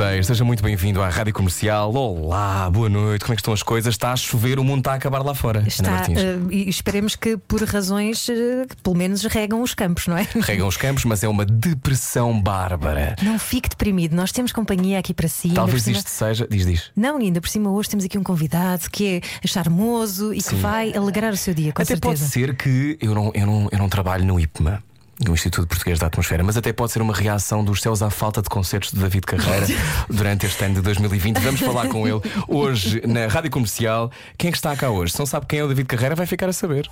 8 0.00 0.14
6, 0.16 0.26
seja 0.28 0.44
muito 0.44 0.62
bem-vindo 0.62 1.02
à 1.02 1.10
Rádio 1.10 1.34
Comercial. 1.34 1.94
Olá, 1.94 2.70
boa 2.70 2.88
noite, 2.88 3.22
como 3.22 3.34
é 3.34 3.36
que 3.36 3.42
estão 3.42 3.52
as 3.52 3.62
coisas? 3.62 3.92
Está 3.92 4.12
a 4.12 4.16
chover, 4.16 4.58
o 4.58 4.64
mundo 4.64 4.78
está 4.78 4.92
a 4.92 4.94
acabar 4.94 5.22
lá 5.22 5.34
fora. 5.34 5.62
Está, 5.66 6.06
eh, 6.08 6.38
e 6.50 6.70
esperemos 6.70 7.14
que 7.14 7.36
por 7.36 7.62
razões 7.64 8.26
eh, 8.30 8.64
que 8.66 8.76
pelo 8.76 8.96
menos 8.96 9.24
regam 9.24 9.60
os 9.60 9.74
campos, 9.74 10.06
não 10.06 10.16
é? 10.16 10.26
Regam 10.40 10.66
os 10.66 10.78
campos, 10.78 11.04
mas 11.04 11.22
é 11.22 11.28
uma 11.28 11.44
depressão 11.44 12.40
bárbara. 12.40 13.14
Não 13.22 13.38
fique 13.38 13.68
deprimido, 13.68 14.16
nós 14.16 14.32
temos 14.32 14.52
companhia 14.52 14.98
aqui 14.98 15.12
para 15.12 15.28
si. 15.28 15.50
Talvez 15.50 15.82
cima- 15.82 15.98
isto 15.98 16.08
seja. 16.08 16.48
Diz, 16.50 16.64
diz. 16.64 16.90
Não, 16.96 17.18
ainda 17.18 17.38
por 17.38 17.50
cima 17.50 17.70
hoje 17.70 17.90
temos 17.90 18.06
aqui 18.06 18.16
um 18.16 18.22
convidado 18.22 18.88
que 18.90 19.20
é 19.42 19.46
charmoso 19.46 20.32
e 20.32 20.40
que 20.40 20.54
vai 20.54 20.94
alegrar 20.96 21.32
o 21.32 21.36
seu 21.36 21.52
dia, 21.52 21.72
com 21.74 21.82
até 21.82 21.96
pode 21.96 22.18
certeza. 22.18 22.32
ser 22.48 22.56
que 22.56 22.96
eu 23.02 23.14
não, 23.14 23.30
eu, 23.34 23.46
não, 23.46 23.68
eu 23.70 23.78
não 23.78 23.88
trabalho 23.88 24.24
no 24.24 24.40
IPMA. 24.40 24.82
No 25.22 25.34
Instituto 25.34 25.68
Português 25.68 25.98
da 25.98 26.06
Atmosfera, 26.06 26.42
mas 26.42 26.56
até 26.56 26.72
pode 26.72 26.92
ser 26.92 27.02
uma 27.02 27.12
reação 27.12 27.62
dos 27.62 27.82
céus 27.82 28.02
à 28.02 28.08
falta 28.08 28.40
de 28.40 28.48
concertos 28.48 28.90
de 28.90 28.98
David 28.98 29.26
Carreira 29.26 29.66
durante 30.08 30.46
este 30.46 30.64
ano 30.64 30.76
de 30.76 30.80
2020. 30.80 31.38
Vamos 31.40 31.60
falar 31.60 31.88
com 31.88 32.08
ele 32.08 32.20
hoje 32.48 33.02
na 33.06 33.26
Rádio 33.26 33.50
Comercial. 33.50 34.10
Quem 34.38 34.48
é 34.48 34.50
que 34.50 34.56
está 34.56 34.74
cá 34.74 34.88
hoje? 34.88 35.12
Se 35.12 35.18
não 35.18 35.26
sabe 35.26 35.44
quem 35.46 35.58
é 35.58 35.64
o 35.64 35.68
David 35.68 35.86
Carreira, 35.86 36.14
vai 36.14 36.26
ficar 36.26 36.48
a 36.48 36.52
saber. 36.52 36.90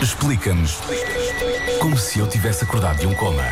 Explica-nos 0.00 0.78
como 1.80 1.96
se 1.98 2.20
eu 2.20 2.28
tivesse 2.28 2.64
acordado 2.64 3.00
de 3.00 3.06
um 3.06 3.14
coma. 3.14 3.42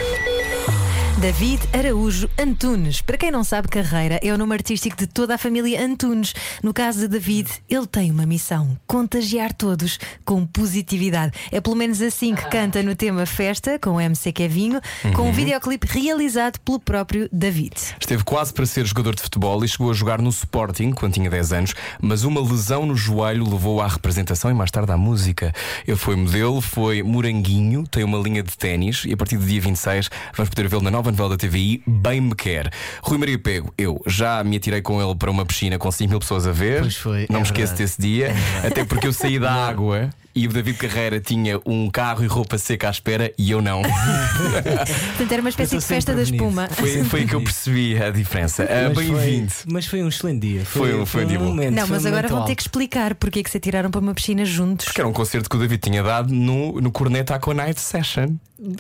David 1.19 1.63
Araújo 1.73 2.29
Antunes. 2.39 3.01
Para 3.01 3.17
quem 3.17 3.31
não 3.31 3.45
sabe, 3.45 3.69
Carreira 3.69 4.19
é 4.23 4.33
o 4.33 4.39
nome 4.39 4.55
artístico 4.55 4.97
de 4.97 5.07
toda 5.07 5.35
a 5.35 5.39
família 5.39 5.85
Antunes. 5.85 6.35
No 6.63 6.73
caso 6.73 7.01
de 7.01 7.09
David, 7.09 7.49
ele 7.69 7.87
tem 7.87 8.11
uma 8.11 8.27
missão: 8.27 8.77
contagiar 8.87 9.53
todos 9.53 9.99
com 10.25 10.45
positividade. 10.47 11.33
É 11.53 11.61
pelo 11.61 11.77
menos 11.77 12.01
assim 12.01 12.35
que 12.35 12.45
canta 12.47 12.83
no 12.83 12.97
tema 12.97 13.27
Festa, 13.27 13.79
com 13.79 13.91
o 13.91 14.01
MC 14.01 14.33
Kevinho, 14.33 14.81
com 15.15 15.29
um 15.29 15.33
videoclipe 15.33 15.87
realizado 15.87 16.59
pelo 16.61 16.81
próprio 16.81 17.29
David. 17.33 17.75
Esteve 18.01 18.25
quase 18.25 18.53
para 18.53 18.67
ser 18.67 18.87
jogador 18.87 19.15
de 19.15 19.23
futebol 19.23 19.65
e 19.65 19.69
chegou 19.69 19.91
a 19.91 19.95
jogar 19.95 20.21
no 20.21 20.31
Sporting 20.31 20.91
quando 20.93 21.13
tinha 21.13 21.31
10 21.31 21.53
anos, 21.53 21.75
mas 22.01 22.25
uma 22.25 22.41
lesão 22.41 22.87
no 22.87 22.97
joelho 22.97 23.49
levou 23.49 23.81
à 23.81 23.87
representação 23.87 24.51
e 24.51 24.55
mais 24.55 24.71
tarde 24.71 24.91
à 24.91 24.97
música. 24.97 25.53
Ele 25.87 25.97
foi 25.97 26.17
modelo, 26.17 26.61
foi 26.61 27.03
moranguinho, 27.03 27.87
tem 27.87 28.03
uma 28.03 28.19
linha 28.19 28.43
de 28.43 28.57
ténis 28.57 29.05
e 29.05 29.13
a 29.13 29.17
partir 29.17 29.37
do 29.37 29.45
dia 29.45 29.61
26 29.61 30.11
vamos 30.35 30.51
poder 30.51 30.69
vê-lo 30.69 30.83
na 30.83 30.91
nova 30.91 31.02
novela 31.11 31.31
da 31.31 31.37
TVI, 31.37 31.83
Bem 31.87 32.21
Me 32.21 32.35
Quer. 32.35 32.71
Rui 33.03 33.19
Maria 33.19 33.39
Pego, 33.39 33.73
eu 33.77 34.01
já 34.07 34.43
me 34.45 34.57
atirei 34.57 34.81
com 34.83 35.01
ele 35.03 35.15
para 35.17 35.31
uma 35.31 35.45
piscina 35.45 35.79
com 35.79 35.91
5 35.91 36.09
mil 36.11 36.21
pessoas 36.21 36.47
a 36.47 36.53
ver. 36.53 36.81
Pois 36.81 36.97
foi, 36.97 37.27
Não 37.29 37.37
é 37.37 37.41
me 37.41 37.47
esqueço 37.47 37.75
verdade. 37.75 37.83
desse 37.83 38.01
dia, 38.01 38.33
até 38.65 38.85
porque 38.85 39.07
eu 39.07 39.13
saí 39.13 39.39
da 39.39 39.53
água. 39.53 40.11
E 40.35 40.47
o 40.47 40.51
David 40.51 40.79
Carreira 40.79 41.21
tinha 41.21 41.61
um 41.67 41.91
carro 41.91 42.25
e 42.25 42.27
roupa 42.27 42.57
seca 42.57 42.89
à 42.89 42.91
espera 42.91 43.31
e 43.37 43.51
eu 43.51 43.61
não. 43.61 43.83
Portanto, 43.83 45.33
era 45.33 45.41
uma 45.43 45.51
espécie 45.51 45.77
de 45.79 45.85
festa 45.85 46.15
da 46.15 46.23
espuma. 46.23 46.69
Foi, 46.71 47.05
foi 47.05 47.27
que 47.27 47.35
eu 47.35 47.43
percebi 47.43 48.03
a 48.03 48.11
diferença. 48.11 48.67
Mas 48.67 48.95
foi- 48.95 49.05
Bem-vindo. 49.11 49.53
Mas 49.71 49.87
foi 49.87 50.03
um 50.03 50.09
excelente 50.09 50.41
dia. 50.41 50.65
Foi 50.65 50.95
um- 51.01 51.05
foi 51.07 51.25
um 51.25 51.29
dia 51.29 51.39
bom. 51.39 51.45
momento, 51.47 51.75
Não, 51.75 51.87
foi 51.87 51.97
mas 51.97 52.05
um 52.05 52.09
agora 52.09 52.29
vão 52.29 52.45
ter 52.45 52.55
que 52.55 52.63
explicar 52.63 53.15
porque 53.15 53.41
é 53.41 53.43
que 53.43 53.51
se 53.51 53.59
atiraram 53.59 53.91
para 53.91 54.01
uma 54.01 54.15
piscina 54.15 54.45
juntos. 54.45 54.89
Que 54.89 55.01
era 55.01 55.09
um 55.09 55.13
concerto 55.13 55.51
que 55.51 55.57
o 55.57 55.59
David 55.59 55.81
tinha 55.83 56.03
dado 56.03 56.33
no, 56.33 56.81
no 56.81 56.91
Corneta 56.91 57.35
Aqua 57.35 57.53
Night 57.53 57.81
Session. 57.81 58.29
Bem, 58.59 58.79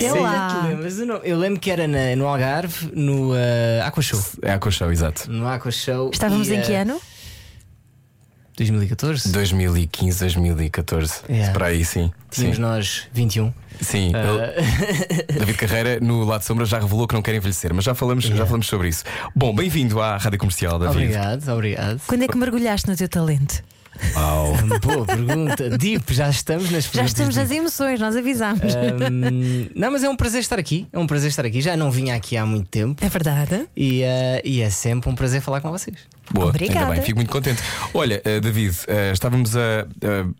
Sei 0.00 0.20
lá. 0.20 0.66
Eu, 0.72 1.06
não- 1.06 1.16
eu 1.18 1.38
lembro 1.38 1.60
que 1.60 1.70
era 1.70 1.86
na- 1.86 2.16
no 2.16 2.26
Algarve, 2.26 2.90
no 2.94 3.32
uh, 3.32 3.36
Aqua 3.84 4.02
Show. 4.02 4.20
É 4.42 4.52
Aqua 4.52 4.70
Show, 4.72 4.90
exato. 4.90 5.30
No 5.30 5.46
Aqua 5.46 5.70
Show. 5.70 6.10
Estávamos 6.12 6.48
e, 6.48 6.54
em 6.54 6.62
que 6.62 6.72
uh, 6.72 6.76
ano? 6.80 7.00
2014. 8.56 9.32
2015, 9.32 10.18
2014. 10.20 11.12
Yeah. 11.28 11.52
Para 11.52 11.66
aí, 11.66 11.84
sim. 11.84 12.12
Tínhamos 12.30 12.56
Sim. 12.56 12.62
nós 12.62 13.02
21. 13.12 13.52
sim. 13.80 14.12
ele- 14.14 15.24
David 15.38 15.56
Carreira, 15.58 16.00
no 16.00 16.24
lado 16.24 16.42
sombra, 16.42 16.64
já 16.64 16.78
revelou 16.78 17.06
que 17.06 17.14
não 17.14 17.22
quer 17.22 17.34
envelhecer, 17.34 17.72
mas 17.74 17.84
já 17.84 17.94
falamos, 17.94 18.24
já 18.24 18.44
falamos 18.46 18.66
sobre 18.66 18.88
isso. 18.88 19.04
Bom, 19.34 19.54
bem-vindo 19.54 20.00
à 20.00 20.16
Rádio 20.16 20.38
Comercial, 20.38 20.78
David. 20.78 20.96
Obrigado, 20.96 21.48
obrigado. 21.48 22.00
Quando 22.06 22.22
é 22.22 22.28
que 22.28 22.36
mergulhaste 22.36 22.88
no 22.88 22.96
teu 22.96 23.08
talento? 23.08 23.62
Uau. 24.16 24.52
Boa 24.82 25.06
pergunta. 25.06 25.70
Deep, 25.78 26.12
já 26.12 26.28
estamos 26.28 26.70
nas 26.70 26.84
Já 26.92 27.04
estamos 27.04 27.36
nas 27.36 27.50
emoções, 27.50 28.00
nós 28.00 28.16
avisámos. 28.16 28.74
Um, 28.74 29.68
não, 29.74 29.90
mas 29.92 30.02
é 30.04 30.08
um 30.08 30.16
prazer 30.16 30.40
estar 30.40 30.58
aqui. 30.58 30.86
É 30.92 30.98
um 30.98 31.06
prazer 31.06 31.28
estar 31.30 31.44
aqui. 31.46 31.60
Já 31.60 31.76
não 31.76 31.90
vinha 31.90 32.14
aqui 32.14 32.36
há 32.36 32.44
muito 32.44 32.68
tempo. 32.68 33.04
É 33.04 33.08
verdade. 33.08 33.66
E, 33.76 34.02
uh, 34.02 34.40
e 34.44 34.60
é 34.60 34.70
sempre 34.70 35.08
um 35.10 35.14
prazer 35.14 35.40
falar 35.40 35.60
com 35.60 35.70
vocês. 35.70 35.96
Boa, 36.32 36.48
Obrigada. 36.48 36.80
ainda 36.80 36.92
bem, 36.94 37.02
fico 37.02 37.18
muito 37.18 37.30
contente. 37.30 37.62
Olha, 37.92 38.20
eh, 38.24 38.40
David, 38.40 38.74
eh, 38.88 39.12
estávamos 39.12 39.54
a, 39.54 39.60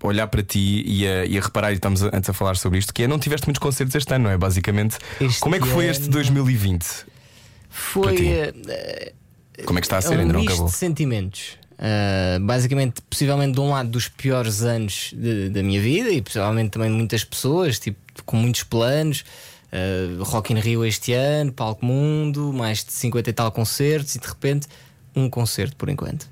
a 0.02 0.06
olhar 0.06 0.26
para 0.28 0.42
ti 0.42 0.82
e 0.86 1.06
a, 1.06 1.26
e 1.26 1.36
a 1.36 1.40
reparar, 1.42 1.72
e 1.72 1.74
estamos 1.74 2.02
a- 2.02 2.10
antes 2.10 2.30
a 2.30 2.32
falar 2.32 2.56
sobre 2.56 2.78
isto, 2.78 2.92
que 2.94 3.02
é 3.02 3.06
não 3.06 3.18
tiveste 3.18 3.46
muitos 3.46 3.60
concertos 3.60 3.94
este 3.94 4.14
ano, 4.14 4.24
não 4.24 4.30
é? 4.30 4.38
Basicamente, 4.38 4.96
Este 5.20 5.40
como 5.40 5.54
é 5.56 5.60
que 5.60 5.66
foi 5.68 5.84
este 5.86 6.04
ano- 6.04 6.12
2020? 6.12 6.86
Foi. 7.68 8.02
Para 8.02 8.14
ti. 8.16 8.24
uh, 8.24 9.64
Como 9.66 9.78
é 9.78 9.82
que 9.82 9.86
está 9.86 9.96
a 9.96 9.98
É 9.98 10.02
ser? 10.02 10.16
um 10.16 10.20
ainda 10.20 10.32
não 10.32 10.40
misto 10.40 10.52
acabou? 10.52 10.70
de 10.70 10.74
sentimentos. 10.76 11.58
Uh, 11.78 12.38
basicamente, 12.44 13.02
possivelmente 13.10 13.52
de 13.54 13.60
um 13.60 13.70
lado 13.70 13.88
dos 13.90 14.08
piores 14.08 14.62
anos 14.62 15.10
de- 15.12 15.48
da 15.50 15.62
minha 15.62 15.80
vida 15.80 16.08
e 16.10 16.22
possivelmente 16.22 16.70
também 16.70 16.88
de 16.88 16.96
muitas 16.96 17.24
pessoas, 17.24 17.78
tipo, 17.78 17.98
com 18.24 18.36
muitos 18.36 18.62
planos. 18.62 19.24
Uh, 19.72 20.22
Rock 20.22 20.52
in 20.52 20.60
Rio 20.60 20.84
este 20.84 21.12
ano, 21.12 21.52
Palco 21.52 21.84
Mundo, 21.84 22.52
mais 22.52 22.84
de 22.84 22.92
50 22.92 23.28
e 23.28 23.32
tal 23.32 23.50
concertos 23.50 24.14
e 24.14 24.20
de 24.20 24.26
repente 24.28 24.68
um 25.16 25.28
concerto 25.28 25.74
por 25.76 25.88
enquto. 25.88 26.22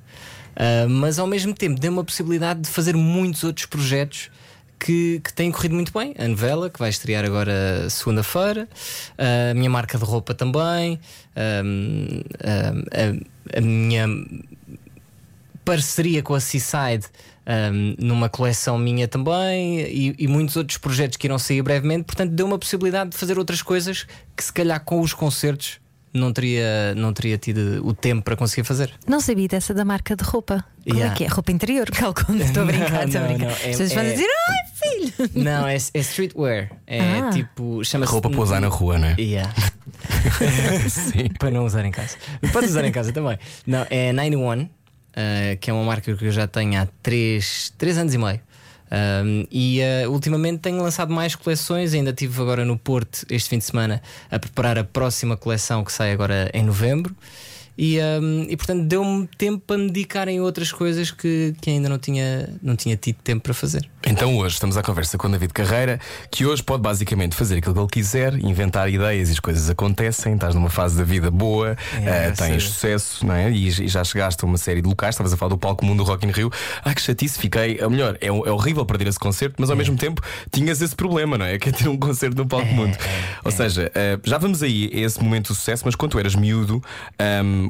Uh, 0.54 0.88
mas 0.88 1.18
ao 1.18 1.26
mesmo 1.26 1.52
tempo 1.52 1.80
deu 1.80 1.90
uma 1.90 2.04
possibilidade 2.04 2.60
de 2.60 2.68
fazer 2.68 2.94
muitos 2.96 3.42
outros 3.42 3.66
projetos 3.66 4.30
que, 4.78 5.20
que 5.24 5.32
têm 5.32 5.50
corrido 5.50 5.74
muito 5.74 5.92
bem. 5.92 6.14
A 6.18 6.28
novela, 6.28 6.70
que 6.70 6.78
vai 6.78 6.90
estrear 6.90 7.24
agora 7.24 7.88
segunda-feira, 7.90 8.68
a 9.50 9.54
minha 9.54 9.70
marca 9.70 9.98
de 9.98 10.04
roupa 10.04 10.34
também, 10.34 11.00
a, 11.34 11.62
a- 13.00 13.58
a 13.58 13.60
minha 13.60 14.06
parceria 15.64 16.22
com 16.22 16.34
a 16.34 16.40
Seaside 16.40 17.06
um, 17.46 17.94
numa 17.98 18.28
coleção 18.28 18.78
minha 18.78 19.06
também 19.08 19.80
e, 19.80 20.14
e 20.18 20.28
muitos 20.28 20.56
outros 20.56 20.78
projetos 20.78 21.16
que 21.16 21.26
irão 21.26 21.38
sair 21.38 21.62
brevemente. 21.62 22.04
Portanto, 22.04 22.30
deu 22.32 22.46
uma 22.46 22.58
possibilidade 22.58 23.10
de 23.10 23.16
fazer 23.16 23.38
outras 23.38 23.62
coisas 23.62 24.06
que, 24.36 24.44
se 24.44 24.52
calhar, 24.52 24.82
com 24.84 25.00
os 25.00 25.12
concertos. 25.14 25.80
Não 26.14 26.30
teria, 26.30 26.94
não 26.94 27.10
teria 27.10 27.38
tido 27.38 27.80
o 27.86 27.94
tempo 27.94 28.22
para 28.22 28.36
conseguir 28.36 28.64
fazer. 28.64 28.92
Não 29.06 29.18
sabia 29.18 29.48
dessa 29.48 29.72
da 29.72 29.82
marca 29.82 30.14
de 30.14 30.22
roupa. 30.22 30.62
Qual 30.84 30.94
Yeah. 30.94 31.14
é 31.14 31.16
que 31.16 31.24
é? 31.24 31.26
Roupa 31.26 31.50
interior? 31.52 31.90
Calculo, 31.90 32.36
estou 32.42 32.64
a 32.64 32.66
Não, 32.66 32.72
brincar, 32.72 33.06
estou 33.06 33.20
a 33.22 33.24
não, 33.24 33.28
brincar. 33.30 33.46
não, 33.46 33.52
As 33.54 33.62
é- 33.62 33.66
pessoas 33.68 33.92
vão 33.94 34.02
é- 34.02 34.12
dizer, 34.12 34.26
ai 34.48 35.00
filho! 35.00 35.30
Não, 35.42 35.66
é, 35.66 35.74
é 35.74 35.98
streetwear. 36.00 36.70
É 36.86 37.00
Ah. 37.00 37.30
tipo. 37.30 37.82
Chama-se. 37.82 38.12
Roupa 38.12 38.28
para 38.28 38.40
usar 38.42 38.60
na 38.60 38.68
rua, 38.68 38.98
não 38.98 39.08
é? 39.08 39.16
Yeah. 39.18 39.54
Sim. 40.90 41.28
para 41.38 41.50
não 41.50 41.64
usar 41.64 41.82
em 41.86 41.90
casa. 41.90 42.16
Pode 42.52 42.66
usar 42.66 42.84
em 42.84 42.92
casa 42.92 43.10
também. 43.10 43.38
Não, 43.66 43.86
é 43.88 44.12
91, 44.12 44.68
uh, 45.12 45.56
que 45.58 45.70
é 45.70 45.72
uma 45.72 45.84
marca 45.84 46.14
que 46.14 46.24
eu 46.24 46.30
já 46.30 46.46
tenho 46.46 46.80
há 46.80 46.86
3, 47.02 47.74
três 47.76 47.98
anos 47.98 48.14
e 48.14 48.18
meio. 48.18 48.40
Um, 48.92 49.46
e 49.50 49.80
uh, 49.80 50.10
ultimamente 50.10 50.58
tenho 50.58 50.82
lançado 50.82 51.12
mais 51.12 51.34
coleções. 51.34 51.94
Ainda 51.94 52.10
estive 52.10 52.40
agora 52.40 52.64
no 52.64 52.78
Porto 52.78 53.24
este 53.30 53.48
fim 53.48 53.58
de 53.58 53.64
semana 53.64 54.02
a 54.30 54.38
preparar 54.38 54.78
a 54.78 54.84
próxima 54.84 55.36
coleção 55.36 55.82
que 55.82 55.92
sai 55.92 56.12
agora 56.12 56.50
em 56.52 56.62
novembro. 56.62 57.14
E, 57.76 57.98
um, 58.00 58.46
e 58.48 58.56
portanto 58.56 58.82
deu-me 58.84 59.26
tempo 59.38 59.62
para 59.66 59.78
me 59.78 59.86
dedicar 59.86 60.28
em 60.28 60.40
outras 60.40 60.70
coisas 60.70 61.10
que, 61.10 61.54
que 61.60 61.70
ainda 61.70 61.88
não 61.88 61.98
tinha, 61.98 62.50
não 62.62 62.76
tinha 62.76 62.96
tido 62.96 63.16
tempo 63.24 63.42
para 63.42 63.54
fazer. 63.54 63.88
Então 64.06 64.36
hoje 64.36 64.54
estamos 64.54 64.76
à 64.76 64.82
conversa 64.82 65.16
com 65.16 65.26
o 65.28 65.30
David 65.30 65.52
Carreira, 65.52 65.98
que 66.30 66.44
hoje 66.44 66.62
pode 66.62 66.82
basicamente 66.82 67.34
fazer 67.34 67.58
aquilo 67.58 67.72
que 67.74 67.80
ele 67.80 67.88
quiser, 67.88 68.34
inventar 68.34 68.88
ideias 68.90 69.28
e 69.28 69.32
as 69.32 69.40
coisas 69.40 69.70
acontecem. 69.70 70.34
Estás 70.34 70.54
numa 70.54 70.68
fase 70.70 70.98
da 70.98 71.04
vida 71.04 71.30
boa, 71.30 71.76
É, 72.04 72.26
a 72.26 72.32
tens 72.32 72.64
sucesso, 72.64 73.24
não 73.24 73.34
é? 73.34 73.50
E, 73.50 73.68
e 73.68 73.88
já 73.88 74.02
chegaste 74.04 74.44
a 74.44 74.46
uma 74.46 74.58
série 74.58 74.82
de 74.82 74.88
locais. 74.88 75.14
Estavas 75.14 75.32
a 75.32 75.36
falar 75.36 75.50
do 75.50 75.58
palco 75.58 75.84
Mundo 75.84 76.04
do 76.04 76.04
Rock 76.04 76.26
in 76.26 76.30
Rio. 76.30 76.50
Ai 76.84 76.94
que 76.94 77.00
chatice, 77.00 77.38
fiquei. 77.38 77.78
Ou 77.82 77.88
melhor, 77.90 78.18
é, 78.20 78.26
é 78.26 78.32
horrível 78.32 78.84
perder 78.84 79.06
esse 79.08 79.18
concerto, 79.18 79.54
mas 79.58 79.70
ao 79.70 79.76
mesmo 79.76 79.96
tempo 79.96 80.20
tinhas 80.50 80.82
esse 80.82 80.94
problema, 80.96 81.38
não 81.38 81.46
é? 81.46 81.58
Que 81.58 81.68
é 81.68 81.72
ter 81.72 81.88
um 81.88 81.96
concerto 81.96 82.36
no 82.36 82.46
palco 82.46 82.66
É, 82.68 82.72
Mundo. 82.72 82.96
é, 82.96 83.38
Ou 83.44 83.50
seja, 83.52 83.90
eh, 83.94 84.18
já 84.24 84.36
vamos 84.36 84.62
aí 84.62 84.90
a 84.92 84.98
esse 84.98 85.22
momento 85.22 85.52
de 85.52 85.58
sucesso, 85.58 85.84
mas 85.86 85.94
quando 85.94 86.10
tu 86.12 86.18
eras 86.18 86.34
miúdo, 86.34 86.82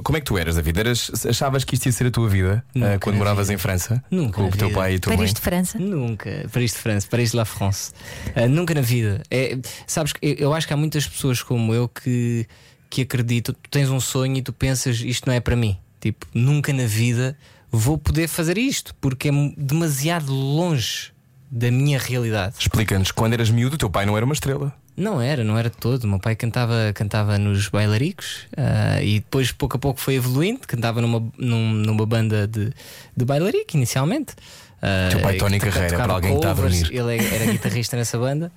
como 0.02 0.16
é 0.16 0.20
que 0.20 0.26
tu 0.26 0.38
eras, 0.38 0.56
David? 0.56 0.80
Eras, 0.80 1.26
achavas 1.26 1.64
que 1.64 1.74
isto 1.74 1.86
ia 1.86 1.92
ser 1.92 2.06
a 2.06 2.10
tua 2.10 2.28
vida 2.28 2.64
Nunca 2.74 2.98
quando 3.00 3.16
moravas 3.16 3.50
em 3.50 3.58
França? 3.58 4.02
Nunca 4.10 4.34
Com 4.34 4.48
o 4.48 4.50
teu 4.50 4.70
pai 4.70 4.94
e 4.94 4.98
tua 4.98 5.10
mãe? 5.10 5.18
Paris 5.18 5.34
de 5.34 5.40
França? 5.40 5.78
Nunca. 5.78 6.48
Paris 6.52 6.72
de 6.72 6.78
França, 6.78 7.06
Paris 7.08 7.30
de 7.32 7.36
la 7.36 7.44
France. 7.44 7.92
Ah, 8.34 8.48
nunca 8.48 8.74
na 8.74 8.80
vida. 8.80 9.22
É, 9.30 9.58
sabes, 9.86 10.12
que 10.12 10.18
eu, 10.22 10.34
eu 10.34 10.54
acho 10.54 10.66
que 10.66 10.72
há 10.72 10.76
muitas 10.76 11.06
pessoas 11.06 11.42
como 11.42 11.74
eu 11.74 11.88
que, 11.88 12.46
que 12.88 13.02
acreditam. 13.02 13.54
Tu 13.60 13.70
tens 13.70 13.90
um 13.90 14.00
sonho 14.00 14.36
e 14.36 14.42
tu 14.42 14.52
pensas 14.52 15.00
isto 15.00 15.26
não 15.26 15.34
é 15.34 15.40
para 15.40 15.56
mim. 15.56 15.76
Tipo, 16.00 16.26
nunca 16.34 16.72
na 16.72 16.86
vida 16.86 17.36
vou 17.70 17.96
poder 17.96 18.28
fazer 18.28 18.58
isto, 18.58 18.94
porque 19.00 19.28
é 19.28 19.32
demasiado 19.56 20.32
longe 20.32 21.12
da 21.50 21.70
minha 21.70 21.98
realidade. 21.98 22.56
Explica-nos, 22.58 23.10
quando 23.10 23.34
eras 23.34 23.50
miúdo, 23.50 23.74
o 23.74 23.78
teu 23.78 23.90
pai 23.90 24.06
não 24.06 24.16
era 24.16 24.24
uma 24.24 24.34
estrela. 24.34 24.74
Não 24.96 25.20
era, 25.20 25.42
não 25.42 25.56
era 25.58 25.70
todo. 25.70 26.04
O 26.04 26.08
meu 26.08 26.18
pai 26.18 26.36
cantava, 26.36 26.92
cantava 26.94 27.38
nos 27.38 27.68
bailaricos 27.68 28.46
ah, 28.56 29.02
e 29.02 29.14
depois, 29.20 29.50
pouco 29.50 29.76
a 29.76 29.78
pouco, 29.80 29.98
foi 30.00 30.14
evoluindo. 30.14 30.60
Cantava 30.66 31.00
numa, 31.00 31.22
num- 31.38 31.72
numa 31.72 32.04
banda 32.06 32.46
de, 32.46 32.72
de 33.16 33.24
bailarico, 33.24 33.74
inicialmente. 33.76 34.34
Ah, 34.82 35.08
Teu 35.10 35.20
pai, 35.20 35.36
Tony 35.38 35.58
Carreira, 35.58 35.96
para 35.96 36.12
alguém 36.12 36.32
que 36.32 36.36
está 36.36 36.50
a 36.50 36.54
covers. 36.54 36.82
Ele 36.90 37.16
é- 37.16 37.34
era 37.34 37.52
guitarrista 37.52 37.96
nessa 37.96 38.18
banda 38.18 38.52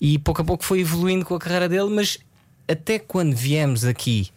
e 0.00 0.18
pouco 0.18 0.42
a 0.42 0.44
pouco 0.44 0.62
foi 0.64 0.80
evoluindo 0.80 1.24
com 1.24 1.34
a 1.34 1.38
carreira 1.38 1.68
dele. 1.68 1.88
Mas 1.90 2.18
até 2.68 2.98
quando 2.98 3.34
viemos 3.34 3.84
aqui 3.84 4.28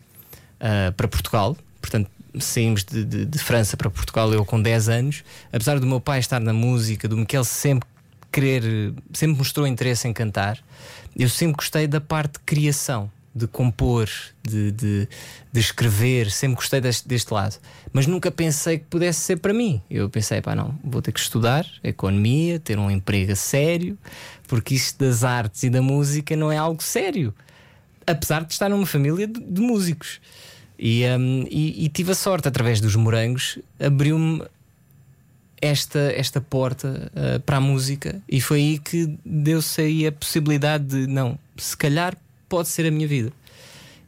ah, 0.59 0.93
para 0.95 1.07
Portugal, 1.07 1.57
portanto. 1.81 2.09
Saímos 2.39 2.85
de, 2.85 3.03
de- 3.03 3.25
de 3.25 3.39
França 3.39 3.75
para 3.75 3.89
Portugal, 3.89 4.31
eu 4.31 4.45
com 4.45 4.61
10 4.61 4.87
anos. 4.87 5.21
Apesar 5.51 5.77
do 5.81 5.85
meu 5.85 5.99
pai 5.99 6.17
estar 6.19 6.39
na 6.39 6.53
música, 6.53 7.05
do 7.05 7.17
Miquel 7.17 7.43
sempre 7.43 7.89
querer, 8.31 8.93
sempre 9.13 9.37
mostrou 9.37 9.67
interesse 9.67 10.07
em 10.07 10.13
cantar, 10.13 10.57
eu 11.17 11.27
sempre 11.29 11.57
gostei 11.57 11.87
da 11.87 11.99
parte 12.01 12.33
de 12.33 12.39
criação, 12.45 13.11
de 13.33 13.47
compor, 13.47 14.09
de, 14.43 14.71
de, 14.71 15.07
de 15.53 15.59
escrever, 15.59 16.29
sempre 16.29 16.55
gostei 16.55 16.81
deste, 16.81 17.07
deste 17.07 17.33
lado. 17.33 17.57
Mas 17.93 18.05
nunca 18.07 18.29
pensei 18.31 18.77
que 18.79 18.85
pudesse 18.85 19.19
ser 19.21 19.37
para 19.37 19.53
mim. 19.53 19.81
Eu 19.89 20.09
pensei, 20.09 20.41
pá, 20.41 20.53
não, 20.55 20.77
vou 20.83 21.01
ter 21.01 21.11
que 21.13 21.19
estudar 21.19 21.65
economia, 21.83 22.59
ter 22.59 22.77
um 22.77 22.91
emprego 22.91 23.35
sério, 23.35 23.97
porque 24.47 24.75
isto 24.75 24.99
das 25.03 25.23
artes 25.23 25.63
e 25.63 25.69
da 25.69 25.81
música 25.81 26.35
não 26.35 26.51
é 26.51 26.57
algo 26.57 26.83
sério. 26.83 27.33
Apesar 28.05 28.43
de 28.43 28.51
estar 28.51 28.67
numa 28.69 28.85
família 28.85 29.27
de, 29.27 29.39
de 29.39 29.61
músicos. 29.61 30.19
E, 30.77 31.05
hum, 31.05 31.45
e- 31.49 31.85
e 31.85 31.89
tive 31.89 32.11
a 32.11 32.15
sorte, 32.15 32.47
através 32.47 32.81
dos 32.81 32.95
morangos, 32.95 33.59
abriu-me 33.79 34.43
esta, 35.61 36.11
esta 36.15 36.41
porta 36.41 37.11
ah, 37.15 37.39
para 37.45 37.57
a 37.57 37.61
música 37.61 38.21
e 38.27 38.41
foi 38.41 38.59
aí 38.59 38.79
que 38.79 39.17
deu-se 39.23 39.81
aí 39.81 40.07
a 40.07 40.11
possibilidade 40.11 40.85
de 40.85 41.07
não, 41.07 41.37
se 41.57 41.77
calhar 41.77 42.15
pode 42.49 42.67
ser 42.67 42.85
a 42.85 42.91
minha 42.91 43.07
vida. 43.07 43.31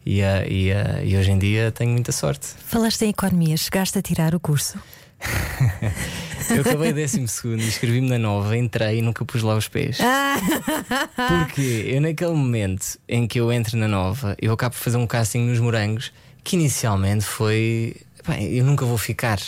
E, 0.05 0.21
ah, 0.21 0.45
e, 0.45 0.71
ah, 0.71 1.03
e 1.03 1.15
hoje 1.15 1.31
em 1.31 1.37
dia 1.37 1.71
tenho 1.71 1.91
muita 1.91 2.11
sorte. 2.11 2.47
Falaste 2.65 3.03
em 3.03 3.09
economia, 3.09 3.55
chegaste 3.55 3.97
a 3.97 4.01
tirar 4.01 4.35
o 4.35 4.39
curso. 4.39 4.77
Eu 6.49 6.61
acabei 6.61 6.91
décimo 6.91 7.27
segundo, 7.27 7.61
inscrevi-me 7.63 8.09
na 8.09 8.19
nova, 8.19 8.57
entrei 8.57 8.99
e 8.99 9.01
nunca 9.01 9.23
pus 9.23 9.41
lá 9.41 9.55
os 9.55 9.69
pés. 9.69 9.97
Porque 11.15 11.85
eu, 11.87 12.01
naquele 12.01 12.33
momento 12.33 12.99
em 13.07 13.25
que 13.25 13.39
eu 13.39 13.51
entro 13.51 13.77
na 13.77 13.87
nova, 13.87 14.35
eu 14.41 14.51
acabo 14.51 14.75
por 14.75 14.81
fazer 14.81 14.97
um 14.97 15.07
casting 15.07 15.39
nos 15.47 15.59
morangos 15.59 16.11
que 16.43 16.57
inicialmente 16.57 17.23
foi. 17.23 17.95
Bem, 18.27 18.53
eu 18.53 18.65
nunca 18.65 18.85
vou 18.85 18.97
ficar. 18.97 19.39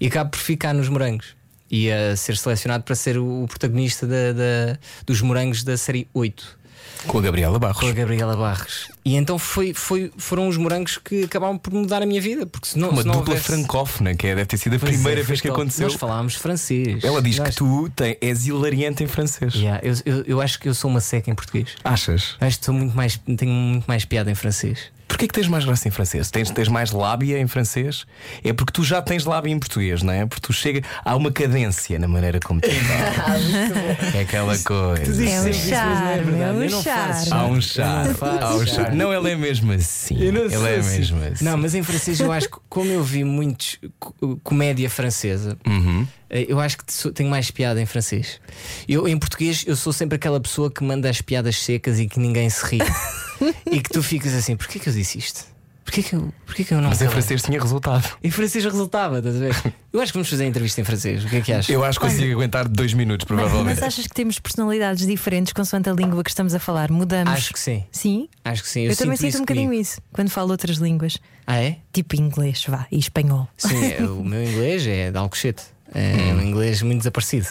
E 0.00 0.06
acabo 0.06 0.30
por 0.30 0.38
ficar 0.40 0.72
nos 0.74 0.88
morangos. 0.88 1.34
E 1.70 1.90
a 1.90 2.16
ser 2.16 2.36
selecionado 2.36 2.84
para 2.84 2.94
ser 2.94 3.18
o, 3.18 3.46
protagonista 3.48 4.06
da- 4.06 4.32
da- 4.32 4.78
dos 5.06 5.20
morangos 5.20 5.64
da 5.64 5.76
série 5.76 6.06
8 6.14 6.58
Com 7.06 7.18
a 7.18 7.22
Gabriela 7.22 7.58
com 7.58 7.64
a 7.66 7.68
Barros. 7.68 7.92
Gabriela 7.92 8.36
Barros. 8.36 8.88
E 9.04 9.16
então 9.16 9.38
foi, 9.38 9.74
foi, 9.74 10.12
foram 10.16 10.46
os 10.48 10.56
morangos 10.56 10.98
que 10.98 11.24
acabaram 11.24 11.58
por 11.58 11.72
mudar 11.72 12.02
a 12.02 12.06
minha 12.06 12.20
vida. 12.20 12.46
Porque 12.46 12.68
se 12.68 12.78
não, 12.78 12.90
Uma 12.90 13.02
se 13.02 13.08
não 13.08 13.14
dupla 13.16 13.30
houvesse- 13.34 13.46
francófona, 13.52 14.14
que 14.14 14.26
é, 14.26 14.34
deve 14.34 14.46
ter 14.46 14.56
sido 14.58 14.76
a 14.76 14.78
Pois 14.78 14.92
primeira 14.92 15.20
é, 15.20 15.24
vez 15.24 15.40
que 15.40 15.48
aconteceu. 15.48 15.88
Nós 15.88 15.96
falámos 15.96 16.34
francês. 16.36 17.02
Ela 17.02 17.20
diz 17.20 17.38
Nós- 17.38 17.48
que 17.50 17.56
tu 17.56 17.90
tem, 17.96 18.16
és 18.20 18.46
hilariante 18.46 19.02
em 19.02 19.06
francês. 19.06 19.54
Yeah, 19.54 19.80
eu, 19.82 19.94
eu, 20.06 20.24
eu 20.26 20.40
acho 20.40 20.58
que 20.60 20.68
eu 20.68 20.74
sou 20.74 20.90
uma 20.90 21.00
seca 21.00 21.30
em 21.30 21.34
português. 21.34 21.70
Achas? 21.82 22.36
Acho 22.40 22.58
que 22.58 22.64
sou 22.64 22.74
muito 22.74 22.94
mais, 22.96 23.18
tenho 23.36 23.52
muito 23.52 23.84
mais 23.86 24.04
piada 24.04 24.30
em 24.30 24.34
francês. 24.34 24.78
Porquê 25.06 25.28
que 25.28 25.34
tens 25.34 25.46
mais 25.46 25.64
graça 25.64 25.86
em 25.86 25.90
francês? 25.90 26.30
Tens, 26.30 26.50
tens 26.50 26.68
mais 26.68 26.90
lábia 26.90 27.38
em 27.38 27.46
francês? 27.46 28.04
É 28.42 28.52
porque 28.52 28.72
tu 28.72 28.82
já 28.82 29.00
tens 29.02 29.24
lábia 29.24 29.52
em 29.52 29.58
português, 29.58 30.02
não 30.02 30.12
é? 30.12 30.26
Porque 30.26 30.40
tu 30.40 30.52
chega. 30.52 30.82
Há 31.04 31.14
uma 31.14 31.30
cadência 31.30 31.98
na 31.98 32.08
maneira 32.08 32.40
como 32.40 32.60
tu 32.60 32.68
falas. 33.14 34.14
é 34.14 34.20
aquela 34.22 34.58
coisa. 34.58 35.24
É 35.24 35.40
um 35.40 35.52
charme, 35.52 36.40
é 36.40 36.52
um 36.52 36.82
charme. 36.82 37.30
Há 37.30 37.44
um 37.44 37.48
Eu 37.48 37.54
não 37.54 37.60
charme. 37.62 38.14
faço 38.14 38.44
Há 38.44 38.54
um 38.56 38.66
charme. 38.66 38.96
Não, 38.96 39.12
ela 39.12 39.30
é 39.30 39.36
mesmo 39.36 39.72
assim. 39.72 40.16
Eu 40.20 40.32
não 40.32 40.40
Ela 40.42 40.50
sou 40.50 40.66
é 40.68 40.76
assim. 40.76 40.98
mesmo 40.98 41.22
assim. 41.22 41.44
Não, 41.44 41.56
mas 41.58 41.74
em 41.74 41.82
francês 41.82 42.18
eu 42.20 42.32
acho 42.32 42.48
que, 42.50 42.56
como 42.68 42.90
eu 42.90 43.02
vi 43.04 43.24
muitos 43.24 43.78
co- 44.00 44.14
comédia 44.42 44.88
francesa, 44.90 45.56
Uhum. 45.66 46.06
Eh, 46.34 46.46
eu 46.48 46.58
acho 46.58 46.76
que 46.78 46.84
tenho 47.12 47.30
mais 47.30 47.48
piada 47.52 47.80
em 47.80 47.86
francês. 47.86 48.40
Eu, 48.88 49.06
em 49.06 49.16
português, 49.16 49.64
eu 49.66 49.76
sou 49.76 49.92
sempre 49.92 50.16
aquela 50.16 50.40
pessoa 50.40 50.68
que 50.68 50.82
manda 50.82 51.08
as 51.08 51.22
piadas 51.22 51.56
secas 51.56 52.00
e 52.00 52.08
que 52.08 52.18
ninguém 52.18 52.50
se 52.50 52.64
ri. 52.66 52.78
e 53.70 53.80
que 53.80 53.88
tu 53.88 54.02
ficas 54.02 54.34
assim: 54.34 54.56
porquê 54.56 54.80
que 54.80 54.88
eu 54.88 54.92
disse 54.92 55.16
isto? 55.16 55.54
Porquê 55.84 56.02
que 56.02 56.14
eu, 56.14 56.32
porquê 56.46 56.64
que 56.64 56.72
eu 56.72 56.80
não 56.80 56.88
Mas 56.88 57.02
em 57.02 57.08
francês 57.08 57.42
tinha 57.42 57.60
resultado. 57.60 58.08
Em 58.22 58.30
francês 58.30 58.64
resultava, 58.64 59.18
estás 59.18 59.36
a 59.36 59.38
ver? 59.38 59.74
Eu 59.92 60.00
acho 60.00 60.12
que 60.12 60.16
vamos 60.16 60.30
fazer 60.30 60.44
a 60.44 60.46
entrevista 60.46 60.80
em 60.80 60.84
francês. 60.84 61.22
O 61.24 61.28
que 61.28 61.36
é 61.36 61.40
que 61.42 61.52
achas? 61.52 61.68
Eu 61.68 61.84
acho 61.84 62.00
que 62.00 62.06
consigo 62.06 62.32
aguentar 62.32 62.66
dois 62.66 62.94
minutos, 62.94 63.26
provavelmente. 63.26 63.80
mas 63.80 63.82
achas 63.82 64.06
que 64.06 64.14
temos 64.14 64.40
personalidades 64.40 65.06
diferentes 65.06 65.52
consoante 65.52 65.90
a 65.90 65.92
língua 65.92 66.24
que 66.24 66.30
estamos 66.30 66.54
a 66.54 66.58
falar? 66.58 66.90
Mudamos? 66.90 67.34
Acho 67.34 67.52
que 67.52 67.60
sim. 67.60 67.84
Sim? 67.92 68.28
Acho 68.42 68.62
que 68.62 68.68
sim. 68.70 68.84
Eu, 68.84 68.90
Eu, 68.92 68.96
também 68.96 69.16
sinto 69.18 69.36
um 69.36 69.40
bocadinho 69.40 69.66
comigo. 69.66 69.82
isso 69.82 70.00
quando 70.10 70.30
falo 70.30 70.50
outras 70.52 70.78
línguas, 70.78 71.18
Ah, 71.46 71.62
é? 71.62 71.76
tipo 71.92 72.16
inglês, 72.16 72.64
vá, 72.66 72.86
e 72.90 72.98
espanhol. 72.98 73.46
Sim, 73.58 73.84
é, 73.84 74.02
o 74.08 74.24
meu 74.24 74.42
inglês 74.42 74.86
é 74.86 75.10
de 75.10 75.18
Alcochete. 75.18 75.73
É 75.94 76.34
um 76.34 76.42
inglês 76.42 76.82
muito 76.82 76.98
desaparecido. 76.98 77.46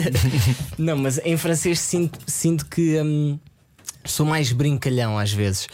não, 0.78 0.96
mas 0.98 1.18
em 1.24 1.36
francês 1.36 1.80
sinto, 1.80 2.18
sinto 2.26 2.66
que 2.66 3.00
hum, 3.00 3.38
sou 4.04 4.26
mais 4.26 4.52
brincalhão 4.52 5.18
às 5.18 5.32
vezes. 5.32 5.66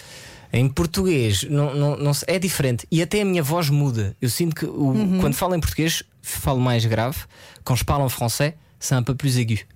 Em 0.52 0.68
português 0.68 1.42
não, 1.42 1.74
não, 1.74 1.96
não 1.96 2.12
é 2.26 2.38
diferente 2.38 2.86
e 2.90 3.02
até 3.02 3.20
a 3.20 3.24
minha 3.24 3.42
voz 3.42 3.68
muda. 3.68 4.16
Eu 4.22 4.30
sinto 4.30 4.54
que 4.54 4.64
o- 4.64 5.18
quando 5.20 5.34
falo 5.34 5.54
em 5.54 5.60
português 5.60 6.02
falo 6.22 6.60
mais 6.60 6.84
grave. 6.86 7.18
Quand 7.64 7.76
je 7.76 7.84
parle 7.84 8.02
en 8.02 8.08
français, 8.08 8.54
c'est 8.78 8.94
un 8.94 9.02
peu 9.02 9.14
plus 9.14 9.36
aigu. 9.38 9.66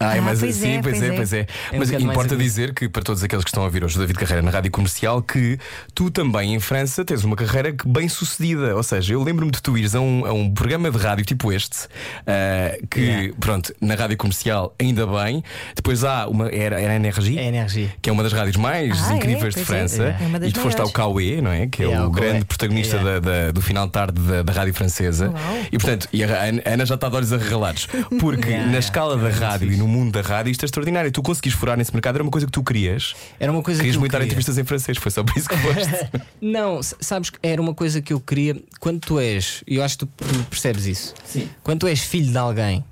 Ai, 0.00 0.18
Ah, 0.18 0.22
mas 0.22 0.40
pois 0.40 0.54
sim, 0.54 0.76
é, 0.76 0.82
pois 0.82 1.02
é, 1.02 1.06
é. 1.08 1.12
pois 1.16 1.32
é. 1.32 1.40
É 1.40 1.76
um 1.76 1.78
mas 1.78 1.90
mais 1.90 2.02
importa 2.04 2.36
dizer 2.36 2.72
que, 2.74 2.88
para 2.88 3.02
todos 3.02 3.22
aqueles 3.22 3.44
que 3.44 3.50
estão 3.50 3.62
a 3.62 3.66
ouvir 3.66 3.84
hoje 3.84 3.96
o 3.96 4.00
David 4.00 4.18
Carreira 4.18 4.42
na 4.42 4.50
rádio 4.50 4.70
comercial, 4.70 5.22
que 5.22 5.58
tu 5.94 6.10
também 6.10 6.54
em 6.54 6.60
França 6.60 7.04
tens 7.04 7.24
uma 7.24 7.34
carreira 7.36 7.74
bem 7.84 8.08
sucedida. 8.08 8.76
Ou 8.76 8.82
seja, 8.82 9.14
eu 9.14 9.22
lembro-me 9.22 9.50
de 9.50 9.60
tu 9.62 9.76
ires 9.76 9.94
a 9.94 10.00
um, 10.00 10.24
a 10.26 10.32
um 10.32 10.52
programa 10.52 10.90
de 10.90 10.98
rádio 10.98 11.24
tipo 11.24 11.52
este, 11.52 11.88
ah, 12.26 12.76
que, 12.90 13.00
Yeah. 13.08 13.34
pronto, 13.40 13.74
na 13.80 13.94
rádio 13.94 14.16
comercial, 14.16 14.74
ainda 14.78 15.06
bem. 15.06 15.42
Depois 15.74 16.04
há 16.04 16.26
uma. 16.28 16.48
Era, 16.48 16.80
era 16.80 16.92
a 16.92 16.96
Energia. 16.96 17.40
É. 17.40 17.88
Que 18.02 18.10
é 18.10 18.12
uma 18.12 18.22
das 18.22 18.32
rádios 18.32 18.56
mais 18.56 19.00
Ah, 19.08 19.14
é? 19.14 19.16
incríveis 19.16 19.54
de 19.54 19.60
é. 19.62 19.64
França. 19.64 20.16
E 20.46 20.52
tu 20.52 20.60
foste 20.60 20.80
ao. 20.80 20.88
Cauê, 20.90 21.40
não 21.40 21.50
é? 21.52 21.66
Que 21.66 21.82
é 21.82 21.86
Yeah, 21.86 22.06
o 22.06 22.10
grande 22.10 22.44
protagonista 22.44 22.96
Yeah. 22.96 23.20
da- 23.20 23.30
da- 23.46 23.50
do 23.52 23.60
final 23.62 23.86
de 23.86 23.92
tarde 23.92 24.20
da, 24.20 24.42
da 24.42 24.52
rádio 24.52 24.74
francesa. 24.74 25.32
E 25.72 25.78
portanto, 25.78 26.08
e 26.12 26.22
a 26.24 26.44
Ana- 26.66 26.84
já 26.84 26.94
está 26.96 27.08
de 27.08 27.16
olhos 27.16 27.32
arregalados. 27.32 27.88
Porque 28.20 28.56
na 28.58 28.78
escala 28.78 29.16
da 29.16 29.28
rádio 29.30 29.72
e 29.72 29.76
no 29.76 29.87
mundo 29.88 30.12
da 30.12 30.20
rádio 30.20 30.50
isto 30.50 30.62
é 30.62 30.66
extraordinário. 30.66 31.10
Tu 31.10 31.22
conseguis 31.22 31.54
furar 31.54 31.76
nesse 31.76 31.92
mercado, 31.92 32.16
era 32.16 32.22
uma 32.22 32.30
coisa 32.30 32.46
que 32.46 32.52
tu 32.52 32.62
querias. 32.62 33.14
Era 33.40 33.50
uma 33.50 33.62
coisa 33.62 33.80
Querias 33.80 33.94
que 33.94 33.96
eu 33.96 34.00
muito 34.00 34.12
dar 34.12 34.18
queria. 34.18 34.26
entrevistas 34.28 34.58
em 34.58 34.64
francês, 34.64 34.98
foi 34.98 35.10
só 35.10 35.24
por 35.24 35.36
isso 35.36 35.48
que 35.48 35.56
foste. 35.56 36.10
Não, 36.40 36.78
s- 36.78 36.94
sabes 37.00 37.30
que 37.30 37.38
era 37.42 37.60
uma 37.60 37.74
coisa 37.74 38.00
que 38.02 38.12
eu 38.12 38.20
queria 38.20 38.56
quando 38.80 39.00
tu 39.00 39.18
és, 39.18 39.64
e 39.66 39.76
eu 39.76 39.82
acho 39.82 39.98
que 39.98 40.06
tu 40.06 40.12
tu 40.24 40.44
percebes 40.44 40.86
isso. 40.86 41.14
Sim. 41.24 41.48
Quando 41.62 41.80
tu 41.80 41.86
és 41.88 42.00
filho 42.00 42.30
de 42.30 42.38
alguém. 42.38 42.84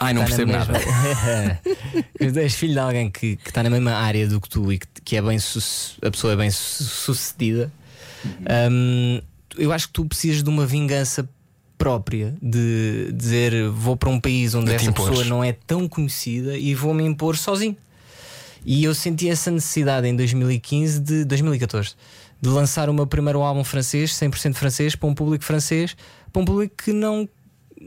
Ai, 0.00 0.12
não 0.14 0.22
está 0.22 0.36
percebo 0.36 0.52
na 0.52 0.58
nada. 0.58 0.72
mesma- 0.78 1.60
Quando 2.18 2.32
tu 2.32 2.38
és 2.38 2.54
filho 2.54 2.72
de 2.72 2.78
alguém 2.78 3.10
que, 3.10 3.38
está 3.44 3.62
na 3.62 3.70
mesma 3.70 3.92
área 3.94 4.26
do 4.28 4.40
que 4.40 4.48
tu 4.48 4.72
e 4.72 4.78
que, 4.78 4.86
que 5.04 5.16
é 5.16 5.22
bem 5.22 5.38
su- 5.38 5.96
a 6.04 6.10
pessoa 6.10 6.32
é 6.32 6.36
bem 6.36 6.50
su- 6.50 6.84
sucedida, 6.84 7.72
hum, 8.70 9.20
eu 9.56 9.72
acho 9.72 9.88
que 9.88 9.92
tu 9.94 10.04
precisas 10.04 10.42
de 10.42 10.48
uma 10.48 10.64
vingança 10.66 11.28
própria 11.78 12.34
de 12.42 13.12
dizer 13.12 13.70
vou 13.70 13.96
para 13.96 14.10
um 14.10 14.20
país 14.20 14.54
onde 14.54 14.66
De 14.66 14.74
essa 14.74 14.92
pessoa 14.92 15.24
não 15.24 15.42
é 15.42 15.52
tão 15.52 15.88
conhecida 15.88 16.58
e 16.58 16.74
vou 16.74 16.92
me 16.92 17.04
impor 17.04 17.36
sozinho. 17.36 17.76
E 18.66 18.84
eu 18.84 18.94
senti 18.94 19.28
essa 19.28 19.50
necessidade 19.50 20.06
em 20.08 20.16
2015 20.16 21.00
de 21.00 21.24
2014 21.24 21.94
de 22.40 22.48
lançar 22.48 22.88
o 22.88 22.94
meu 22.94 23.06
primeiro 23.06 23.40
álbum 23.40 23.64
francês, 23.64 24.12
100% 24.12 24.54
francês, 24.54 24.94
para 24.94 25.08
um 25.08 25.14
público 25.14 25.44
francês, 25.44 25.96
para 26.32 26.42
um 26.42 26.44
público 26.44 26.74
que 26.84 26.92
não 26.92 27.28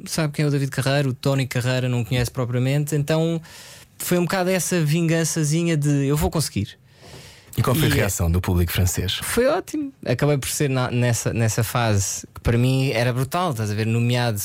sabe 0.06 0.34
quem 0.34 0.44
é 0.44 0.48
o 0.48 0.52
David 0.52 0.72
Carreira, 0.72 1.08
o 1.08 1.14
Tony 1.14 1.48
Carreira 1.48 1.88
não 1.88 2.04
conhece 2.04 2.32
propriamente, 2.32 2.96
então 2.96 3.42
foi 3.98 4.18
um 4.18 4.24
bocado 4.24 4.50
essa 4.50 4.82
vingançazinha 4.82 5.78
de 5.78 6.06
eu 6.06 6.18
vou 6.18 6.30
conseguir. 6.30 6.78
E 7.58 7.62
qual 7.62 7.76
foi 7.76 7.88
a 7.88 7.90
E- 7.90 7.94
reação 7.94 8.32
do 8.32 8.40
público 8.40 8.72
francês? 8.72 9.20
Foi 9.22 9.46
ótimo. 9.48 9.92
Acabei 10.06 10.38
por 10.38 10.50
ser 10.50 10.70
na- 10.70 10.90
nessa, 10.92 11.34
nessa 11.34 11.64
fase 11.64 12.26
que 12.34 12.42
para 12.42 12.58
mim 12.58 12.90
era 12.92 13.12
brutal, 13.12 13.52
estás 13.52 13.70
a 13.72 13.74
ver? 13.74 13.86
Nomeado 13.86 14.40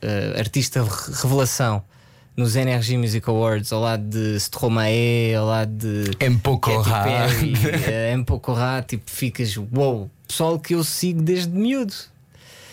eh, 0.00 0.34
artista 0.38 0.82
re- 0.82 1.12
revelação 1.22 1.82
nos 2.36 2.56
Energy 2.56 2.96
Music 2.96 3.28
Awards, 3.28 3.72
ao 3.72 3.80
lado 3.80 4.04
de 4.08 4.36
Stromae, 4.36 5.34
ao 5.34 5.46
lado 5.46 5.70
de 5.72 6.10
É 6.18 6.28
raro. 6.88 7.10
Perry, 7.10 7.52
eh, 7.86 8.12
M. 8.12 8.24
Pocorá, 8.24 8.80
tipo, 8.82 9.10
ficas 9.10 9.54
wow, 9.56 10.10
pessoal 10.26 10.58
que 10.58 10.74
eu 10.74 10.82
sigo 10.84 11.20
desde 11.20 11.50
miúdo. 11.52 11.92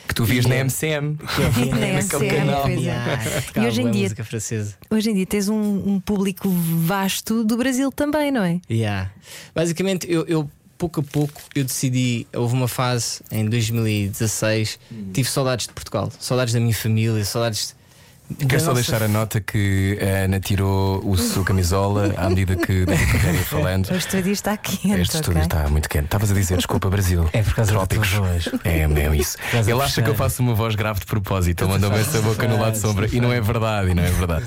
Que 0.09 0.15
tu 0.15 0.25
vias 0.25 0.45
na. 0.47 0.55
MCM. 0.55 1.17
Na 1.19 1.47
Naquele 1.47 1.97
MCM, 2.01 2.29
canal. 2.35 2.61
pois 2.63 2.85
é. 2.85 3.43
E 3.55 3.67
hoje 3.67 3.81
em 3.83 3.91
dia- 3.91 4.03
música 4.03 4.23
francesa. 4.25 4.73
Hoje 4.89 5.11
em 5.11 5.13
dia 5.13 5.25
tens 5.27 5.47
um, 5.47 5.93
um 5.93 5.99
público 5.99 6.49
vasto 6.49 7.43
do 7.43 7.55
Brasil 7.55 7.91
também, 7.91 8.31
não 8.31 8.43
é? 8.43 8.59
Yeah. 8.69 9.11
Basicamente, 9.53 10.11
eu, 10.11 10.25
eu 10.27 10.49
pouco 10.79 10.99
a 11.01 11.03
pouco 11.03 11.39
eu 11.53 11.63
decidi. 11.63 12.25
Houve 12.35 12.55
uma 12.55 12.67
fase 12.67 13.21
em 13.31 13.45
2016, 13.47 14.79
tive 15.13 15.29
saudades 15.29 15.67
de 15.67 15.73
Portugal, 15.73 16.11
saudades 16.19 16.53
da 16.53 16.59
minha 16.59 16.73
família, 16.73 17.23
saudades. 17.23 17.75
Quero 18.47 18.61
só 18.61 18.73
deixar 18.73 19.01
a 19.01 19.07
nota 19.07 19.41
que 19.41 19.97
a 20.01 20.25
Ana 20.25 20.39
tirou 20.39 21.01
o 21.03 21.17
sua 21.17 21.43
camisola 21.43 22.13
à 22.15 22.29
medida 22.29 22.55
que 22.55 22.85
David 22.85 23.39
falando. 23.45 23.89
O 23.89 23.95
estúdio 23.95 24.31
está 24.31 24.55
quente. 24.55 25.01
Este 25.01 25.15
estúdio 25.15 25.41
ok? 25.41 25.41
está 25.41 25.67
muito 25.67 25.89
quente. 25.89 26.05
Estavas 26.05 26.29
a 26.29 26.33
dizer, 26.35 26.57
desculpa, 26.57 26.89
Brasil. 26.89 27.27
É 27.33 27.41
por 27.41 27.55
causa 27.55 27.71
Trópicos. 27.71 28.11
voz. 28.13 28.49
É 28.63 28.87
mesmo 28.87 29.15
isso. 29.15 29.35
Ele 29.53 29.81
acha 29.81 30.01
que 30.03 30.09
eu 30.09 30.15
faço 30.15 30.43
uma 30.43 30.53
voz 30.53 30.75
grave 30.75 30.99
de 30.99 31.07
propósito. 31.07 31.63
Ele 31.63 31.71
mandou-me 31.71 31.97
essa 31.99 32.21
boca 32.21 32.47
no 32.47 32.59
lado 32.59 32.73
de 32.73 32.79
sombra. 32.79 33.09
E 33.11 33.19
não 33.19 33.33
é 33.33 33.41
verdade, 33.41 33.89
e 33.91 33.93
não 33.95 34.03
é 34.03 34.11
verdade. 34.11 34.45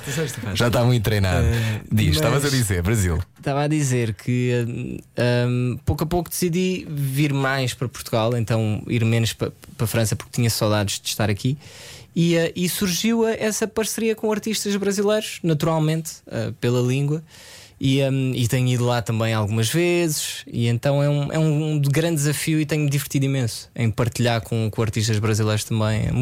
Já 0.54 0.68
está 0.68 0.84
muito 0.84 1.02
treinado. 1.02 1.46
Diz, 1.90 2.06
mas- 2.06 2.16
estavas 2.16 2.44
a 2.44 2.50
dizer, 2.50 2.82
Brasil. 2.82 3.18
Estava 3.36 3.62
a 3.62 3.68
dizer 3.68 4.14
que 4.14 4.64
hum, 4.68 4.98
hum, 5.18 5.78
pouco 5.84 6.04
a 6.04 6.06
pouco 6.06 6.30
decidi 6.30 6.86
vir 6.88 7.32
mais 7.32 7.74
para 7.74 7.88
Portugal, 7.88 8.36
então 8.36 8.82
ir 8.86 9.04
menos 9.04 9.32
para, 9.32 9.50
para 9.76 9.84
a 9.84 9.88
França 9.88 10.14
porque 10.14 10.30
tinha 10.32 10.48
saudades 10.48 11.00
de 11.00 11.08
estar 11.08 11.28
aqui. 11.28 11.58
E, 12.14 12.37
eh, 12.37 12.52
e 12.54 12.69
surgiu 12.69 13.26
eh, 13.26 13.37
essa 13.40 13.66
parceria 13.66 14.14
com 14.14 14.31
artistas 14.31 14.76
brasileiros, 14.76 15.38
naturalmente, 15.42 16.12
eh, 16.26 16.52
pela 16.61 16.81
língua. 16.81 17.23
E, 17.85 18.00
hum, 18.04 18.33
e 18.33 18.47
tenho 18.47 18.69
ido 18.69 18.85
lá 18.85 19.02
também 19.02 19.35
algumas 19.35 19.69
vezes. 19.69 20.45
E 20.47 20.69
então 20.69 21.02
é 21.02 21.09
um, 21.09 21.33
é 21.33 21.38
um 21.38 21.81
grande 21.81 22.16
desafio 22.16 22.61
e 22.61 22.64
tenho-me 22.64 22.88
divertido 22.88 23.25
imenso 23.25 23.69
em 23.75 23.90
partilhar 23.90 24.40
com, 24.40 24.71
com 24.71 24.83
artistas 24.83 25.19
brasileiros 25.19 25.64
também 25.64 26.07
eh, 26.07 26.12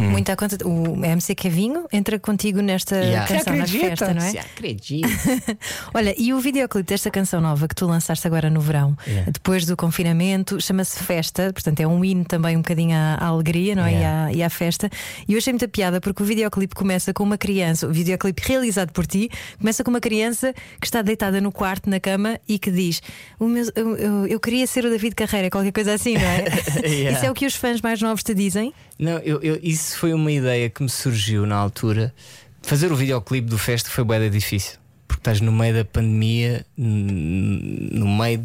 Muito 0.00 0.30
à 0.30 0.36
conta. 0.36 0.56
O 0.66 1.04
MC 1.04 1.34
Kevinho 1.34 1.86
entra 1.92 2.18
contigo 2.18 2.60
nesta 2.60 2.96
Yeah. 2.96 3.26
canção 3.26 3.56
na 3.56 3.66
festa, 3.66 4.14
não 4.14 4.22
é? 4.22 4.30
Se 4.30 4.38
acredita. 4.38 5.08
Olha, 5.94 6.14
e 6.18 6.32
o 6.32 6.40
videoclipe 6.40 6.88
desta 6.88 7.10
canção 7.10 7.40
nova 7.40 7.66
que 7.68 7.74
tu 7.74 7.86
lançaste 7.86 8.26
agora 8.26 8.48
no 8.50 8.60
verão, 8.60 8.96
Yeah. 9.06 9.30
depois 9.30 9.64
do 9.66 9.76
confinamento, 9.76 10.60
chama-se 10.60 11.02
Festa, 11.02 11.52
portanto 11.52 11.80
é 11.80 11.86
um 11.86 12.04
hino 12.04 12.24
também 12.24 12.56
um 12.56 12.60
bocadinho 12.60 12.94
à, 12.96 13.14
à 13.14 13.26
alegria 13.26 13.74
não 13.74 13.84
é? 13.84 13.92
Yeah. 13.92 14.30
e, 14.32 14.34
à, 14.34 14.36
e 14.38 14.42
à 14.42 14.50
festa. 14.50 14.88
E 15.28 15.32
eu 15.32 15.38
achei 15.38 15.52
muita 15.52 15.68
piada 15.68 16.00
porque 16.00 16.22
o 16.22 16.26
videoclipe 16.26 16.74
começa 16.74 17.12
com 17.12 17.22
uma 17.22 17.38
criança, 17.38 17.86
o 17.86 17.92
videoclipe 17.92 18.42
realizado 18.46 18.92
por 18.92 19.06
ti, 19.06 19.28
começa 19.58 19.82
com 19.84 19.90
uma 19.90 20.00
criança 20.00 20.52
que 20.80 20.86
está 20.86 21.02
deitada 21.02 21.40
no 21.40 21.50
quarto, 21.52 21.88
na 21.90 22.00
cama, 22.00 22.38
e 22.48 22.58
que 22.58 22.70
diz: 22.70 23.02
o 23.38 23.46
meu- 23.46 23.70
eu, 23.74 23.96
eu- 23.96 24.26
eu 24.26 24.40
queria 24.40 24.66
ser 24.66 24.84
o 24.84 24.90
David 24.90 25.14
Carreira, 25.14 25.50
qualquer 25.50 25.72
coisa 25.72 25.94
assim, 25.94 26.14
não 26.14 26.22
é? 26.22 26.44
Yeah. 26.90 27.16
Isso 27.16 27.26
é 27.26 27.30
o 27.30 27.34
que 27.34 27.46
os 27.46 27.54
fãs 27.54 27.80
mais 27.80 28.00
novos 28.00 28.22
te 28.22 28.34
dizem. 28.34 28.72
Não, 29.00 29.18
eu, 29.20 29.40
eu- 29.42 29.58
isso 29.62 29.96
foi 29.96 30.12
uma 30.12 30.30
ideia 30.30 30.68
que 30.68 30.82
me 30.82 30.88
surgiu 30.90 31.46
na 31.46 31.56
altura. 31.56 32.12
Fazer 32.62 32.92
o 32.92 32.96
videoclipe 32.96 33.48
do 33.48 33.56
Festa 33.58 33.88
foi 33.88 34.04
bem 34.04 34.30
difícil. 34.30 34.78
Porque 35.08 35.20
estás 35.22 35.40
no 35.40 35.50
meio 35.50 35.74
da 35.74 35.84
pandemia, 35.84 36.64
no 36.76 38.06
meio. 38.16 38.44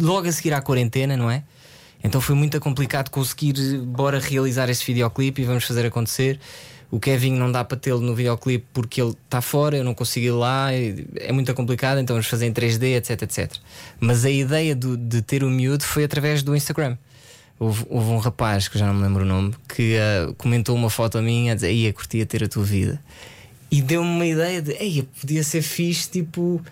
logo 0.00 0.28
a 0.28 0.32
seguir 0.32 0.52
à 0.52 0.60
quarentena, 0.60 1.16
não 1.16 1.30
é? 1.30 1.42
Então 2.04 2.20
foi 2.20 2.34
muito 2.34 2.60
complicado 2.60 3.08
conseguir, 3.10 3.54
bora 3.78 4.18
realizar 4.20 4.68
este 4.68 4.84
videoclipe 4.86 5.42
e 5.42 5.44
vamos 5.44 5.64
fazer 5.64 5.86
acontecer. 5.86 6.38
O 6.90 6.98
Kevin 7.00 7.32
não 7.32 7.50
dá 7.52 7.64
para 7.64 7.76
tê-lo 7.76 8.00
no 8.00 8.14
videoclipe 8.14 8.64
porque 8.72 9.00
ele 9.00 9.14
está 9.24 9.40
fora, 9.40 9.76
eu 9.76 9.84
não 9.84 9.92
consigo 9.94 10.26
ir 10.26 10.30
lá, 10.30 10.68
é 10.72 11.32
muito 11.32 11.52
complicado, 11.54 11.98
então 11.98 12.14
vamos 12.14 12.26
fazer 12.28 12.46
em 12.46 12.52
3D, 12.52 12.96
etc, 12.96 13.22
etc. 13.22 13.52
Mas 14.00 14.24
a 14.24 14.30
ideia 14.30 14.74
do- 14.74 14.96
de 14.96 15.20
ter 15.20 15.42
o 15.44 15.50
miúdo 15.50 15.84
foi 15.84 16.04
através 16.04 16.42
do 16.42 16.54
Instagram. 16.56 16.96
Houve, 17.58 17.84
houve 17.88 18.10
um 18.10 18.18
rapaz, 18.18 18.68
que 18.68 18.78
já 18.78 18.86
não 18.86 18.94
me 18.94 19.02
lembro 19.02 19.24
o 19.24 19.26
nome, 19.26 19.52
que 19.68 19.96
ah, 19.96 20.32
comentou 20.38 20.76
uma 20.76 20.88
foto 20.88 21.20
minha 21.20 21.52
a 21.52 21.54
dizer: 21.54 21.72
Ia, 21.72 21.92
curtia 21.92 22.24
ter 22.24 22.44
a 22.44 22.48
tua 22.48 22.64
vida. 22.64 23.00
E 23.70 23.82
deu-me 23.82 24.08
uma 24.08 24.26
ideia 24.26 24.62
de: 24.62 24.72
Ei, 24.72 25.06
podia 25.20 25.42
ser 25.42 25.62
fixe, 25.62 26.08
tipo. 26.10 26.62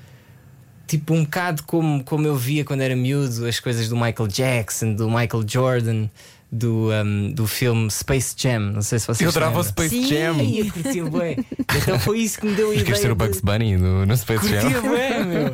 Tipo, 0.87 1.15
um 1.15 1.25
bocado 1.25 1.65
como, 1.65 2.05
como 2.05 2.29
eu 2.29 2.37
via 2.37 2.65
quando 2.65 2.81
era 2.81 2.95
miúdo, 2.95 3.45
as 3.45 3.59
coisas 3.59 3.89
do 3.89 3.97
Michael 3.97 4.29
Jackson, 4.29 4.95
do 4.95 5.11
Michael 5.11 5.43
Jordan, 5.45 6.09
do, 6.51 6.91
um, 6.93 7.33
do 7.33 7.47
filme 7.47 7.91
Space 7.91 8.35
Jam. 8.37 8.61
Não 8.61 8.83
sei 8.83 8.99
se 8.99 9.07
vocês 9.07 9.21
Eu 9.21 9.29
adorava 9.31 9.61
o. 9.61 9.65
Space 9.65 9.91
Sim. 9.91 10.07
Jam. 10.09 10.41
Eu 10.41 10.71
curtia 10.73 11.05
bué. 11.05 11.37
Então 11.77 11.99
foi 11.99 12.21
isso 12.21 12.41
que 12.41 12.47
me 12.47 12.55
deu 12.55 12.71
a 12.71 12.75
ideia. 12.75 12.97
ser 12.97 13.11
o 13.11 13.15
Bugs 13.15 13.41
Bunny 13.41 13.77
no, 13.77 14.07
no 14.07 14.17
Space 14.17 14.41
Curtia 14.41 14.61
Jam? 14.71 14.83
bué, 14.83 15.25
meu. 15.25 15.53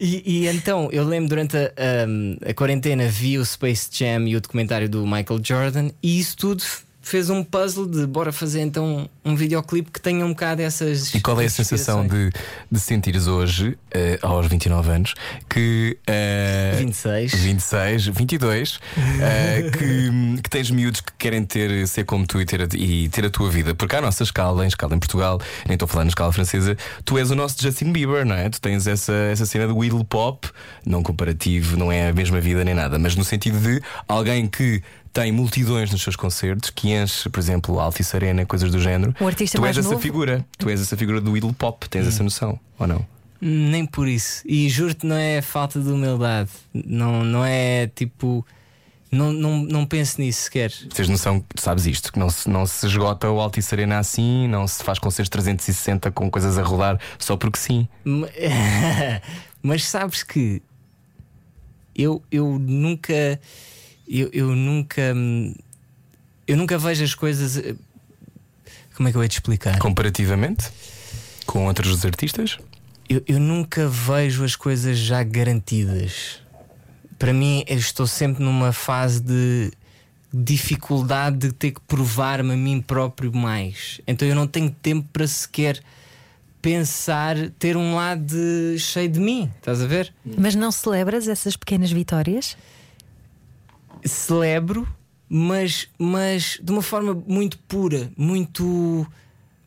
E, 0.00 0.22
e 0.44 0.48
então, 0.48 0.88
eu 0.92 1.04
lembro 1.04 1.28
durante 1.30 1.56
a, 1.56 1.60
a- 1.76 2.50
a 2.50 2.54
quarentena 2.54 3.08
vi 3.08 3.38
o 3.38 3.44
Space 3.44 3.88
Jam 3.90 4.26
e 4.28 4.36
o 4.36 4.40
documentário 4.40 4.88
do 4.88 5.04
Michael 5.06 5.40
Jordan, 5.42 5.90
e 6.02 6.18
isso 6.20 6.36
tudo 6.36 6.62
fez 7.06 7.30
um 7.30 7.44
puzzle 7.44 7.86
de 7.86 8.04
bora 8.04 8.32
fazer 8.32 8.62
então 8.62 9.08
um 9.24 9.36
videoclipe 9.36 9.92
que 9.92 10.00
tenha 10.00 10.26
um 10.26 10.30
bocado 10.30 10.60
essas. 10.60 11.14
E 11.14 11.20
qual 11.20 11.40
é 11.40 11.44
a 11.44 11.48
sensação 11.48 12.04
de, 12.04 12.32
de 12.68 12.80
sentires 12.80 13.28
hoje, 13.28 13.78
eh, 13.92 14.18
aos 14.20 14.48
29 14.48 14.90
anos, 14.90 15.14
que. 15.48 15.96
eh, 16.04 16.74
26. 16.78 17.32
26, 17.32 18.06
22, 18.08 18.80
eh, 19.20 19.70
que, 19.70 20.42
que 20.42 20.50
tens 20.50 20.68
miúdos 20.68 21.00
que 21.00 21.12
querem 21.16 21.44
ter, 21.44 21.86
ser 21.86 22.02
como 22.02 22.26
tu 22.26 22.40
e 22.40 22.44
ter, 22.44 22.62
a, 22.62 22.68
e 22.74 23.08
ter 23.08 23.24
a 23.24 23.30
tua 23.30 23.50
vida. 23.50 23.72
Porque 23.72 23.94
à 23.94 24.00
nossa 24.00 24.24
escala, 24.24 24.64
em 24.64 24.68
escala 24.68 24.96
em 24.96 24.98
Portugal, 24.98 25.40
nem 25.64 25.74
estou 25.74 25.86
a 25.86 25.88
falar 25.88 26.04
na 26.04 26.08
escala 26.08 26.32
francesa, 26.32 26.76
tu 27.04 27.16
és 27.18 27.30
o 27.30 27.36
nosso 27.36 27.62
Justin 27.62 27.92
Bieber, 27.92 28.26
não 28.26 28.34
é? 28.34 28.50
Tu 28.50 28.60
tens 28.60 28.84
essa, 28.88 29.12
essa 29.12 29.46
cena 29.46 29.68
do 29.68 29.84
Idle 29.84 30.04
Pop, 30.04 30.48
não 30.84 31.04
comparativo, 31.04 31.76
não 31.76 31.92
é 31.92 32.08
a 32.08 32.12
mesma 32.12 32.40
vida 32.40 32.64
nem 32.64 32.74
nada, 32.74 32.98
mas 32.98 33.14
no 33.14 33.22
sentido 33.22 33.60
de 33.60 33.80
alguém 34.08 34.48
que 34.48 34.82
tem 35.22 35.32
multidões 35.32 35.90
nos 35.90 36.02
seus 36.02 36.16
concertos, 36.16 36.70
que 36.70 36.90
enche, 36.92 37.28
por 37.28 37.38
exemplo, 37.40 37.78
a 37.80 37.84
Altice 37.84 38.14
Arena, 38.16 38.44
coisas 38.46 38.70
do 38.70 38.80
género. 38.80 39.14
O 39.20 39.26
artista 39.26 39.58
tu 39.58 39.64
és 39.66 39.76
essa 39.78 39.88
novo? 39.88 40.00
figura, 40.00 40.44
tu 40.58 40.68
és 40.68 40.80
essa 40.80 40.96
figura 40.96 41.20
do 41.20 41.36
Idle 41.36 41.52
Pop, 41.52 41.88
tens 41.88 42.06
essa 42.06 42.22
noção, 42.22 42.58
ou 42.78 42.86
não? 42.86 43.06
Nem 43.40 43.84
por 43.86 44.08
isso. 44.08 44.42
E 44.46 44.68
juro-te, 44.68 45.06
não 45.06 45.16
é 45.16 45.42
falta 45.42 45.78
de 45.80 45.88
humildade. 45.88 46.50
Não, 46.72 47.22
não 47.24 47.44
é 47.44 47.86
tipo. 47.94 48.44
Não, 49.12 49.32
não, 49.32 49.58
não 49.58 49.86
penso 49.86 50.20
nisso 50.20 50.42
sequer. 50.44 50.70
Tens 50.94 51.08
noção, 51.08 51.40
tu 51.54 51.60
sabes 51.62 51.86
isto, 51.86 52.12
que 52.12 52.18
não 52.18 52.28
se, 52.28 52.48
não 52.50 52.66
se 52.66 52.86
esgota 52.86 53.30
o 53.30 53.40
Altice 53.40 53.74
Arena 53.74 53.98
assim, 53.98 54.48
não 54.48 54.66
se 54.66 54.82
faz 54.82 54.98
concertos 54.98 55.28
360 55.30 56.10
com 56.10 56.30
coisas 56.30 56.58
a 56.58 56.62
rodar 56.62 56.98
só 57.18 57.36
porque 57.36 57.58
sim. 57.58 57.86
Ma- 58.04 58.26
Mas 59.62 59.84
sabes 59.84 60.22
que 60.22 60.60
eu, 61.94 62.22
eu 62.30 62.58
nunca. 62.58 63.40
Eu, 64.08 64.28
eu 64.32 64.54
nunca. 64.54 65.12
hum, 65.14 65.54
Eu 66.46 66.56
nunca 66.56 66.78
vejo 66.78 67.02
as 67.04 67.14
coisas. 67.14 67.56
eh, 67.56 67.74
Como 68.96 69.08
é 69.08 69.12
que 69.12 69.18
eu 69.18 69.22
ia 69.22 69.28
te 69.28 69.32
explicar? 69.34 69.78
Comparativamente 69.78 70.68
com 71.46 71.66
outros 71.66 72.04
artistas, 72.04 72.58
Eu, 73.08 73.22
eu 73.26 73.38
nunca 73.38 73.88
vejo 73.88 74.42
as 74.44 74.56
coisas 74.56 74.98
já 74.98 75.22
garantidas. 75.22 76.40
Para 77.18 77.32
mim, 77.32 77.62
eu 77.66 77.78
estou 77.78 78.06
sempre 78.06 78.42
numa 78.42 78.72
fase 78.72 79.20
de 79.20 79.70
dificuldade 80.34 81.38
de 81.38 81.52
ter 81.52 81.70
que 81.72 81.80
provar-me 81.82 82.52
a 82.52 82.56
mim 82.56 82.80
próprio 82.80 83.32
mais. 83.34 84.00
Então 84.06 84.26
eu 84.26 84.34
não 84.34 84.46
tenho 84.46 84.70
tempo 84.70 85.08
para 85.12 85.26
sequer 85.26 85.80
pensar 86.60 87.36
ter 87.58 87.76
um 87.76 87.94
lado 87.94 88.24
de- 88.24 88.78
cheio 88.78 89.08
de 89.08 89.20
mim. 89.20 89.50
Estás 89.58 89.80
a 89.80 89.86
ver? 89.86 90.12
Mas 90.36 90.54
não 90.54 90.70
celebras 90.72 91.28
essas 91.28 91.56
pequenas 91.56 91.90
vitórias? 91.90 92.56
Celebro, 94.08 94.86
mas, 95.28 95.88
mas 95.98 96.58
de 96.62 96.72
uma 96.72 96.82
forma 96.82 97.14
muito 97.26 97.58
pura, 97.58 98.10
muito. 98.16 99.06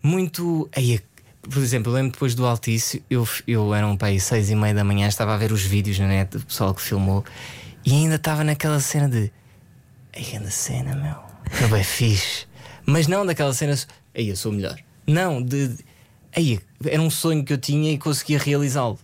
Muito. 0.01 0.69
Ei, 0.75 1.01
por 1.41 1.61
exemplo, 1.61 1.91
eu 1.91 1.95
lembro 1.95 2.11
depois 2.11 2.35
do 2.35 2.45
Altice, 2.45 3.03
eu, 3.09 3.27
eu 3.47 3.73
era 3.73 3.85
um 3.85 3.97
pai 3.97 4.19
seis 4.19 4.49
e 4.49 4.55
meia 4.55 4.73
da 4.73 4.83
manhã, 4.83 5.07
estava 5.07 5.33
a 5.33 5.37
ver 5.37 5.51
os 5.51 5.61
vídeos 5.61 5.99
na 5.99 6.07
net 6.07 6.37
do 6.37 6.45
pessoal 6.45 6.73
que 6.73 6.81
filmou 6.81 7.23
e 7.85 7.93
ainda 7.93 8.15
estava 8.15 8.43
naquela 8.43 8.79
cena 8.79 9.09
de. 9.09 9.31
Ei, 10.13 10.23
grande 10.23 10.51
cena, 10.51 10.95
meu. 10.95 11.15
Foi 11.51 11.67
bem 11.67 11.83
fixe. 11.83 12.45
Mas 12.85 13.07
não 13.07 13.25
daquela 13.25 13.53
cena. 13.53 13.75
Ei, 14.13 14.31
eu 14.31 14.35
sou 14.35 14.51
melhor. 14.51 14.77
Não, 15.07 15.41
de. 15.41 15.75
Ei, 16.35 16.59
era 16.85 17.01
um 17.01 17.09
sonho 17.09 17.43
que 17.43 17.53
eu 17.53 17.57
tinha 17.57 17.91
e 17.91 17.97
conseguia 17.97 18.37
realizá-lo. 18.37 18.99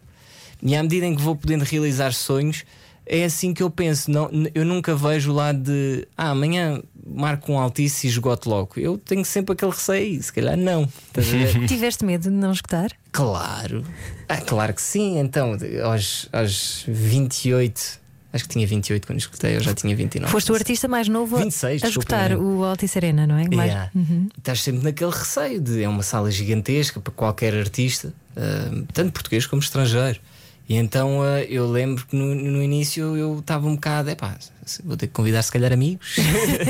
E 0.62 0.76
à 0.76 0.84
medida 0.84 1.06
em 1.06 1.16
que 1.16 1.22
vou 1.22 1.36
podendo 1.36 1.64
realizar 1.64 2.14
sonhos, 2.14 2.64
é 3.06 3.24
assim 3.26 3.54
que 3.54 3.62
eu 3.64 3.70
penso. 3.70 4.10
Não, 4.12 4.30
eu 4.54 4.66
nunca 4.66 4.96
vejo 4.96 5.32
o 5.32 5.36
lado 5.36 5.60
de 5.60 6.08
ah, 6.18 6.30
amanhã 6.32 6.82
marco 7.08 7.52
um 7.52 7.60
altice 7.60 8.08
e 8.08 8.10
esgoto 8.10 8.50
logo. 8.50 8.72
Eu 8.78 8.98
tenho 8.98 9.24
sempre 9.24 9.54
aquele 9.54 9.72
receio, 9.72 10.22
se 10.24 10.34
calhar 10.34 10.58
não. 10.58 10.88
Tiveste 11.68 12.04
medo 12.04 12.24
de 12.24 12.30
não 12.30 12.52
escutar? 12.52 12.90
claro. 13.12 13.84
Ah, 14.28 14.42
claro 14.42 14.74
que 14.74 14.82
sim. 14.82 15.20
Então, 15.20 15.56
aos, 15.84 16.28
aos 16.34 16.84
28, 16.88 18.00
acho 18.34 18.44
que 18.44 18.50
tinha 18.50 18.66
28 18.68 19.06
quando 19.08 19.20
escutei, 19.20 19.56
eu 19.56 19.60
já 19.62 19.74
tinha 19.74 19.96
29. 19.96 20.32
Foste 20.32 20.52
o 20.52 20.56
artista 20.56 20.88
mais 20.88 21.08
novo 21.08 21.36
a- 21.38 21.40
26, 21.44 21.84
a 21.84 21.88
escutar 21.88 22.30
né? 22.32 22.36
o 22.38 22.64
Altice 22.64 22.98
Arena, 22.98 23.28
não 23.28 23.38
é? 23.38 23.48
Mais- 23.56 23.70
Yeah. 23.72 23.92
Uhum. 23.96 24.28
Estás 24.38 24.62
sempre 24.64 24.84
naquele 24.84 25.12
receio 25.12 25.62
de 25.62 25.84
é 25.84 25.88
uma 25.88 26.02
sala 26.04 26.32
gigantesca 26.32 27.00
para 27.00 27.14
qualquer 27.14 27.54
artista, 27.54 28.12
ah, 28.36 28.84
tanto 28.94 29.12
português 29.14 29.46
como 29.46 29.62
estrangeiro. 29.62 30.20
E 30.68 30.76
então 30.76 31.22
ah, 31.22 31.42
eu 31.44 31.70
lembro 31.70 32.06
que 32.06 32.16
no, 32.16 32.34
no 32.34 32.62
início 32.62 33.16
eu 33.16 33.40
estava 33.40 33.68
um 33.68 33.76
bocado, 33.76 34.10
é 34.10 34.16
pá, 34.16 34.36
vou 34.84 34.98
ter 34.98 35.08
que 35.08 35.14
convidar 35.14 35.42
se 35.44 35.52
calhar 35.52 35.72
amigos. 35.72 36.16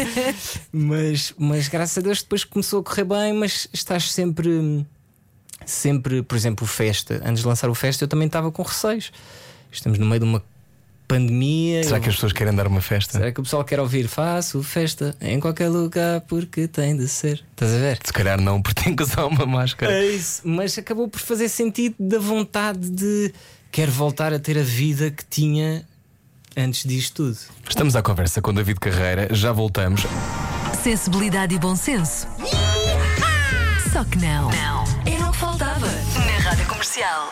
mas, 0.71 1.33
mas 1.37 1.67
graças 1.67 1.97
a 1.97 2.01
Deus 2.01 2.21
depois 2.21 2.43
começou 2.43 2.81
a 2.81 2.83
correr 2.83 3.05
bem, 3.05 3.33
mas 3.33 3.67
estás 3.71 4.11
sempre, 4.11 4.85
sempre, 5.65 6.21
por 6.23 6.35
exemplo, 6.35 6.65
o 6.65 6.67
Festa. 6.67 7.21
Antes 7.25 7.41
de 7.41 7.47
lançar 7.47 7.69
o 7.69 7.75
Festa 7.75 8.03
eu 8.03 8.07
também 8.07 8.27
estava 8.27 8.51
com 8.51 8.63
receios. 8.63 9.11
Estamos 9.71 9.97
no 9.97 10.05
meio 10.05 10.19
de 10.19 10.25
uma 10.25 10.43
pandemia. 11.07 11.83
Será 11.83 11.97
eu- 11.97 12.01
que 12.01 12.09
as 12.09 12.15
pessoas 12.15 12.33
querem 12.33 12.53
dar 12.53 12.67
uma 12.67 12.81
festa? 12.81 13.13
Será 13.13 13.31
que 13.31 13.39
o 13.39 13.43
pessoal 13.43 13.63
quer 13.63 13.79
ouvir? 13.79 14.07
Faço 14.07 14.61
festa 14.63 15.15
em 15.21 15.39
qualquer 15.39 15.69
lugar 15.69 16.21
porque 16.21 16.67
tem 16.67 16.95
de 16.97 17.07
ser. 17.07 17.43
Estás 17.51 17.73
a 17.73 17.77
ver? 17.77 17.99
Se 18.03 18.11
calhar 18.13 18.39
não, 18.41 18.61
porque 18.61 18.83
tem 18.83 18.95
que 18.95 19.03
usar 19.03 19.25
uma 19.25 19.45
máscara. 19.45 19.91
É 19.93 20.05
isso. 20.05 20.41
Mas 20.43 20.77
acabou 20.77 21.07
por 21.07 21.19
fazer 21.19 21.49
sentido 21.49 21.95
da 21.99 22.19
vontade 22.19 22.89
de 22.89 23.33
quero 23.75 23.91
voltar 23.91 24.33
a 24.33 24.39
ter 24.39 24.57
a 24.57 24.63
vida 24.63 25.11
que 25.11 25.25
tinha 25.25 25.85
antes 26.55 26.87
disto 26.87 27.25
tudo. 27.25 27.37
Estamos 27.67 27.93
à 27.93 28.01
conversa 28.01 28.41
com 28.41 28.53
David 28.53 28.79
Carreira, 28.79 29.27
já 29.31 29.51
voltamos. 29.51 30.03
Sensibilidade 30.81 31.55
e 31.55 31.59
bom 31.59 31.75
senso. 31.75 32.25
Só 33.91 34.05
que 34.05 34.17
não. 34.17 34.49
Não. 34.49 34.85
Era 35.05 35.27
o 35.27 35.31
que 35.33 35.37
faltava 35.37 35.87
na 35.87 36.49
Rádio 36.49 36.65
Comercial. 36.67 37.29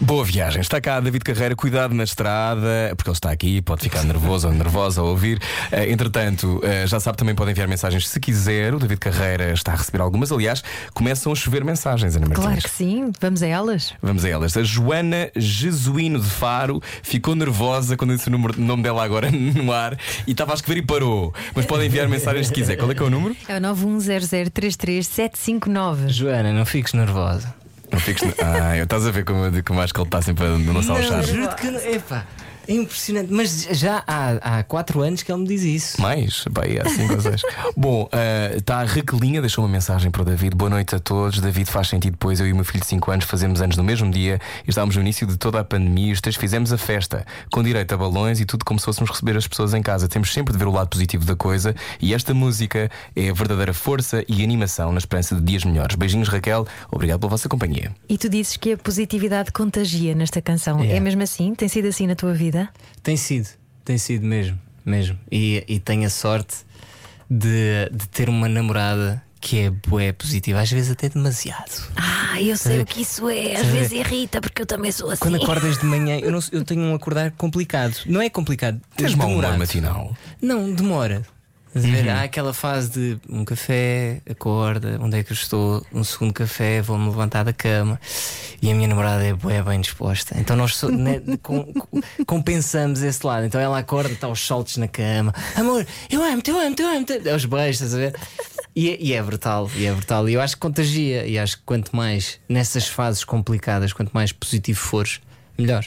Boa 0.00 0.24
viagem. 0.24 0.60
Está 0.60 0.80
cá 0.80 0.98
David 0.98 1.22
Carreira, 1.24 1.54
cuidado 1.54 1.94
na 1.94 2.02
estrada, 2.04 2.92
porque 2.96 3.08
ele 3.08 3.16
está 3.16 3.30
aqui, 3.30 3.62
pode 3.62 3.82
ficar 3.82 4.02
nervoso 4.02 4.48
ou 4.48 4.52
nervosa 4.52 5.00
a 5.00 5.04
ouvir. 5.04 5.40
Eh, 5.70 5.88
entretanto, 5.90 6.60
eh, 6.64 6.84
já 6.86 6.98
sabe, 6.98 7.16
também 7.16 7.32
pode 7.34 7.52
enviar 7.52 7.68
mensagens 7.68 8.08
se 8.08 8.18
quiser. 8.20 8.74
O 8.74 8.78
David 8.80 8.98
Carreira 8.98 9.52
está 9.52 9.72
a 9.72 9.76
receber 9.76 10.00
algumas. 10.02 10.32
Aliás, 10.32 10.64
começam 10.92 11.30
a 11.32 11.36
chover 11.36 11.64
mensagens, 11.64 12.16
Ana 12.16 12.26
Martins. 12.26 12.44
Claro 12.44 12.60
que 12.62 12.70
sim, 12.70 13.12
vamos 13.20 13.40
a 13.42 13.46
elas. 13.46 13.94
Vamos 14.02 14.24
a 14.24 14.28
elas. 14.28 14.56
A 14.56 14.62
Joana 14.64 15.30
Jesuíno 15.36 16.18
de 16.20 16.28
Faro 16.28 16.82
ficou 17.02 17.34
nervosa 17.36 17.96
quando 17.96 18.14
disse 18.16 18.26
o 18.28 18.32
número- 18.32 18.60
nome 18.60 18.82
dela 18.82 19.04
agora 19.04 19.30
no 19.30 19.72
ar 19.72 19.96
e 20.26 20.32
estava 20.32 20.50
a 20.52 20.56
escrever 20.56 20.82
e 20.82 20.86
parou. 20.86 21.32
Mas 21.54 21.64
podem 21.66 21.86
enviar 21.86 22.08
mensagens 22.08 22.48
se 22.48 22.52
quiser. 22.52 22.76
Qual 22.76 22.90
é 22.90 22.94
que 22.96 23.02
é 23.02 23.06
o 23.06 23.10
número? 23.10 23.36
É 23.48 23.56
o 23.56 23.60
910033759. 23.60 26.08
Joana, 26.08 26.52
não 26.52 26.66
fiques 26.66 26.92
nervosa. 26.92 27.54
Não 27.94 28.00
fiques. 28.00 28.22
Ah, 28.42 28.76
eu 28.76 28.84
estás 28.84 29.06
a 29.06 29.10
ver 29.10 29.24
como, 29.24 29.62
como 29.62 29.80
acho 29.80 29.94
que 29.94 30.00
ele 30.00 30.06
está 30.08 30.20
sempre 30.20 30.44
a 30.46 30.48
lançar 30.48 30.94
o 30.94 31.02
charme. 31.02 31.24
juro-te 31.26 31.54
que. 31.56 31.68
Epá, 31.94 32.24
é 32.68 32.72
impressionante. 32.72 33.32
Mas 33.32 33.68
já 33.70 34.02
há, 34.06 34.58
há 34.58 34.62
quatro 34.62 35.00
anos 35.00 35.22
que 35.22 35.30
ele 35.30 35.42
me 35.42 35.48
diz 35.48 35.62
isso. 35.62 36.00
Mais? 36.00 36.44
Bem, 36.50 36.78
há 36.78 36.88
5 36.88 37.14
ou 37.14 37.20
6. 37.20 37.42
Bom, 37.76 38.08
está 38.56 38.80
a 38.80 38.84
Raquelinha, 38.84 39.40
deixou 39.40 39.64
uma 39.64 39.70
mensagem 39.70 40.10
para 40.10 40.22
o 40.22 40.24
David. 40.24 40.54
Boa 40.56 40.70
noite 40.70 40.94
a 40.94 40.98
todos. 40.98 41.40
David, 41.40 41.70
faz 41.70 41.88
sentido, 41.88 42.16
pois 42.18 42.40
eu 42.40 42.46
e 42.46 42.52
o 42.52 42.56
meu 42.56 42.64
filho 42.64 42.80
de 42.80 42.86
5 42.86 43.10
anos 43.10 43.24
fazemos 43.24 43.60
anos 43.60 43.76
no 43.76 43.84
mesmo 43.84 44.10
dia 44.10 44.40
e 44.66 44.70
estávamos 44.70 44.96
no 44.96 45.02
início 45.02 45.26
de 45.26 45.36
toda 45.36 45.60
a 45.60 45.64
pandemia 45.64 46.08
e 46.08 46.12
os 46.12 46.20
três 46.20 46.36
fizemos 46.36 46.72
a 46.72 46.78
festa, 46.78 47.26
com 47.50 47.62
direito 47.62 47.92
a 47.92 47.96
balões 47.96 48.40
e 48.40 48.44
tudo 48.44 48.64
como 48.64 48.78
se 48.78 48.84
fôssemos 48.84 49.10
receber 49.10 49.36
as 49.36 49.46
pessoas 49.46 49.74
em 49.74 49.82
casa. 49.82 50.08
Temos 50.08 50.32
sempre 50.32 50.52
de 50.52 50.58
ver 50.58 50.66
o 50.66 50.72
lado 50.72 50.88
positivo 50.88 51.24
da 51.24 51.36
coisa 51.36 51.74
e 52.00 52.14
esta 52.14 52.32
música 52.32 52.90
é 53.14 53.28
a 53.28 53.32
verdadeira 53.32 53.74
força 53.74 54.24
e 54.28 54.42
animação 54.42 54.92
na 54.92 54.98
esperança 54.98 55.34
de 55.34 55.42
dias 55.42 55.64
melhores. 55.64 55.96
Beijinhos, 55.96 56.28
Raquel. 56.28 56.66
Obrigado 56.90 57.20
pela 57.20 57.30
vossa 57.30 57.48
companhia. 57.48 57.92
E 58.08 58.16
tu 58.16 58.28
dizes 58.28 58.56
que 58.56 58.72
a 58.72 58.76
positividade 58.76 59.52
contagia 59.52 60.14
nesta 60.14 60.40
canção. 60.40 60.78
Yeah. 60.78 60.96
É 60.96 61.00
mesmo 61.00 61.22
assim? 61.22 61.54
Tem 61.54 61.68
sido 61.68 61.88
assim 61.88 62.06
na 62.06 62.14
tua 62.14 62.32
vida? 62.32 62.53
Tem 63.02 63.16
sido, 63.16 63.48
tem 63.84 63.98
sido 63.98 64.26
mesmo, 64.26 64.58
mesmo. 64.84 65.18
E, 65.30 65.64
e 65.68 65.78
tenho 65.78 66.06
a 66.06 66.10
sorte 66.10 66.58
de, 67.28 67.88
de 67.92 68.08
ter 68.08 68.28
uma 68.28 68.48
namorada 68.48 69.22
que 69.44 69.58
é 69.58 69.70
bué 69.70 70.10
positiva, 70.10 70.60
às 70.60 70.70
vezes 70.70 70.90
até 70.90 71.06
demasiado. 71.06 71.92
Ah, 71.96 72.40
eu 72.40 72.56
sei 72.56 72.80
o 72.80 72.86
que 72.86 73.02
isso 73.02 73.28
é. 73.28 73.56
Às 73.56 73.66
vezes 73.66 73.92
irrita, 73.92 74.40
porque 74.40 74.62
eu 74.62 74.66
também 74.66 74.90
sou 74.90 75.10
assim. 75.10 75.20
Quando 75.20 75.36
acordas 75.36 75.76
de 75.78 75.84
manhã, 75.84 76.18
eu, 76.18 76.32
não, 76.32 76.40
eu 76.50 76.64
tenho 76.64 76.80
um 76.80 76.94
acordar 76.94 77.30
complicado. 77.32 77.94
Não 78.06 78.22
é 78.22 78.30
complicado, 78.30 78.80
Tens 78.96 79.14
mau 79.14 79.28
humor 79.28 79.58
matinal. 79.58 80.16
Não, 80.40 80.72
demora. 80.72 81.22
Ver? 81.74 82.04
Uhum. 82.06 82.10
Há 82.12 82.22
aquela 82.22 82.54
fase 82.54 82.90
de 82.90 83.18
um 83.28 83.44
café, 83.44 84.20
acorda, 84.30 84.96
onde 85.00 85.18
é 85.18 85.24
que 85.24 85.32
eu 85.32 85.34
estou? 85.34 85.84
Um 85.92 86.04
segundo 86.04 86.32
café, 86.32 86.80
vou-me 86.80 87.08
levantar 87.08 87.42
da 87.42 87.52
cama 87.52 88.00
e 88.62 88.70
a 88.70 88.74
minha 88.74 88.86
namorada 88.86 89.24
é 89.24 89.32
bué 89.32 89.60
bem 89.62 89.80
disposta. 89.80 90.38
Então 90.38 90.54
nós 90.56 90.76
so- 90.76 90.88
né, 90.88 91.20
com- 91.42 91.64
com- 91.72 92.00
compensamos 92.24 93.02
esse 93.02 93.26
lado. 93.26 93.46
Então 93.46 93.60
ela 93.60 93.76
acorda, 93.78 94.12
está 94.12 94.28
aos 94.28 94.46
saltos 94.46 94.76
na 94.76 94.86
cama, 94.86 95.34
amor, 95.56 95.84
eu 96.08 96.22
amo-te, 96.22 96.50
eu 96.50 96.58
amo-te, 96.60 96.82
eu 96.82 96.88
amo-te. 96.88 97.28
É 97.28 97.34
os 97.34 97.44
beijos, 97.44 97.80
estás 97.82 97.94
a 97.94 97.98
ver? 97.98 98.14
E 98.76 98.90
é, 98.90 98.96
e 99.00 99.12
é 99.12 99.22
brutal, 99.22 99.68
e 99.76 99.86
é 99.86 99.92
brutal. 99.92 100.28
E 100.28 100.34
eu 100.34 100.40
acho 100.40 100.54
que 100.54 100.60
contagia. 100.60 101.26
E 101.26 101.38
acho 101.38 101.56
que 101.58 101.62
quanto 101.64 101.94
mais 101.94 102.38
nessas 102.48 102.86
fases 102.86 103.24
complicadas, 103.24 103.92
quanto 103.92 104.10
mais 104.12 104.30
positivo 104.32 104.78
fores, 104.78 105.20
melhor. 105.58 105.84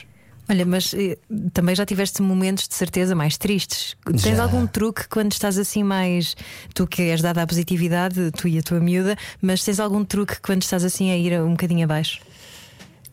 Olha, 0.49 0.65
mas 0.65 0.93
eh, 0.93 1.17
também 1.51 1.75
já 1.75 1.85
tiveste 1.85 2.21
momentos 2.21 2.67
de 2.67 2.73
certeza 2.75 3.13
mais 3.13 3.37
tristes. 3.37 3.95
Tens 4.05 4.37
Já. 4.37 4.43
algum 4.43 4.65
truque 4.65 5.07
quando 5.09 5.31
estás 5.33 5.57
assim 5.57 5.83
mais. 5.83 6.35
Tu 6.73 6.87
que 6.87 7.01
és 7.01 7.21
dada 7.21 7.41
à 7.41 7.47
positividade, 7.47 8.31
tu 8.31 8.47
e 8.47 8.57
a 8.57 8.61
tua 8.63 8.79
miúda, 8.79 9.17
mas 9.41 9.63
tens 9.63 9.79
algum 9.79 10.05
truque 10.05 10.39
quando 10.41 10.61
estás 10.63 10.83
assim 10.85 11.11
a 11.11 11.17
ir 11.17 11.39
um 11.41 11.51
bocadinho 11.51 11.83
abaixo? 11.83 12.21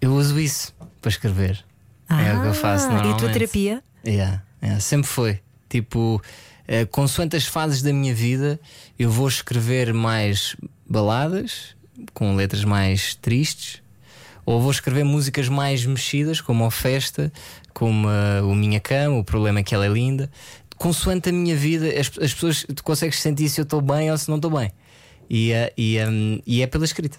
Eu 0.01 0.13
uso 0.15 0.39
isso 0.39 0.73
para 1.01 1.09
escrever. 1.11 1.65
é 2.09 2.35
o 2.37 2.43
que 2.43 2.47
eu 2.49 2.55
faço 2.55 2.87
Ah, 2.87 2.89
E 2.89 2.93
a 2.93 2.95
normalmente. 2.95 3.19
tua 3.21 3.31
terapia? 3.33 3.83
Yeah, 4.07 4.43
yeah, 4.63 4.81
sempre 4.81 5.09
foi. 5.09 5.41
Tipo, 5.69 6.23
eh, 6.69 6.85
consoante 6.85 7.35
as 7.37 7.47
fases 7.47 7.83
da 7.83 7.93
minha 7.93 8.15
vida, 8.15 8.61
eu 8.99 9.11
vou 9.11 9.27
escrever 9.27 9.93
mais 9.93 10.55
baladas, 10.89 11.75
com 12.13 12.37
letras 12.37 12.63
mais 12.65 13.15
tristes, 13.17 13.83
ou 14.45 14.61
vou 14.61 14.71
escrever 14.71 15.05
músicas 15.05 15.49
mais 15.49 15.85
mexidas, 15.85 16.41
como 16.41 16.65
a 16.65 16.71
Festa, 16.71 17.33
como 17.73 18.09
eh, 18.09 18.43
o 18.43 18.55
Minha 18.55 18.81
Cama, 18.81 19.19
o 19.19 19.25
problema 19.25 19.61
é 19.61 19.63
que 19.63 19.75
ela 19.75 19.87
é 19.87 19.89
linda. 19.89 20.31
Consoante 20.77 21.29
a 21.29 21.33
minha 21.33 21.57
vida, 21.57 21.87
as, 21.89 22.11
as 22.21 22.35
pessoas, 22.35 22.67
tu 22.75 22.83
consegues 22.83 23.21
sentir 23.21 23.49
se 23.49 23.61
eu 23.61 23.65
estou 23.65 23.81
bem 23.81 24.11
ou 24.11 24.19
se 24.19 24.29
não 24.29 24.37
estou 24.37 24.51
bem. 24.51 24.73
E, 25.29 25.53
eh, 25.53 25.73
e, 25.77 25.99
hum, 26.05 26.41
e 26.47 26.63
é 26.63 26.67
pela 26.67 26.85
escrita. 26.85 27.19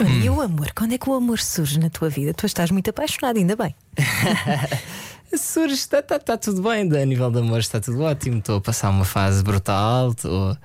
Hum. 0.00 0.20
E 0.22 0.30
o 0.30 0.40
amor? 0.40 0.72
Quando 0.74 0.94
é 0.94 0.98
que 0.98 1.08
o 1.08 1.14
amor 1.14 1.38
surge 1.38 1.78
na 1.78 1.90
tua 1.90 2.08
vida? 2.08 2.32
Tu 2.34 2.46
estás 2.46 2.70
muito 2.70 2.88
apaixonado, 2.90 3.36
ainda 3.38 3.56
bem. 3.56 3.74
Surge, 5.36 5.74
está, 5.74 5.98
está, 5.98 6.16
está 6.16 6.38
tudo 6.38 6.62
bem, 6.62 6.80
a 6.80 7.04
nível 7.04 7.30
de 7.30 7.38
amor 7.38 7.58
está 7.58 7.78
tudo 7.78 8.00
ótimo. 8.02 8.38
Estou 8.38 8.56
a 8.56 8.60
passar 8.60 8.88
uma 8.88 9.04
fase 9.04 9.42
brutal, 9.42 10.12
estou. 10.12 10.56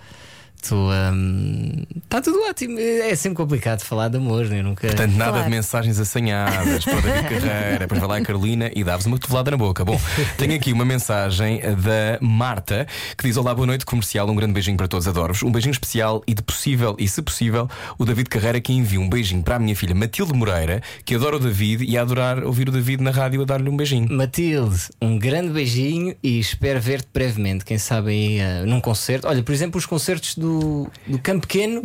Estou. 0.63 0.89
hum, 0.91 1.83
Está 2.03 2.21
tudo 2.21 2.41
ótimo. 2.47 2.79
É 2.79 3.15
sempre 3.15 3.35
complicado 3.37 3.81
falar 3.81 4.07
de 4.07 4.17
amor, 4.17 4.45
né? 4.45 4.59
eu 4.59 4.63
nunca. 4.63 4.87
Portanto, 4.87 5.11
nada 5.13 5.31
Claro. 5.31 5.45
de 5.45 5.49
mensagens 5.49 5.99
assanhadas 5.99 6.85
para 6.85 6.97
o 6.97 7.01
David 7.01 7.23
Carreira. 7.41 7.79
Depois 7.79 7.99
vai 7.99 8.09
lá 8.09 8.17
a 8.17 8.21
Carolina 8.21 8.71
e 8.75 8.83
dá-vos 8.83 9.05
uma 9.07 9.17
cotovelada 9.17 9.51
na 9.51 9.57
boca. 9.57 9.83
Bom, 9.83 9.99
tenho 10.37 10.53
aqui 10.55 10.71
uma 10.71 10.85
mensagem 10.85 11.59
da 11.59 12.17
Marta 12.21 12.87
que 13.17 13.27
diz: 13.27 13.35
Olá, 13.35 13.53
boa 13.53 13.65
noite, 13.67 13.85
comercial. 13.85 14.29
Um 14.29 14.35
grande 14.35 14.53
beijinho 14.53 14.77
para 14.77 14.87
todos, 14.87 15.07
adoro-vos. 15.07 15.43
Um 15.43 15.51
beijinho 15.51 15.71
especial 15.73 16.23
e, 16.27 16.33
de 16.33 16.41
possível 16.43 16.95
e 16.99 17.07
se 17.07 17.21
possível, 17.21 17.67
o 17.97 18.05
David 18.05 18.29
Carreira 18.29 18.61
que 18.61 18.71
envia 18.71 18.99
um 19.01 19.09
beijinho 19.09 19.43
para 19.43 19.55
a 19.55 19.59
minha 19.59 19.75
filha 19.75 19.93
Matilde 19.95 20.33
Moreira, 20.33 20.81
que 21.03 21.15
adora 21.15 21.35
o 21.37 21.39
David 21.39 21.83
e 21.83 21.97
a 21.97 22.01
adorar 22.01 22.43
ouvir 22.43 22.69
o 22.69 22.71
David 22.71 23.01
na 23.01 23.11
rádio 23.11 23.41
a 23.41 23.45
dar-lhe 23.45 23.69
um 23.69 23.75
beijinho. 23.75 24.07
Matilde, 24.15 24.83
um 25.01 25.17
grande 25.17 25.49
beijinho 25.49 26.15
e 26.23 26.39
espero 26.39 26.79
ver-te 26.79 27.07
brevemente. 27.13 27.65
Quem 27.65 27.77
sabe 27.79 28.11
aí 28.11 28.39
eh, 28.39 28.63
num 28.65 28.79
concerto. 28.79 29.27
Olha, 29.27 29.41
por 29.41 29.51
exemplo, 29.51 29.77
os 29.79 29.85
concertos 29.85 30.35
do, 30.35 30.52
do 31.07 31.19
Campo 31.19 31.47
Pequeno 31.47 31.81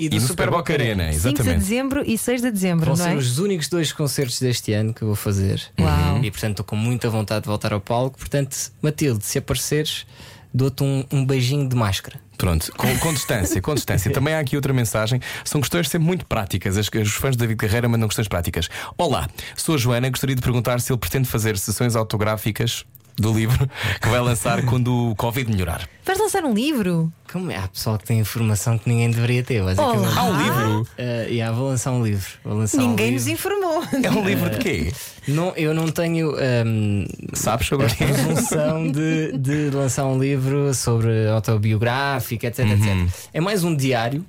e 0.00 0.08
do 0.08 0.16
E 0.16 0.20
Super 0.20 0.50
Boca 0.50 0.72
Arena, 0.72 1.04
5 1.04 1.10
de 1.10 1.16
exatamente. 1.16 1.58
dezembro 1.58 2.02
e 2.06 2.18
6 2.18 2.42
de 2.42 2.50
dezembro, 2.50 2.86
Vão 2.86 2.96
não 2.96 3.04
ser 3.04 3.12
é? 3.12 3.16
os 3.16 3.38
únicos 3.38 3.68
dois 3.68 3.92
concertos 3.92 4.40
deste 4.40 4.72
ano 4.72 4.92
que 4.94 5.02
eu 5.02 5.08
vou 5.08 5.16
fazer. 5.16 5.62
Uau. 5.78 6.22
E 6.22 6.30
portanto 6.30 6.50
estou 6.52 6.64
com 6.64 6.76
muita 6.76 7.08
vontade 7.08 7.42
de 7.42 7.48
voltar 7.48 7.72
ao 7.72 7.80
palco. 7.80 8.18
Portanto, 8.18 8.56
Matilde, 8.82 9.24
se 9.24 9.38
apareceres, 9.38 10.06
dou-te 10.52 10.82
um, 10.82 11.04
um 11.10 11.24
beijinho 11.24 11.68
de 11.68 11.76
máscara. 11.76 12.20
Pronto, 12.36 12.72
com, 12.72 12.98
com 12.98 13.12
distância, 13.12 13.60
com 13.60 13.74
distância. 13.74 14.10
Também 14.12 14.32
há 14.34 14.40
aqui 14.40 14.56
outra 14.56 14.72
mensagem. 14.72 15.20
São 15.44 15.60
questões 15.60 15.88
sempre 15.88 16.06
muito 16.06 16.24
práticas. 16.24 16.78
As, 16.78 16.88
os 16.88 17.12
fãs 17.12 17.32
de 17.32 17.38
David 17.38 17.58
Carreira 17.58 17.88
mandam 17.88 18.08
questões 18.08 18.28
práticas. 18.28 18.68
Olá, 18.96 19.28
sou 19.54 19.74
a 19.74 19.78
Joana. 19.78 20.08
Gostaria 20.08 20.34
de 20.34 20.42
perguntar 20.42 20.80
se 20.80 20.90
ele 20.90 20.98
pretende 20.98 21.28
fazer 21.28 21.58
sessões 21.58 21.94
autográficas 21.94 22.84
do 23.16 23.32
livro 23.32 23.68
que 24.00 24.08
vai 24.08 24.20
lançar 24.20 24.62
quando 24.64 25.10
o 25.10 25.14
Covid 25.16 25.50
melhorar. 25.50 25.88
Vais 26.04 26.18
lançar 26.18 26.44
um 26.44 26.52
livro? 26.54 27.12
Como 27.30 27.50
é? 27.50 27.56
Há 27.56 27.68
pessoal 27.68 27.96
que 27.98 28.04
tem 28.04 28.18
informação 28.18 28.76
que 28.78 28.88
ninguém 28.88 29.10
deveria 29.10 29.42
ter. 29.44 29.60
Olá. 29.62 29.74
Há 29.76 30.24
um 30.24 30.42
livro? 30.42 30.82
Uh, 30.82 31.28
yeah, 31.28 31.54
vou 31.56 31.68
lançar 31.68 31.92
um 31.92 32.02
livro. 32.04 32.28
Vou 32.44 32.54
lançar 32.58 32.78
um 32.82 32.88
Ninguém 32.90 33.10
livro. 33.10 33.20
nos 33.20 33.28
informou. 33.28 33.84
É 34.02 34.10
um 34.10 34.24
livro 34.26 34.50
de 34.50 34.58
quê? 34.58 34.92
Não, 35.28 35.52
eu 35.56 35.72
não 35.74 35.88
tenho 35.88 36.34
um, 36.66 37.06
Sabes 37.34 37.70
a 37.70 37.74
agora? 37.76 37.90
presunção 37.94 38.90
de, 38.90 39.32
de 39.38 39.70
lançar 39.70 40.06
um 40.06 40.18
livro 40.18 40.72
sobre 40.74 41.28
autobiográfico, 41.28 42.44
etc, 42.46 42.64
Uhum. 42.66 42.72
etc. 43.04 43.14
É 43.32 43.40
mais 43.40 43.62
um 43.62 43.74
diário 43.76 44.24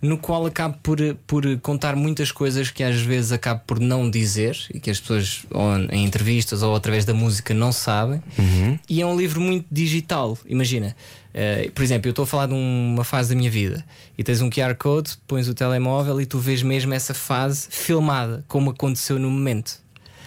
no 0.00 0.16
qual 0.16 0.46
acabo 0.46 0.76
por, 0.82 0.98
por 1.26 1.58
contar 1.60 1.96
muitas 1.96 2.30
coisas 2.30 2.70
que 2.70 2.82
às 2.84 3.00
vezes 3.00 3.32
acabo 3.32 3.62
por 3.66 3.80
não 3.80 4.08
dizer 4.08 4.56
e 4.72 4.78
que 4.78 4.90
as 4.90 5.00
pessoas 5.00 5.42
ou 5.50 5.76
em 5.90 6.04
entrevistas 6.04 6.62
ou 6.62 6.74
através 6.76 7.04
da 7.04 7.12
música 7.12 7.52
não 7.52 7.72
sabem. 7.72 8.22
Uhum. 8.38 8.78
E 8.88 9.02
é 9.02 9.06
um 9.06 9.16
livro 9.16 9.40
muito 9.40 9.66
digital. 9.70 10.38
Imagina, 10.46 10.94
eh, 11.34 11.70
por 11.74 11.82
exemplo, 11.82 12.06
eu 12.08 12.10
estou 12.10 12.22
a 12.22 12.26
falar 12.26 12.46
de 12.46 12.54
uma 12.54 13.02
fase 13.02 13.30
da 13.30 13.34
minha 13.34 13.50
vida 13.50 13.84
e 14.16 14.22
tens 14.22 14.40
um 14.40 14.48
QR 14.48 14.74
Code, 14.76 15.18
pões 15.26 15.48
o 15.48 15.54
telemóvel 15.54 16.20
e 16.20 16.26
tu 16.26 16.38
vês 16.38 16.62
mesmo 16.62 16.94
essa 16.94 17.12
fase 17.12 17.66
filmada, 17.68 18.44
como 18.46 18.70
aconteceu 18.70 19.18
no 19.18 19.28
momento. 19.30 19.80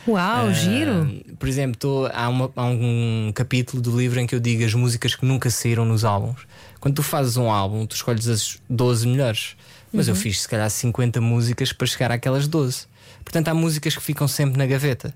Uau, 0.08 0.48
Ah, 0.48 0.52
giro. 0.52 1.22
Por 1.38 1.48
exemplo, 1.48 1.78
tô- 1.78 2.10
há, 2.12 2.28
uma- 2.28 2.52
há 2.56 2.66
um 2.66 3.32
capítulo 3.36 3.80
do 3.82 3.96
livro 3.98 4.20
em 4.20 4.26
que 4.26 4.34
eu 4.34 4.40
digo 4.40 4.66
as 4.66 4.74
músicas 4.74 5.14
que 5.16 5.24
nunca 5.26 5.50
saíram 5.52 5.86
nos 5.86 6.04
álbuns. 6.04 6.42
Quando 6.82 6.96
tu 6.96 7.04
fazes 7.04 7.38
um 7.38 7.52
álbum, 7.52 7.86
tu 7.86 7.96
escolhes 7.96 8.28
as 8.28 8.60
12 8.68 9.08
melhores. 9.08 9.56
Mas 9.94 10.08
eu 10.08 10.16
fiz 10.16 10.42
se 10.42 10.48
calhar 10.48 10.70
50 10.70 11.22
músicas 11.22 11.72
para 11.72 11.86
chegar 11.86 12.12
àquelas 12.12 12.48
12. 12.48 12.88
Portanto, 13.24 13.50
há 13.50 13.54
músicas 13.54 13.96
que 13.96 14.02
ficam 14.02 14.28
sempre 14.28 14.58
na 14.58 14.66
gaveta. 14.66 15.14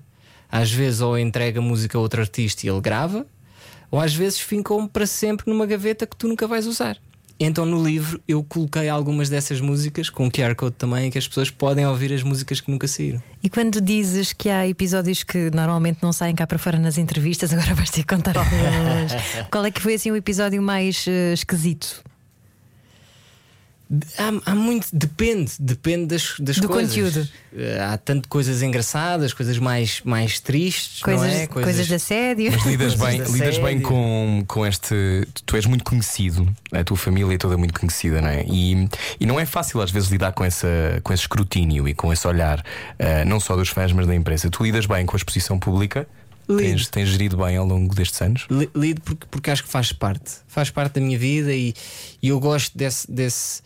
Às 0.50 0.70
vezes, 0.70 1.00
ou 1.00 1.18
entrega 1.18 1.58
a 1.58 1.62
música 1.62 1.98
a 1.98 2.00
outro 2.00 2.20
artista 2.20 2.64
e 2.64 2.70
ele 2.70 2.80
grava, 2.80 3.26
ou 3.90 4.00
às 4.00 4.14
vezes 4.14 4.38
ficam 4.38 4.86
para 4.86 5.06
sempre 5.06 5.50
numa 5.50 5.66
gaveta 5.66 6.06
que 6.06 6.14
tu 6.14 6.28
nunca 6.28 6.46
vais 6.46 6.66
usar. 6.66 6.96
Então 7.38 7.66
no 7.66 7.82
livro 7.82 8.20
eu 8.26 8.42
coloquei 8.42 8.88
algumas 8.88 9.28
dessas 9.28 9.60
músicas 9.60 10.08
com 10.08 10.30
QR 10.30 10.54
Code 10.54 10.76
também 10.76 11.10
que 11.10 11.18
as 11.18 11.28
pessoas 11.28 11.50
podem 11.50 11.86
ouvir 11.86 12.12
as 12.12 12.22
músicas 12.22 12.60
que 12.60 12.70
nunca 12.70 12.88
saíram. 12.88 13.22
E 13.42 13.50
quando 13.50 13.80
dizes 13.80 14.32
que 14.32 14.48
há 14.48 14.66
episódios 14.66 15.22
que 15.22 15.50
normalmente 15.50 15.98
não 16.02 16.12
saem 16.12 16.34
cá 16.34 16.46
para 16.46 16.58
fora 16.58 16.78
nas 16.78 16.98
entrevistas, 16.98 17.52
agora 17.54 17.74
vais 17.74 17.90
ter 17.90 18.02
que 18.02 18.14
contar 18.14 18.36
alguns. 18.36 19.12
Qual 19.50 19.64
é 19.64 19.70
que 19.70 19.80
foi 19.80 19.94
assim 19.94 20.10
o 20.10 20.16
episódio 20.16 20.62
mais 20.62 21.04
eh, 21.06 21.32
esquisito? 21.32 22.02
Há, 24.18 24.50
há 24.50 24.54
muito, 24.56 24.88
depende, 24.92 25.52
depende 25.60 26.06
das, 26.06 26.34
das 26.40 26.56
Do 26.58 26.66
coisas. 26.66 26.90
conteúdo. 26.92 27.28
Eh, 27.56 27.78
Há 27.80 27.96
tanto 27.96 28.28
coisas 28.28 28.60
engraçadas, 28.60 29.32
coisas 29.32 29.58
mais, 29.58 30.00
mais 30.04 30.40
tristes, 30.40 31.00
Coisas, 31.02 31.32
não 31.32 31.40
é? 31.40 31.46
coisas 31.46 31.86
de 31.86 31.94
assédio. 31.94 32.50
Mas 32.50 32.66
lidas 32.66 32.94
Coisas 32.96 33.08
bem, 33.08 33.18
da 33.22 33.28
lidas 33.30 33.58
bem 33.58 33.64
série. 33.74 33.80
com, 33.82 34.44
com 34.48 34.66
este. 34.66 34.94
Tu 35.46 35.54
és 35.54 35.66
muito 35.66 35.84
conhecido, 35.84 36.52
a 36.72 36.82
tua 36.82 36.96
família 36.96 37.34
é 37.34 37.38
toda 37.38 37.56
muito 37.56 37.78
conhecida, 37.78 38.20
não 38.20 38.28
é? 38.28 38.44
E, 38.48 38.88
e 39.20 39.24
não 39.26 39.38
é 39.38 39.46
fácil 39.46 39.80
às 39.80 39.92
vezes 39.92 40.08
lidar 40.10 40.32
com, 40.32 40.44
essa, 40.44 40.66
com 41.04 41.12
esse 41.12 41.22
escrutínio 41.22 41.86
e 41.88 41.94
com 41.94 42.12
esse 42.12 42.26
olhar, 42.26 42.64
eh, 42.98 43.24
não 43.24 43.38
só 43.38 43.54
dos 43.54 43.68
fãs, 43.68 43.92
mas 43.92 44.06
da 44.08 44.14
imprensa. 44.16 44.50
Tu 44.50 44.64
lidas 44.64 44.86
bem 44.86 45.06
com 45.06 45.14
a 45.14 45.18
exposição 45.18 45.60
pública? 45.60 46.08
Lido. 46.48 46.60
Tens, 46.62 46.88
tens 46.88 47.08
gerido 47.08 47.36
bem 47.36 47.56
ao 47.56 47.66
longo 47.66 47.94
destes 47.94 48.20
anos? 48.22 48.46
Li- 48.50 48.70
Lido 48.74 49.00
porque, 49.00 49.26
porque 49.30 49.50
acho 49.50 49.62
que 49.64 49.68
faz 49.68 49.92
parte, 49.92 50.32
faz 50.46 50.70
parte 50.70 50.94
da 50.94 51.00
minha 51.00 51.18
vida 51.18 51.52
e, 51.52 51.74
e 52.22 52.28
eu 52.28 52.38
gosto 52.38 52.76
desse, 52.78 53.10
desse, 53.10 53.62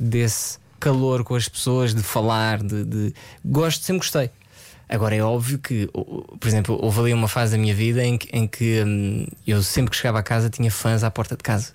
desse 0.00 0.58
calor 0.78 1.22
com 1.24 1.34
as 1.34 1.48
pessoas, 1.48 1.94
de 1.94 2.02
falar, 2.02 2.62
de, 2.62 2.84
de- 2.84 3.14
gosto, 3.44 3.84
sempre 3.84 3.98
gostei. 4.00 4.30
Agora 4.88 5.14
é 5.14 5.22
óbvio 5.22 5.58
que, 5.58 5.88
por 5.92 6.48
exemplo, 6.48 6.76
houve 6.82 6.98
ali 7.00 7.14
uma 7.14 7.28
fase 7.28 7.52
da 7.52 7.58
minha 7.58 7.74
vida 7.74 8.04
em 8.04 8.18
que, 8.18 8.28
em 8.36 8.46
que 8.48 8.82
hum, 8.84 9.26
eu 9.46 9.62
sempre 9.62 9.90
que 9.92 9.96
chegava 9.96 10.18
a 10.18 10.22
casa 10.22 10.50
tinha 10.50 10.70
fãs 10.70 11.04
à 11.04 11.10
porta 11.10 11.36
de 11.36 11.42
casa. 11.44 11.72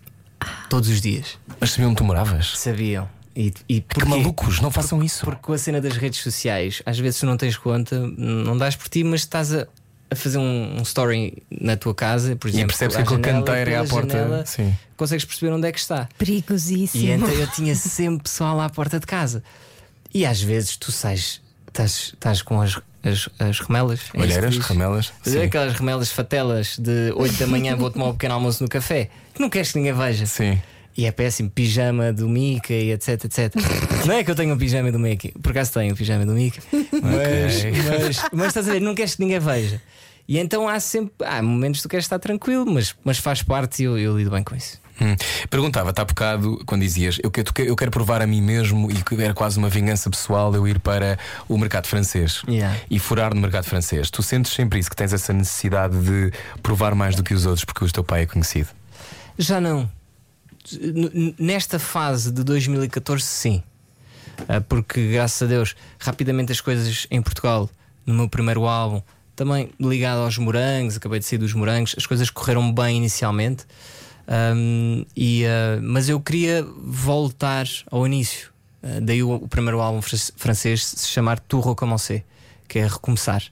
Todos 0.69 0.89
os 0.89 0.99
dias. 0.99 1.37
Mas 1.59 1.71
sabiam 1.71 1.91
onde 1.91 1.97
tu 1.97 2.03
moravas? 2.03 2.57
Sabiam. 2.57 3.07
E, 3.33 3.53
e 3.69 3.79
Que 3.81 3.95
porquê? 3.95 4.09
malucos, 4.09 4.59
não 4.59 4.69
façam 4.71 5.01
isso. 5.03 5.23
Porque 5.25 5.41
com 5.41 5.53
a 5.53 5.57
cena 5.57 5.79
das 5.79 5.95
redes 5.97 6.19
sociais, 6.21 6.81
às 6.85 6.99
vezes 6.99 7.19
tu 7.19 7.25
não 7.25 7.37
tens 7.37 7.57
conta, 7.57 7.99
não 7.99 8.57
dás 8.57 8.75
por 8.75 8.89
ti, 8.89 9.03
mas 9.03 9.21
estás 9.21 9.53
a, 9.53 9.65
a 10.09 10.15
fazer 10.15 10.37
um, 10.37 10.77
um 10.77 10.81
story 10.81 11.43
na 11.49 11.75
tua 11.75 11.93
casa, 11.93 12.35
por 12.35 12.47
exemplo. 12.47 12.67
percebes 12.67 12.95
que 12.95 13.01
aquele 13.01 13.21
canteiro 13.21 13.69
é 13.69 13.75
à 13.77 13.83
porta, 13.85 14.17
janela, 14.17 14.45
sim. 14.45 14.75
Consegues 14.95 15.25
perceber 15.25 15.51
onde 15.51 15.67
é 15.67 15.71
que 15.71 15.79
está. 15.79 16.07
Perigosíssimo. 16.17 17.03
E 17.03 17.11
então 17.11 17.29
eu 17.29 17.47
tinha 17.51 17.75
sempre 17.75 18.23
pessoal 18.23 18.59
à 18.61 18.69
porta 18.69 18.99
de 18.99 19.05
casa. 19.05 19.43
E 20.13 20.25
às 20.25 20.41
vezes 20.41 20.77
tu 20.77 20.91
sais, 20.91 21.41
estás, 21.67 22.11
estás 22.13 22.41
com 22.41 22.61
as, 22.61 22.79
as, 23.03 23.29
as 23.39 23.59
remelas. 23.59 23.99
é 24.13 24.21
Olheiras? 24.21 24.55
Estás 24.55 24.71
a 25.35 25.39
ver 25.39 25.45
Aquelas 25.45 25.73
remelas 25.73 26.11
fatelas 26.11 26.77
de 26.77 27.11
8 27.15 27.37
da 27.37 27.47
manhã 27.47 27.75
vou 27.75 27.91
tomar 27.91 28.07
um 28.07 28.13
pequeno 28.13 28.35
almoço 28.35 28.63
no 28.63 28.69
café, 28.69 29.09
que 29.33 29.41
não 29.41 29.49
queres 29.49 29.71
que 29.71 29.77
ninguém 29.77 29.93
veja. 29.93 30.25
Sim. 30.25 30.59
E 30.97 31.05
é 31.05 31.11
péssimo, 31.11 31.49
pijama 31.49 32.13
do 32.13 32.29
Mickey, 32.29 32.91
etc, 32.91 33.25
etc. 33.25 33.53
não 34.07 34.15
é 34.15 34.23
que 34.23 34.31
eu 34.31 34.35
tenho 34.35 34.55
o 34.55 34.57
pijama 34.57 34.89
do 34.93 34.99
Mickey, 34.99 35.33
por 35.43 35.51
acaso 35.51 35.73
tenho 35.73 35.93
o 35.93 35.97
pijama 35.97 36.25
do 36.25 36.31
Mickey, 36.31 36.61
mas, 37.05 37.63
mas, 37.63 38.29
mas 38.33 38.47
estás 38.47 38.67
a 38.67 38.73
ver, 38.73 38.81
não 38.81 38.95
queres 38.95 39.15
que 39.15 39.21
ninguém 39.21 39.39
veja. 39.39 39.81
E 40.27 40.39
então 40.39 40.67
há 40.67 40.79
sempre, 40.79 41.25
há 41.25 41.41
momentos 41.41 41.81
que 41.81 41.87
tu 41.87 41.89
queres 41.89 42.05
estar 42.05 42.19
tranquilo, 42.19 42.65
mas, 42.65 42.95
mas 43.03 43.17
faz 43.17 43.43
parte 43.43 43.83
e 43.83 43.85
eu, 43.85 43.97
eu 43.97 44.17
lido 44.17 44.31
bem 44.31 44.43
com 44.43 44.55
isso. 44.55 44.81
Hum. 44.99 45.15
Perguntava-te 45.49 45.99
há 45.99 46.05
bocado 46.05 46.63
quando 46.65 46.81
dizias 46.81 47.17
eu 47.21 47.29
quero, 47.29 47.51
eu 47.57 47.75
quero 47.75 47.91
provar 47.91 48.21
a 48.21 48.27
mim 48.27 48.41
mesmo 48.41 48.89
e 48.89 48.95
que 49.03 49.21
era 49.21 49.33
quase 49.33 49.57
uma 49.57 49.67
vingança 49.69 50.09
pessoal 50.09 50.55
eu 50.55 50.65
ir 50.67 50.79
para 50.79 51.19
o 51.49 51.57
mercado 51.57 51.85
francês 51.87 52.41
Yeah. 52.47 52.79
e 52.89 52.97
furar 52.97 53.33
no 53.35 53.41
mercado 53.41 53.65
francês. 53.65 54.09
Tu 54.09 54.23
sentes 54.23 54.53
sempre 54.53 54.79
isso, 54.79 54.89
que 54.89 54.95
tens 54.95 55.11
essa 55.11 55.33
necessidade 55.33 55.97
de 55.99 56.31
provar 56.63 56.95
mais 56.95 57.15
do 57.15 57.23
que 57.23 57.33
os 57.33 57.45
outros 57.45 57.65
porque 57.65 57.83
o 57.83 57.91
teu 57.91 58.03
pai 58.03 58.23
é 58.23 58.25
conhecido. 58.25 58.69
Já 59.37 59.59
não. 59.59 59.89
Nesta 61.37 61.77
fase 61.77 62.31
de 62.31 62.43
2014, 62.43 63.23
sim. 63.23 63.63
Ah, 64.47 64.61
Porque, 64.61 65.11
graças 65.11 65.41
a 65.41 65.45
Deus, 65.45 65.75
rapidamente 65.99 66.51
as 66.51 66.61
coisas 66.61 67.07
em 67.11 67.21
Portugal, 67.21 67.69
no 68.05 68.13
meu 68.13 68.29
primeiro 68.29 68.65
álbum, 68.65 69.01
também 69.35 69.69
ligado 69.79 70.19
aos 70.19 70.37
morangos, 70.37 70.95
acabei 70.97 71.19
de 71.19 71.25
sair 71.25 71.37
dos 71.39 71.53
morangos, 71.53 71.93
as 71.97 72.05
coisas 72.05 72.29
correram 72.29 72.71
bem 72.73 72.97
inicialmente. 72.97 73.65
Ahm, 74.27 75.05
e, 75.15 75.45
ah, 75.45 75.79
mas 75.81 76.09
eu 76.09 76.19
queria 76.19 76.65
voltar 76.83 77.65
ao 77.91 78.05
início. 78.05 78.49
Ah, 78.81 78.99
daí 79.01 79.21
o, 79.23 79.33
o 79.35 79.47
primeiro 79.47 79.79
álbum 79.81 80.01
fran- 80.01 80.17
francês 80.35 80.85
se 80.85 81.07
chamar 81.09 81.39
Tout 81.39 81.67
recommencer, 81.69 82.23
que 82.67 82.79
é 82.79 82.87
recomeçar. 82.87 83.43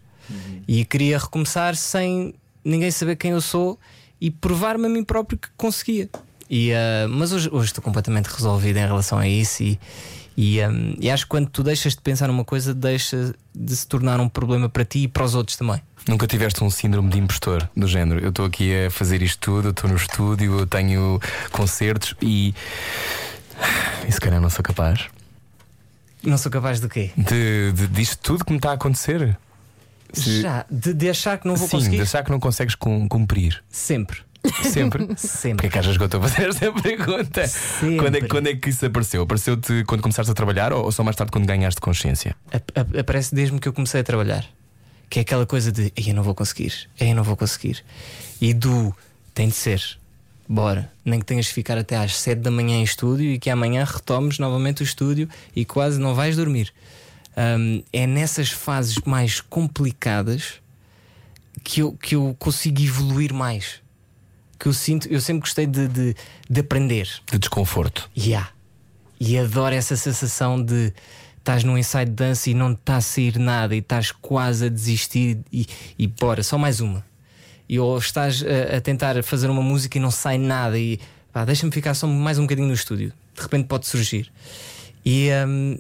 E 0.68 0.86
queria 0.86 1.18
recomeçar 1.20 1.76
sem 1.76 2.34
ninguém 2.64 2.90
saber 2.90 3.18
quem 3.18 3.32
eu 3.32 3.42
sou 3.42 3.78
e 4.22 4.32
provar-me 4.32 4.86
a 4.86 4.90
mim 4.90 5.04
próprio 5.04 5.38
que 5.38 5.50
conseguia. 5.58 6.10
E, 6.50 6.72
ah, 6.74 7.08
mas 7.10 7.32
hoje, 7.34 7.50
hoje 7.52 7.66
estou 7.68 7.84
completamente 7.84 8.28
resolvido 8.28 8.78
em 8.78 8.86
relação 8.86 9.20
a 9.20 9.28
isso 9.28 9.62
e, 9.64 9.80
e, 10.36 10.62
ah, 10.62 10.70
e 11.00 11.10
acho 11.12 11.24
que 11.26 11.30
quando 11.30 11.50
tu 11.50 11.64
deixas 11.64 11.94
de 11.96 12.02
pensar 12.02 12.28
numa 12.28 12.44
coisa, 12.46 12.74
deixa 12.74 13.34
de 13.54 13.76
se 13.76 13.86
tornar 13.88 14.20
um 14.20 14.28
problema 14.30 14.68
para 14.70 14.84
ti 14.86 15.00
e 15.04 15.08
para 15.08 15.24
os 15.24 15.36
outros 15.36 15.58
também. 15.58 15.82
Nunca 16.08 16.28
tiveste 16.28 16.64
um 16.64 16.70
síndrome 16.70 17.10
de 17.10 17.18
impostor 17.20 17.70
do 17.78 17.88
género. 17.88 18.20
Eu 18.20 18.30
estou 18.30 18.46
aqui 18.46 18.86
a 18.86 18.92
fazer 18.92 19.22
isto 19.22 19.40
tudo, 19.40 19.68
eu 19.70 19.72
estou 19.72 19.90
no 19.90 19.96
estúdio, 19.96 20.60
eu 20.60 20.68
tenho 20.68 21.20
concertos 21.52 22.14
e. 22.22 22.54
E 24.08 24.12
se 24.12 24.20
calhar 24.20 24.42
não 24.42 24.50
sou 24.50 24.64
capaz 24.64 25.06
Não 26.22 26.38
sou 26.38 26.52
capaz 26.52 26.80
de 26.82 26.90
quê? 26.90 27.12
de, 27.16 27.72
de, 27.72 27.88
disto 27.88 28.18
tudo 28.18 28.44
que 28.44 28.52
me 28.52 28.58
está 28.58 28.72
a 28.72 28.74
acontecer. 28.74 29.38
Se- 30.12 30.42
Já, 30.42 30.66
de, 30.70 30.94
de 30.94 31.10
achar 31.10 31.38
que 31.40 31.48
não 31.48 31.56
vou 31.56 31.68
Sim, 31.68 31.78
conseguir? 31.78 31.96
de 31.98 32.02
achar 32.04 32.24
que 32.24 32.32
não 32.32 32.40
consegues 32.40 32.76
cum- 32.76 33.08
cumprir. 33.08 33.64
Sempre. 33.70 34.20
Sempre. 34.64 35.08
Sempre. 35.18 35.56
Porquê 35.56 35.68
é 35.68 35.70
que 35.70 35.80
achas 35.80 35.96
que 35.98 36.04
eu 36.04 36.06
estou 36.06 36.20
a 36.24 36.28
fazer 36.28 36.50
esta 36.50 36.72
pergunta? 36.74 37.48
Sempre. 37.48 37.98
Quando 37.98 38.16
é, 38.16 38.22
quando 38.28 38.48
é 38.48 38.56
que 38.56 38.70
isso 38.70 38.86
apareceu? 38.86 39.24
Apareceu-te 39.24 39.84
quando 39.86 40.02
começaste 40.02 40.32
a 40.32 40.36
trabalhar 40.36 40.74
ou 40.74 40.92
só 40.92 41.04
mais 41.04 41.16
tarde 41.16 41.32
quando 41.32 41.46
ganhaste 41.46 41.80
consciência? 41.80 42.36
Ap- 42.52 42.72
ap- 42.78 42.98
Aparece 42.98 43.34
desde 43.34 43.58
que 43.60 43.68
eu 43.68 43.74
comecei 43.74 44.02
a 44.02 44.04
trabalhar. 44.04 44.46
Que 45.10 45.20
é 45.20 45.22
aquela 45.22 45.46
coisa 45.46 45.72
de 45.72 45.94
"Ei, 45.96 46.10
eu 46.10 46.14
não 46.16 46.24
vou 46.24 46.34
conseguir, 46.34 46.74
eu 47.00 47.16
não 47.16 47.24
vou 47.24 47.38
conseguir. 47.38 47.84
E 48.42 48.54
do 48.54 48.94
tem 49.34 49.48
de 49.48 49.54
ser, 49.56 49.82
bora. 50.50 50.92
Nem 51.06 51.20
que 51.20 51.26
tenhas 51.26 51.46
de 51.46 51.54
ficar 51.54 51.78
até 51.78 51.96
às 51.98 52.16
7 52.18 52.40
da 52.40 52.50
manhã 52.52 52.78
em 52.78 52.84
estúdio 52.84 53.32
e 53.32 53.38
que 53.40 53.50
amanhã 53.50 53.84
retomes 53.86 54.40
novamente 54.40 54.82
o 54.82 54.84
estúdio 54.84 55.30
e 55.56 55.64
quase 55.66 56.00
não 56.00 56.16
vais 56.16 56.36
dormir. 56.36 56.74
Hum, 57.38 57.84
é 57.94 58.06
nessas 58.08 58.50
fases 58.50 58.98
mais 59.06 59.40
complicadas 59.42 60.56
que 61.64 61.82
eu, 61.82 61.94
que 61.94 62.16
eu 62.16 62.36
consigo 62.40 62.82
evoluir 62.82 63.34
mais. 63.34 63.82
Que 64.60 64.68
eu 64.68 64.74
sinto, 64.74 65.08
eu 65.08 65.20
sempre 65.20 65.42
gostei 65.42 65.66
de, 65.66 65.88
de, 65.88 66.16
de 66.50 66.60
aprender. 66.60 67.10
De 67.32 67.38
desconforto. 67.38 68.10
Yeah. 68.18 68.50
E 69.20 69.38
adoro 69.38 69.76
essa 69.76 69.96
sensação 69.96 70.62
de 70.62 70.94
estás 71.38 71.64
num 71.64 71.78
ensaio 71.78 72.06
de 72.06 72.14
dança 72.14 72.50
e 72.50 72.54
não 72.54 72.74
te 72.74 72.80
está 72.80 72.98
a 72.98 73.02
sair 73.02 73.38
nada 73.38 73.76
e 73.76 73.80
estás 73.80 74.12
quase 74.12 74.66
a 74.66 74.70
desistir 74.70 75.40
e, 75.52 75.68
e 76.00 76.08
bora, 76.08 76.42
só 76.42 76.58
mais 76.58 76.80
uma. 76.80 77.06
E 77.68 77.78
ou 77.80 77.98
estás 77.98 78.44
a, 78.44 78.78
a 78.78 78.82
tentar 78.82 79.22
fazer 79.24 79.50
uma 79.50 79.62
música 79.62 79.98
e 79.98 80.02
não 80.02 80.12
sai 80.12 80.38
nada 80.38 80.80
e 80.80 81.00
pá, 81.34 81.44
deixa-me 81.44 81.72
ficar 81.72 81.94
só 81.94 82.08
mais 82.08 82.40
um 82.40 82.44
bocadinho 82.44 82.68
no 82.68 82.74
estúdio. 82.74 83.12
De 83.36 83.42
repente 83.42 83.68
pode 83.68 83.88
surgir. 83.88 84.32
E, 85.06 85.30
hum, 85.46 85.78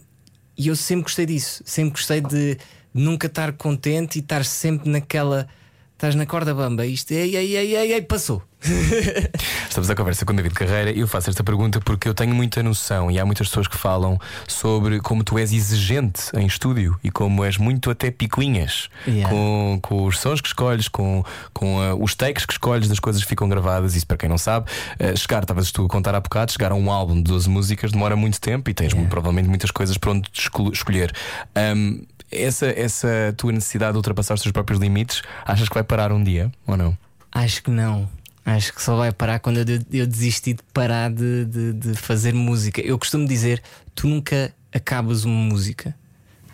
e 0.57 0.67
eu 0.67 0.75
sempre 0.75 1.03
gostei 1.03 1.25
disso. 1.25 1.63
Sempre 1.65 1.91
gostei 1.91 2.19
de 2.19 2.57
nunca 2.93 3.27
estar 3.27 3.53
contente 3.53 4.19
e 4.19 4.21
estar 4.21 4.43
sempre 4.43 4.89
naquela. 4.89 5.47
Estás 5.95 6.15
na 6.15 6.25
corda 6.25 6.53
bamba, 6.53 6.85
isto, 6.85 7.11
ei, 7.11 7.35
ei, 7.35 7.55
ei, 7.55 7.75
ei, 7.75 7.93
ei, 7.93 8.01
passou. 8.01 8.43
Estamos 9.69 9.89
à 9.89 9.95
conversa 9.95 10.25
com 10.25 10.33
David 10.33 10.53
Carreira 10.53 10.91
e 10.91 10.99
eu 10.99 11.07
faço 11.07 11.29
esta 11.29 11.43
pergunta 11.43 11.81
porque 11.81 12.07
eu 12.07 12.13
tenho 12.13 12.33
muita 12.33 12.63
noção 12.63 13.11
e 13.11 13.19
há 13.19 13.25
muitas 13.25 13.47
pessoas 13.47 13.67
que 13.67 13.77
falam 13.77 14.17
sobre 14.47 15.01
como 15.01 15.21
tu 15.23 15.37
és 15.37 15.51
exigente 15.51 16.21
em 16.33 16.45
estúdio 16.45 16.97
e 17.03 17.11
como 17.11 17.43
és 17.43 17.57
muito 17.57 17.89
até 17.89 18.09
picuinhas 18.11 18.89
Yeah. 19.05 19.29
com, 19.29 19.79
com 19.81 20.05
os 20.05 20.17
sons 20.19 20.39
que 20.39 20.47
escolhes, 20.47 20.87
com, 20.87 21.25
com 21.53 21.81
ah, 21.81 21.93
os 21.95 22.15
takes 22.15 22.45
que 22.45 22.53
escolhes 22.53 22.87
das 22.87 22.99
coisas 22.99 23.21
que 23.21 23.27
ficam 23.27 23.49
gravadas. 23.49 23.95
Isso 23.95 24.07
para 24.07 24.15
quem 24.15 24.29
não 24.29 24.37
sabe, 24.37 24.69
ah, 24.99 25.15
chegar, 25.15 25.41
estavas 25.43 25.71
tu 25.71 25.85
a 25.85 25.89
contar 25.89 26.15
há 26.15 26.21
bocado, 26.21 26.51
chegar 26.51 26.71
a 26.71 26.75
um 26.75 26.89
álbum 26.89 27.15
de 27.15 27.23
12 27.23 27.49
músicas 27.49 27.91
demora 27.91 28.15
muito 28.15 28.39
tempo 28.39 28.69
e 28.69 28.73
tens 28.73 28.93
Yeah. 28.93 29.09
provavelmente 29.09 29.49
muitas 29.49 29.71
coisas 29.71 29.97
para 29.97 30.11
onde 30.11 30.29
escolher. 30.71 31.11
Ahm, 31.53 32.01
essa, 32.35 32.67
essa 32.67 33.33
tua 33.37 33.51
necessidade 33.51 33.93
de 33.93 33.97
ultrapassar 33.97 34.33
os 34.33 34.41
teus 34.41 34.51
próprios 34.51 34.79
limites, 34.79 35.21
achas 35.45 35.67
que 35.67 35.73
vai 35.73 35.83
parar 35.83 36.11
um 36.11 36.23
dia 36.23 36.51
ou 36.65 36.75
não? 36.75 36.97
Acho 37.31 37.63
que 37.63 37.71
não. 37.71 38.09
Acho 38.45 38.73
que 38.73 38.81
só 38.81 38.97
vai 38.97 39.11
parar 39.11 39.39
quando 39.39 39.57
eu, 39.57 39.79
eu 39.91 40.05
desisti 40.05 40.53
de 40.53 40.63
parar 40.73 41.09
de, 41.09 41.45
de, 41.45 41.73
de 41.73 41.93
fazer 41.95 42.33
música. 42.33 42.81
Eu 42.81 42.99
costumo 42.99 43.25
dizer: 43.25 43.61
tu 43.95 44.07
nunca 44.07 44.53
acabas 44.73 45.23
uma 45.23 45.35
música, 45.35 45.95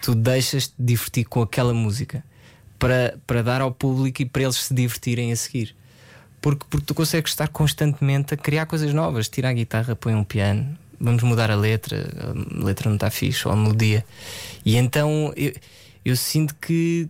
tu 0.02 0.14
deixas-te 0.14 0.74
divertir 0.78 1.26
com 1.26 1.42
aquela 1.42 1.74
música 1.74 2.24
para, 2.78 3.18
para 3.26 3.42
dar 3.42 3.62
ao 3.62 3.72
público 3.72 4.22
e 4.22 4.26
para 4.26 4.44
eles 4.44 4.56
se 4.56 4.74
divertirem 4.74 5.32
a 5.32 5.36
seguir. 5.36 5.76
Porque, 6.40 6.66
porque 6.70 6.86
tu 6.86 6.94
consegues 6.94 7.32
estar 7.32 7.48
constantemente 7.50 8.34
a 8.34 8.38
criar 8.38 8.66
coisas 8.66 8.94
novas. 8.94 9.28
Tira 9.28 9.50
a 9.50 9.54
guitarra, 9.54 9.96
põe 9.96 10.16
um 10.16 10.24
piano, 10.24 10.78
vamos 11.00 11.24
mudar 11.24 11.50
a 11.50 11.56
letra, 11.56 12.08
a 12.62 12.64
letra 12.64 12.90
não 12.90 12.96
está 12.96 13.10
fixe, 13.10 13.48
ou 13.48 13.54
a 13.54 13.58
melodia. 13.58 14.06
E 14.66 14.76
então 14.76 15.34
eu, 15.36 15.54
eu 16.04 16.16
sinto 16.16 16.56
que, 16.56 17.08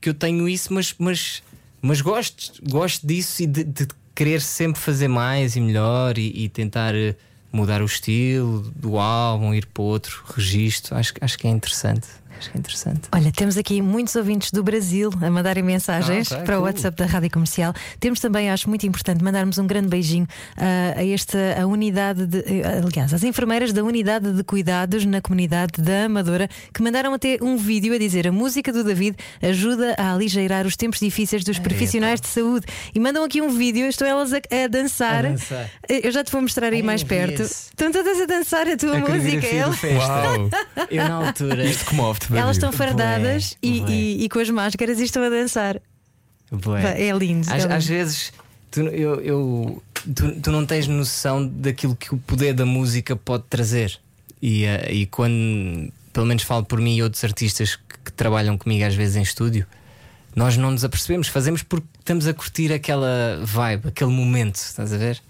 que 0.00 0.08
eu 0.08 0.14
tenho 0.14 0.48
isso, 0.48 0.72
mas, 0.72 0.94
mas, 0.98 1.42
mas 1.80 2.00
gosto, 2.00 2.60
gosto 2.68 3.06
disso 3.06 3.42
e 3.42 3.46
de, 3.46 3.64
de 3.64 3.88
querer 4.14 4.40
sempre 4.40 4.80
fazer 4.80 5.08
mais 5.08 5.54
e 5.54 5.60
melhor 5.60 6.18
e, 6.18 6.44
e 6.44 6.48
tentar 6.48 6.94
eh, 6.94 7.14
mudar 7.52 7.82
o 7.82 7.86
estilo 7.86 8.62
do 8.74 8.98
álbum, 8.98 9.54
ir 9.54 9.66
para 9.66 9.82
outro 9.82 10.24
registro. 10.34 10.96
Acho, 10.96 11.12
acho 11.20 11.38
que 11.38 11.46
é 11.46 11.50
interessante. 11.50 12.08
Acho 12.38 12.50
que 12.50 12.56
é 12.56 12.60
interessante. 12.60 13.00
Olha, 13.12 13.32
temos 13.32 13.56
aqui 13.56 13.80
muitos 13.82 14.14
ouvintes 14.16 14.50
do 14.50 14.62
Brasil 14.62 15.10
a 15.22 15.30
mandarem 15.30 15.62
mensagens 15.62 16.30
Ah, 16.32 16.36
ok, 16.36 16.44
para 16.46 16.54
o 16.54 16.58
cool. 16.58 16.66
WhatsApp 16.66 16.96
da 16.96 17.06
Rádio 17.06 17.30
Comercial. 17.30 17.72
Temos 17.98 18.20
também, 18.20 18.50
acho 18.50 18.68
muito 18.68 18.86
importante, 18.86 19.22
mandarmos 19.24 19.58
um 19.58 19.66
grande 19.66 19.88
beijinho 19.88 20.26
ah, 20.56 20.94
a 20.96 21.04
esta 21.06 21.38
a 21.60 21.66
unidade, 21.66 22.26
de, 22.26 22.38
eh, 22.38 22.80
aliás, 22.84 23.12
às 23.12 23.22
enfermeiras 23.24 23.72
da 23.72 23.82
unidade 23.82 24.32
de 24.32 24.44
cuidados 24.44 25.04
na 25.04 25.20
comunidade 25.20 25.80
da 25.82 26.04
Amadora, 26.04 26.48
que 26.72 26.82
mandaram 26.82 27.12
até 27.14 27.38
um 27.42 27.56
vídeo 27.56 27.94
a 27.94 27.98
dizer 27.98 28.28
a 28.28 28.32
música 28.32 28.72
do 28.72 28.84
David 28.84 29.16
ajuda 29.42 29.94
a 29.98 30.12
aligeirar 30.12 30.66
os 30.66 30.76
tempos 30.76 31.00
difíceis 31.00 31.42
dos 31.44 31.58
profissionais 31.58 32.20
de 32.20 32.28
saúde. 32.28 32.66
E 32.94 33.00
mandam 33.00 33.24
aqui 33.24 33.40
um 33.42 33.50
vídeo, 33.50 33.86
estão 33.86 34.06
elas 34.06 34.32
a, 34.32 34.36
a 34.36 34.66
dançar. 34.68 35.26
A 35.26 35.30
dançar. 35.30 35.70
Eh, 35.88 36.06
Eu 36.06 36.12
já 36.12 36.22
te 36.22 36.30
vou 36.30 36.40
mostrar 36.42 36.68
aí 36.72 36.76
Ai, 36.80 36.82
mais 36.82 37.02
perto. 37.02 37.42
Estão 37.42 37.90
todas 37.90 38.20
a 38.20 38.26
dançar 38.26 38.68
a 38.68 38.76
tua 38.76 38.96
A 38.96 39.00
música. 39.00 39.46
Ela-. 39.46 39.76
Uau! 39.96 40.50
Eu 40.90 41.08
na 41.08 41.26
altura. 41.26 41.64
Isto 41.64 41.84
Elas 42.32 42.56
estão 42.56 42.72
fardadas 42.72 43.56
Bué, 43.62 43.70
e, 43.70 43.80
bué. 43.80 43.90
e- 43.90 44.24
e 44.24 44.28
com 44.28 44.38
as 44.38 44.50
máscaras 44.50 44.98
e 45.00 45.04
estão 45.04 45.22
a 45.22 45.28
dançar. 45.28 45.80
Bué. 46.50 47.08
É 47.08 47.12
lindo. 47.12 47.48
é 47.50 47.54
Às, 47.54 47.62
lindo. 47.62 47.74
às 47.74 47.86
vezes 47.86 48.32
tu, 48.70 48.80
eu, 48.80 49.20
eu- 49.20 49.82
tu, 50.14 50.40
tu 50.40 50.50
não 50.50 50.64
tens 50.66 50.86
noção 50.86 51.46
daquilo 51.46 51.94
que 51.96 52.14
o 52.14 52.18
poder 52.18 52.52
da 52.54 52.64
música 52.66 53.14
pode 53.16 53.44
trazer. 53.50 53.98
E, 54.40 54.64
eh, 54.64 54.92
e 54.92 55.06
quando, 55.06 55.92
pelo 56.12 56.26
menos 56.26 56.42
falo 56.42 56.64
por 56.64 56.80
mim 56.80 56.96
e 56.96 57.02
outros 57.02 57.22
artistas 57.24 57.76
que, 57.76 57.82
que 58.06 58.12
trabalham 58.12 58.56
comigo 58.56 58.84
às 58.84 58.94
vezes 58.94 59.16
em 59.16 59.22
estúdio, 59.22 59.66
nós 60.36 60.56
não 60.56 60.70
nos 60.70 60.84
apercebemos, 60.84 61.26
fazemos 61.28 61.62
porque 61.62 61.86
estamos 61.98 62.26
a 62.28 62.32
curtir 62.34 62.72
aquela 62.72 63.40
vibe, 63.42 63.88
aquele 63.88 64.10
momento, 64.12 64.56
estás 64.56 64.92
a 64.92 64.96
ver? 64.96 65.20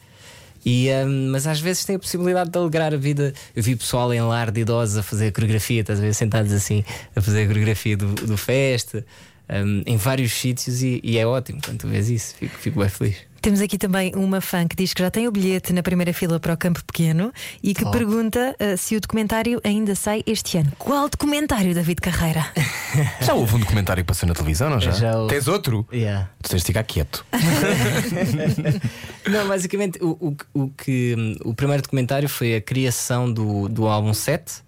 E, 0.65 0.89
hum, 0.91 1.31
mas 1.31 1.47
às 1.47 1.61
vezes 1.61 1.85
tem 1.85 1.97
a 1.97 1.99
possibilidade 1.99 2.51
de 2.51 2.59
alegrar 2.59 2.93
a 2.93 2.97
vida. 2.97 3.33
Eu 3.55 3.63
vi 3.63 3.77
pessoal 3.77 4.13
em 4.13 4.21
lar 4.21 4.51
de 4.51 4.61
idosos 4.61 4.97
a 4.97 5.03
fazer 5.03 5.29
a 5.29 5.33
coreografia, 5.33 5.81
estás 5.81 5.99
a 5.99 6.03
ver? 6.03 6.15
Sentados 6.15 6.53
assim 6.53 6.85
a 7.15 7.21
fazer 7.21 7.45
a 7.45 7.47
coreografia 7.47 7.97
do, 7.97 8.15
do 8.15 8.37
festa, 8.37 9.05
hum, 9.51 9.83
em 9.87 9.97
vários 9.97 10.33
sítios, 10.33 10.83
e, 10.83 11.01
e 11.03 11.19
é 11.19 11.27
ótimo 11.27 11.61
quando 11.65 11.79
tu 11.79 11.89
vês 11.89 12.11
isso. 12.11 12.35
Fico, 12.37 12.59
fico 12.59 12.81
bem 12.81 12.89
feliz. 12.89 13.28
Temos 13.41 13.61
aqui 13.61 13.79
também 13.79 14.13
uma 14.15 14.41
fã 14.41 14.67
que 14.67 14.75
diz 14.77 14.93
que 14.93 15.03
já 15.03 15.11
tem 15.11 15.27
o 15.29 15.31
bilhete 15.31 15.73
na 15.73 15.83
primeira 15.83 16.13
fila 16.13 16.39
para 16.41 16.53
o 16.55 16.57
Campo 16.57 16.85
Pequeno 16.85 17.33
e 17.63 17.73
que 17.73 17.83
Top. 17.85 17.97
pergunta 17.97 18.55
ah, 18.59 18.77
se 18.77 18.97
o 18.97 19.01
documentário 19.01 19.61
ainda 19.65 19.95
sai 19.95 20.23
este 20.27 20.59
ano. 20.59 20.73
Qual 20.79 21.09
documentário, 21.09 21.73
David 21.75 22.01
Carreira? 22.01 22.45
Já 23.21 23.35
houve 23.35 23.55
um 23.55 23.59
documentário 23.61 24.03
que 24.03 24.09
passou 24.09 24.27
na 24.29 24.35
televisão, 24.35 24.69
não 24.71 24.81
já? 24.81 24.91
Já 24.91 25.17
houve. 25.19 25.33
Tens 25.35 25.47
outro? 25.47 25.87
Yeah. 25.93 26.29
Tu 26.43 26.51
tens 26.51 26.61
de 26.63 26.67
ficar 26.67 26.83
quieto. 26.83 27.25
Não, 29.29 29.47
basicamente 29.47 29.99
o, 30.03 30.11
o, 30.55 30.63
o 30.65 30.69
que 30.71 31.15
o 31.45 31.55
primeiro 31.55 31.83
documentário 31.83 32.29
foi 32.29 32.57
a 32.57 32.61
criação 32.61 33.31
do, 33.31 33.69
do 33.69 33.87
álbum 33.87 34.15
7 34.15 34.63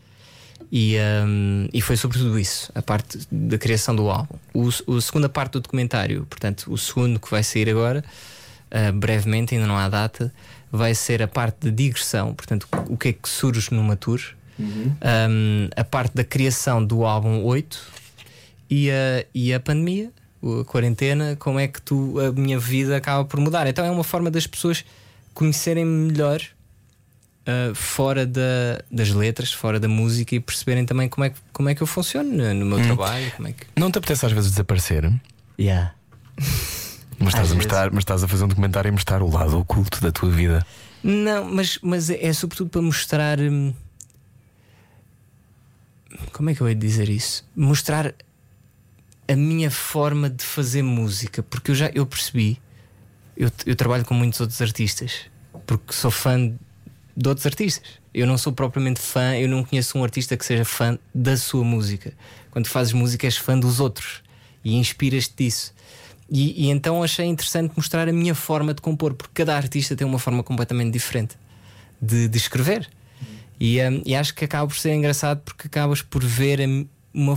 e, 0.71 0.97
hum, 1.27 1.67
e 1.73 1.81
foi 1.81 1.97
sobretudo 1.97 2.39
isso, 2.39 2.71
a 2.75 2.83
parte 2.83 3.19
da 3.31 3.59
criação 3.59 3.97
do 3.97 4.09
álbum. 4.11 4.35
O, 4.55 4.69
o- 4.87 4.97
a 4.97 5.01
segunda 5.01 5.29
parte 5.29 5.53
do 5.53 5.61
documentário, 5.61 6.27
portanto, 6.29 6.71
o 6.73 6.79
segundo 6.79 7.19
que 7.19 7.31
vai 7.31 7.43
sair 7.43 7.69
agora, 7.71 8.05
ah, 8.71 8.93
brevemente, 8.93 9.55
ainda 9.55 9.67
não 9.67 9.77
há 9.77 9.89
data, 9.89 10.33
vai 10.73 10.95
ser 10.95 11.23
a 11.23 11.29
parte 11.29 11.57
de 11.63 11.71
digressão, 11.71 12.33
portanto, 12.35 12.69
o 12.89 12.97
que 12.97 13.09
é 13.09 13.13
que 13.13 13.29
surge 13.29 13.73
numa 13.73 13.97
tour, 13.97 14.21
Hum, 14.63 15.69
a 15.75 15.83
parte 15.85 16.15
da 16.15 16.23
criação 16.23 16.85
do 16.85 17.07
álbum 17.07 17.43
8 17.45 17.81
e 18.69 18.91
a, 18.91 19.25
e 19.35 19.55
a 19.55 19.59
pandemia, 19.61 20.11
a 20.61 20.65
quarentena, 20.67 21.35
como 21.37 21.59
é 21.59 21.67
que 21.67 21.81
tu, 21.81 22.15
a 22.21 22.31
minha 22.33 22.59
vida 22.59 22.95
acaba 22.97 23.25
por 23.25 23.41
mudar. 23.41 23.67
Então 23.67 23.83
é 23.85 23.91
uma 23.91 24.05
forma 24.05 24.31
das 24.31 24.47
pessoas 24.47 24.85
conhecerem 25.33 25.87
melhor 25.87 26.43
uh, 27.49 27.75
fora 27.75 28.27
da- 28.27 28.83
das 28.91 29.09
letras, 29.11 29.51
fora 29.51 29.81
da 29.81 29.89
música 29.89 30.35
e 30.35 30.41
perceberem 30.41 30.85
também 30.85 31.09
como 31.09 31.25
é, 31.25 31.31
que- 31.31 31.41
como 31.55 31.69
é 31.71 31.75
que 31.75 31.83
eu 31.83 31.87
funciono 31.87 32.31
no, 32.31 32.53
no 32.53 32.67
meu 32.67 32.83
trabalho. 32.83 33.31
Como 33.37 33.49
é 33.49 33.53
que... 33.53 33.65
Não 33.77 33.91
te 33.91 33.97
apetece 33.97 34.27
às 34.27 34.33
vezes 34.33 34.51
desaparecer? 34.51 35.11
Yeah. 35.59 35.95
Mas 37.21 37.35
estás, 37.35 37.53
a 37.53 37.55
mostrar, 37.55 37.91
mas 37.91 38.01
estás 38.01 38.25
a 38.25 38.29
fazer 38.29 38.45
um 38.45 38.49
documentário 38.49 38.89
e 38.89 38.93
mostrar 38.93 39.23
o 39.23 39.31
lado 39.31 39.59
oculto 39.59 40.01
da 40.01 40.11
tua 40.11 40.31
vida. 40.31 40.67
Não, 41.03 41.45
mas, 41.45 41.79
mas 41.83 42.09
é, 42.09 42.25
é 42.27 42.33
sobretudo 42.33 42.71
para 42.71 42.81
mostrar. 42.81 43.39
hum, 43.39 43.75
Como 46.33 46.49
é 46.51 46.55
que 46.55 46.61
eu 46.61 46.69
hei 46.69 46.75
de 46.75 46.81
dizer 46.87 47.09
isso? 47.09 47.47
Mostrar 47.55 48.15
a 49.29 49.37
minha 49.37 49.71
forma 49.71 50.29
de 50.31 50.43
fazer 50.45 50.83
música, 50.83 51.43
porque 51.43 51.71
eu 51.71 51.75
já 51.75 51.91
eu 51.95 52.07
percebi. 52.07 52.59
Eu, 53.37 53.51
eu 53.65 53.77
trabalho 53.77 54.05
com 54.05 54.15
muitos 54.15 54.41
outros 54.41 54.61
artistas, 54.61 55.27
porque 55.67 55.93
sou 55.93 56.11
fã 56.11 56.53
de 57.17 57.29
outros 57.29 57.47
artistas. 57.47 58.01
Eu 58.13 58.27
não 58.27 58.37
sou 58.37 58.53
propriamente 58.53 58.99
fã, 59.01 59.37
eu 59.37 59.49
não 59.49 59.63
conheço 59.63 59.97
um 59.97 60.03
artista 60.03 60.37
que 60.37 60.45
seja 60.45 60.65
fã 60.65 60.99
da 61.15 61.37
sua 61.37 61.65
música. 61.65 62.13
Quando 62.51 62.67
fazes 62.67 62.93
música, 62.93 63.27
és 63.27 63.37
fã 63.37 63.59
dos 63.59 63.79
outros 63.79 64.23
e 64.65 64.77
inspiras-te 64.77 65.35
disso. 65.45 65.73
E, 66.31 66.67
e 66.67 66.71
então 66.71 67.03
achei 67.03 67.27
interessante 67.27 67.73
mostrar 67.77 68.09
a 68.09 68.13
minha 68.13 68.35
forma 68.35 68.73
de 68.73 68.81
compor, 68.81 69.15
porque 69.15 69.33
cada 69.35 69.57
artista 69.57 69.97
tem 69.97 70.07
uma 70.07 70.19
forma 70.19 70.43
completamente 70.43 70.93
diferente 70.93 71.37
de, 72.01 72.29
de 72.29 72.39
escrever. 72.39 72.89
E, 73.59 73.81
hum, 73.83 74.03
e 74.07 74.15
acho 74.15 74.35
que 74.35 74.45
acaba 74.45 74.67
por 74.69 74.77
ser 74.77 74.95
engraçado 74.95 75.41
porque 75.45 75.67
acabas 75.67 76.01
por 76.03 76.23
ver 76.25 76.61
uma 77.13 77.37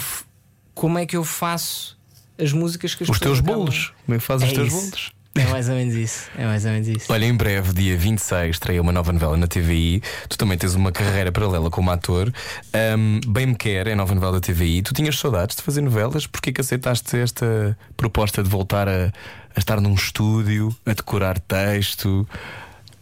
como 0.75 0.97
é 0.97 1.05
que 1.05 1.17
eu 1.17 1.23
faço 1.23 1.97
as 2.37 2.51
músicas 2.53 2.95
que 2.95 3.03
as 3.03 3.09
Os 3.09 3.17
pessoas 3.17 3.37
teus 3.39 3.39
acabam- 3.39 3.65
bolos. 3.65 3.93
Como 4.05 4.15
é 4.15 4.19
que 4.19 4.23
fazes 4.25 4.47
os 4.47 4.51
É 4.51 4.55
teus 4.55 4.67
isso. 4.67 4.77
bolos? 4.81 5.11
É 5.35 5.45
mais 5.45 5.67
ou 5.67 5.75
menos 5.75 5.95
isso. 5.95 6.29
É 6.37 6.45
mais 6.45 6.63
ou 6.63 6.71
menos 6.71 6.87
isso. 6.87 7.11
Olha, 7.11 7.25
em 7.25 7.33
breve, 7.35 7.73
dia 7.73 7.97
26, 7.97 8.51
estreia 8.55 8.79
uma 8.81 8.91
nova 8.91 9.11
novela 9.11 9.35
na 9.35 9.47
TVI. 9.47 10.01
Tu 10.29 10.37
também 10.37 10.57
tens 10.57 10.75
uma 10.75 10.91
carreira 10.91 11.31
paralela 11.31 11.71
como 11.71 11.89
ator. 11.89 12.31
Ahm, 12.71 13.19
Bem 13.27 13.47
Me 13.47 13.55
Quer 13.55 13.87
é 13.87 13.93
a 13.93 13.95
nova 13.95 14.13
novela 14.13 14.33
da 14.33 14.39
TVI. 14.41 14.83
Tu 14.83 14.93
tinhas 14.93 15.17
saudades 15.17 15.55
de 15.55 15.63
fazer 15.63 15.81
novelas? 15.81 16.27
Porquê 16.27 16.51
que 16.51 16.61
aceitaste 16.61 17.17
esta 17.17 17.75
proposta 17.97 18.43
de 18.43 18.49
voltar 18.49 18.87
a, 18.87 19.11
a 19.55 19.59
estar 19.59 19.81
num 19.81 19.95
estúdio, 19.95 20.75
a 20.85 20.93
decorar 20.93 21.39
texto? 21.39 22.27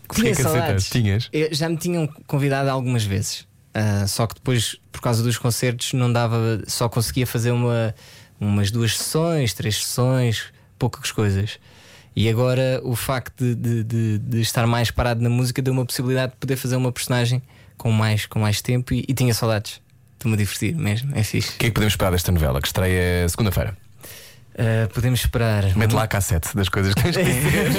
Porquê 0.08 0.22
Tinha 0.24 0.36
que 0.36 0.42
saudades. 0.42 0.64
aceitaste? 0.88 0.92
Tinhas? 0.92 1.30
Eu- 1.34 1.54
já 1.54 1.68
me 1.68 1.76
tinham 1.76 2.08
convidado 2.28 2.70
algumas 2.70 3.04
vezes. 3.04 3.46
Ah, 3.74 4.06
só 4.08 4.26
que 4.26 4.36
depois, 4.36 4.78
por 4.92 5.02
causa 5.02 5.22
dos 5.22 5.38
concertos, 5.38 5.92
não 5.94 6.12
dava, 6.12 6.62
só 6.68 6.88
conseguia 6.88 7.28
fazer 7.28 7.52
uma, 7.52 7.94
umas 8.40 8.72
duas 8.72 8.98
sessões, 8.98 9.54
três 9.54 9.84
sessões, 9.84 10.46
poucas 10.80 11.12
coisas. 11.12 11.60
E 12.16 12.28
agora 12.30 12.82
o 12.84 12.96
facto 12.96 13.34
de, 13.44 13.56
de- 13.56 13.84
de- 13.84 14.18
de 14.20 14.42
estar 14.42 14.68
mais 14.68 14.92
parado 14.92 15.22
na 15.22 15.30
música 15.30 15.62
deu 15.62 15.74
uma 15.74 15.86
possibilidade 15.86 16.34
de 16.34 16.38
poder 16.38 16.56
fazer 16.58 16.76
uma 16.76 16.92
personagem 16.92 17.42
com 17.78 17.92
mais, 17.92 18.26
com 18.26 18.40
mais 18.40 18.62
tempo 18.62 18.94
e, 18.94 19.06
e 19.08 19.14
tinha 19.14 19.34
saudades. 19.34 19.82
Estou-me 20.16 20.36
a 20.36 20.38
divertir 20.38 20.76
mesmo, 20.76 21.12
é 21.16 21.24
fixe. 21.24 21.50
O 21.56 21.58
que 21.58 21.66
é 21.66 21.70
que 21.70 21.74
podemos 21.74 21.94
esperar 21.94 22.12
desta 22.12 22.32
novela 22.32 22.62
que 22.62 22.68
estreia 22.68 23.28
segunda-feira? 23.30 23.76
Ah, 24.58 24.88
podemos 24.94 25.22
esperar. 25.22 25.76
Mete 25.78 25.94
lá 25.94 26.04
a 26.04 26.08
cassete 26.08 26.54
das 26.56 26.68
coisas 26.68 26.94
que 26.94 27.02
tens 27.02 27.16
que 27.16 27.24
dizer. 27.24 27.72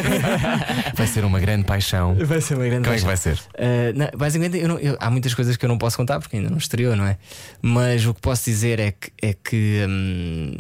vai 0.97 1.07
ser 1.07 1.25
uma 1.25 1.39
grande 1.39 1.65
paixão. 1.65 2.15
Vai 2.25 2.41
ser 2.41 2.55
uma 2.55 2.65
grande 2.67 2.85
Como 2.85 2.95
é 2.97 2.99
que 2.99 3.05
paixão. 3.05 3.07
vai 3.07 3.17
ser? 3.17 3.39
Uh, 3.55 3.93
não, 3.99 4.09
basicamente, 4.19 4.57
eu 4.59 4.67
não- 4.69 4.79
eu- 4.79 4.97
há 4.99 5.11
muitas 5.11 5.35
coisas 5.35 5.57
que 5.59 5.65
eu 5.65 5.69
não 5.69 5.77
posso 5.79 5.97
contar 5.99 6.19
porque 6.19 6.37
ainda 6.39 6.49
não 6.51 6.57
estreou, 6.57 6.97
não 6.97 7.07
é? 7.07 7.19
Mas 7.61 8.07
o 8.07 8.15
que 8.15 8.21
posso 8.23 8.45
dizer 8.47 8.81
é 8.81 8.91
que, 8.93 9.13
é 9.21 9.35
que 9.35 9.85
hum, 9.87 10.55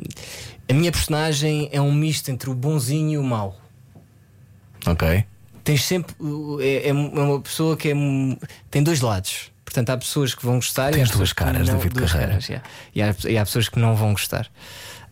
a 0.68 0.74
minha 0.74 0.92
personagem 0.92 1.68
é 1.72 1.80
um 1.80 1.90
misto 1.92 2.28
entre 2.30 2.50
o 2.50 2.54
bonzinho 2.54 3.12
e 3.12 3.18
o 3.18 3.24
mau. 3.24 3.58
Ok. 4.86 5.24
Tens 5.64 5.84
sempre. 5.84 6.14
uh, 6.20 6.60
É, 6.60 6.88
é 6.88 6.92
uma 6.92 7.40
pessoa 7.40 7.76
que 7.76 7.88
é, 7.90 7.94
um- 7.94 8.36
tem 8.70 8.82
dois 8.82 9.00
lados. 9.00 9.50
Portanto, 9.64 9.90
há 9.90 9.96
pessoas 9.96 10.34
que 10.34 10.44
vão 10.44 10.56
gostar 10.56 10.90
e 10.90 10.94
Tens 10.94 11.02
há 11.08 11.12
pessoas 11.12 11.18
duas 11.18 11.32
caras, 11.32 11.66
não, 11.68 11.76
David 11.76 11.94
duas 11.94 12.10
Carreira. 12.12 12.32
caras, 12.32 12.48
yeah. 12.48 12.68
e, 12.94 13.00
há, 13.02 13.14
e 13.30 13.38
há 13.38 13.44
pessoas 13.44 13.68
que 13.68 13.78
não 13.78 13.94
vão 13.96 14.12
gostar. 14.12 14.50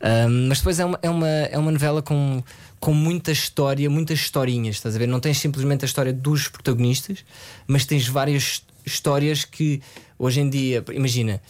Hum, 0.03 0.49
mas 0.49 0.59
depois 0.59 0.79
é 0.81 0.85
uma, 0.85 0.99
é, 1.03 1.09
uma, 1.11 1.29
é 1.29 1.59
uma 1.59 1.71
novela 1.71 2.03
com, 2.03 2.43
com 2.79 2.93
muita 2.93 3.33
história, 3.33 3.89
muitas 3.89 4.19
historinhas, 4.19 4.77
estás 4.77 4.97
a 4.97 4.99
ver? 4.99 5.07
Não 5.07 5.21
tens 5.21 5.39
simplesmente 5.39 5.85
a 5.85 5.87
história 5.87 6.13
dos 6.13 6.49
protagonistas, 6.49 7.25
mas 7.67 7.87
tens 7.87 8.07
várias 8.09 8.63
histórias 8.85 9.45
que 9.45 9.81
hoje 10.19 10.41
em 10.41 10.51
dia, 10.51 10.85
imagina, 10.93 11.41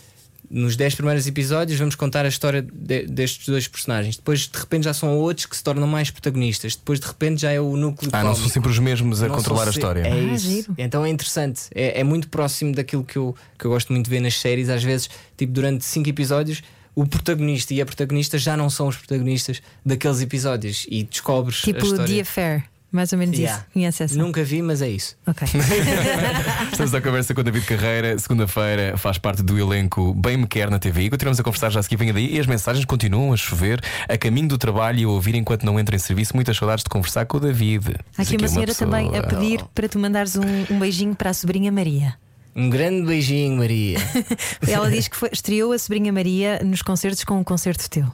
nos 0.50 0.74
10 0.74 0.96
primeiros 0.96 1.26
episódios 1.28 1.78
vamos 1.78 1.94
contar 1.94 2.24
a 2.24 2.28
história 2.28 2.60
de- 2.60 3.06
destes 3.06 3.46
dois 3.46 3.68
personagens. 3.68 4.16
Depois 4.16 4.48
de 4.48 4.58
repente 4.58 4.84
já 4.84 4.92
são 4.92 5.16
outros 5.16 5.46
que 5.46 5.56
se 5.56 5.62
tornam 5.62 5.86
mais 5.86 6.10
protagonistas. 6.10 6.74
Depois 6.74 6.98
de 6.98 7.06
repente 7.06 7.42
já 7.42 7.52
é 7.52 7.60
o 7.60 7.76
núcleo 7.76 8.10
Ah, 8.12 8.18
não 8.24 8.30
são 8.30 8.34
cómico. 8.34 8.52
sempre 8.54 8.70
os 8.70 8.78
mesmos 8.80 9.22
a 9.22 9.28
Não 9.28 9.36
controlar 9.36 9.68
a 9.68 9.70
história. 9.70 10.00
É 10.00 10.10
Ah, 10.12 10.18
isso. 10.34 10.46
giro. 10.50 10.74
Então 10.76 11.04
é 11.04 11.08
interessante. 11.08 11.62
É, 11.74 12.00
é 12.00 12.04
muito 12.04 12.28
próximo 12.28 12.74
daquilo 12.74 13.04
que 13.04 13.16
eu, 13.16 13.34
que 13.58 13.64
eu 13.64 13.70
gosto 13.70 13.92
muito 13.92 14.06
de 14.06 14.10
ver 14.10 14.20
nas 14.20 14.34
séries. 14.38 14.68
Às 14.68 14.82
vezes, 14.82 15.08
tipo, 15.36 15.52
durante 15.52 15.84
cinco 15.84 16.08
episódios, 16.08 16.62
o 16.96 17.06
protagonista 17.06 17.72
e 17.72 17.80
a 17.80 17.86
protagonista 17.86 18.36
já 18.36 18.56
não 18.56 18.68
são 18.68 18.88
os 18.88 18.96
protagonistas 18.96 19.62
daqueles 19.86 20.20
episódios 20.20 20.84
e 20.90 21.04
descobres 21.04 21.62
Tipo. 21.62 21.78
The 22.04 22.20
Affair. 22.22 22.64
Mais 22.92 23.12
ou 23.12 23.18
menos 23.18 23.38
Yeah. 23.38 23.58
isso. 23.60 23.72
Conhece 23.72 24.02
essa? 24.02 24.14
Nunca 24.18 24.42
vi, 24.42 24.60
mas 24.62 24.82
é 24.82 24.88
isso. 24.88 25.16
Ok. 25.26 25.46
Estamos 26.72 26.92
à 26.94 27.00
conversa 27.00 27.32
com 27.34 27.40
o 27.40 27.44
David 27.44 27.64
Carreira. 27.66 28.18
Segunda-feira 28.18 28.96
faz 28.96 29.16
parte 29.18 29.42
do 29.42 29.58
elenco 29.58 30.12
Bem 30.14 30.36
Me 30.36 30.46
Quer 30.46 30.70
na 30.70 30.78
TV. 30.78 31.02
E 31.04 31.10
continuamos 31.10 31.38
a 31.38 31.42
conversar 31.42 31.70
já 31.70 31.80
a 31.80 31.82
seguir. 31.82 31.96
Venha 31.96 32.12
daí. 32.12 32.34
E 32.34 32.40
as 32.40 32.46
mensagens 32.46 32.84
continuam 32.84 33.32
a 33.32 33.36
chover 33.36 33.80
a 34.08 34.18
caminho 34.18 34.48
do 34.48 34.58
trabalho 34.58 34.98
e 35.00 35.04
a 35.04 35.08
ouvir 35.08 35.34
enquanto 35.36 35.64
não 35.64 35.78
entra 35.78 35.94
em 35.94 35.98
serviço. 35.98 36.34
Muitas 36.34 36.56
saudades 36.56 36.82
de 36.82 36.90
conversar 36.90 37.26
com 37.26 37.36
o 37.36 37.40
David. 37.40 37.94
Há 38.18 38.22
Diz 38.22 38.28
aqui 38.32 38.36
uma 38.42 38.48
senhora 38.48 38.66
pessoa- 38.68 38.90
também 38.90 39.16
a 39.16 39.22
pedir 39.22 39.64
para 39.74 39.88
tu 39.88 39.98
mandares 39.98 40.34
um, 40.36 40.42
um 40.74 40.78
beijinho 40.78 41.14
para 41.14 41.30
a 41.30 41.34
sobrinha 41.34 41.70
Maria. 41.70 42.14
Um 42.56 42.68
grande 42.68 43.06
beijinho, 43.06 43.56
Maria. 43.58 43.98
Ela 44.66 44.90
diz 44.90 45.06
que 45.06 45.16
foi- 45.16 45.30
estreou 45.32 45.70
a 45.72 45.78
sobrinha 45.78 46.12
Maria 46.12 46.60
nos 46.64 46.82
concertos 46.82 47.22
com 47.22 47.38
um 47.38 47.44
concerto 47.44 47.88
teu. 47.88 48.06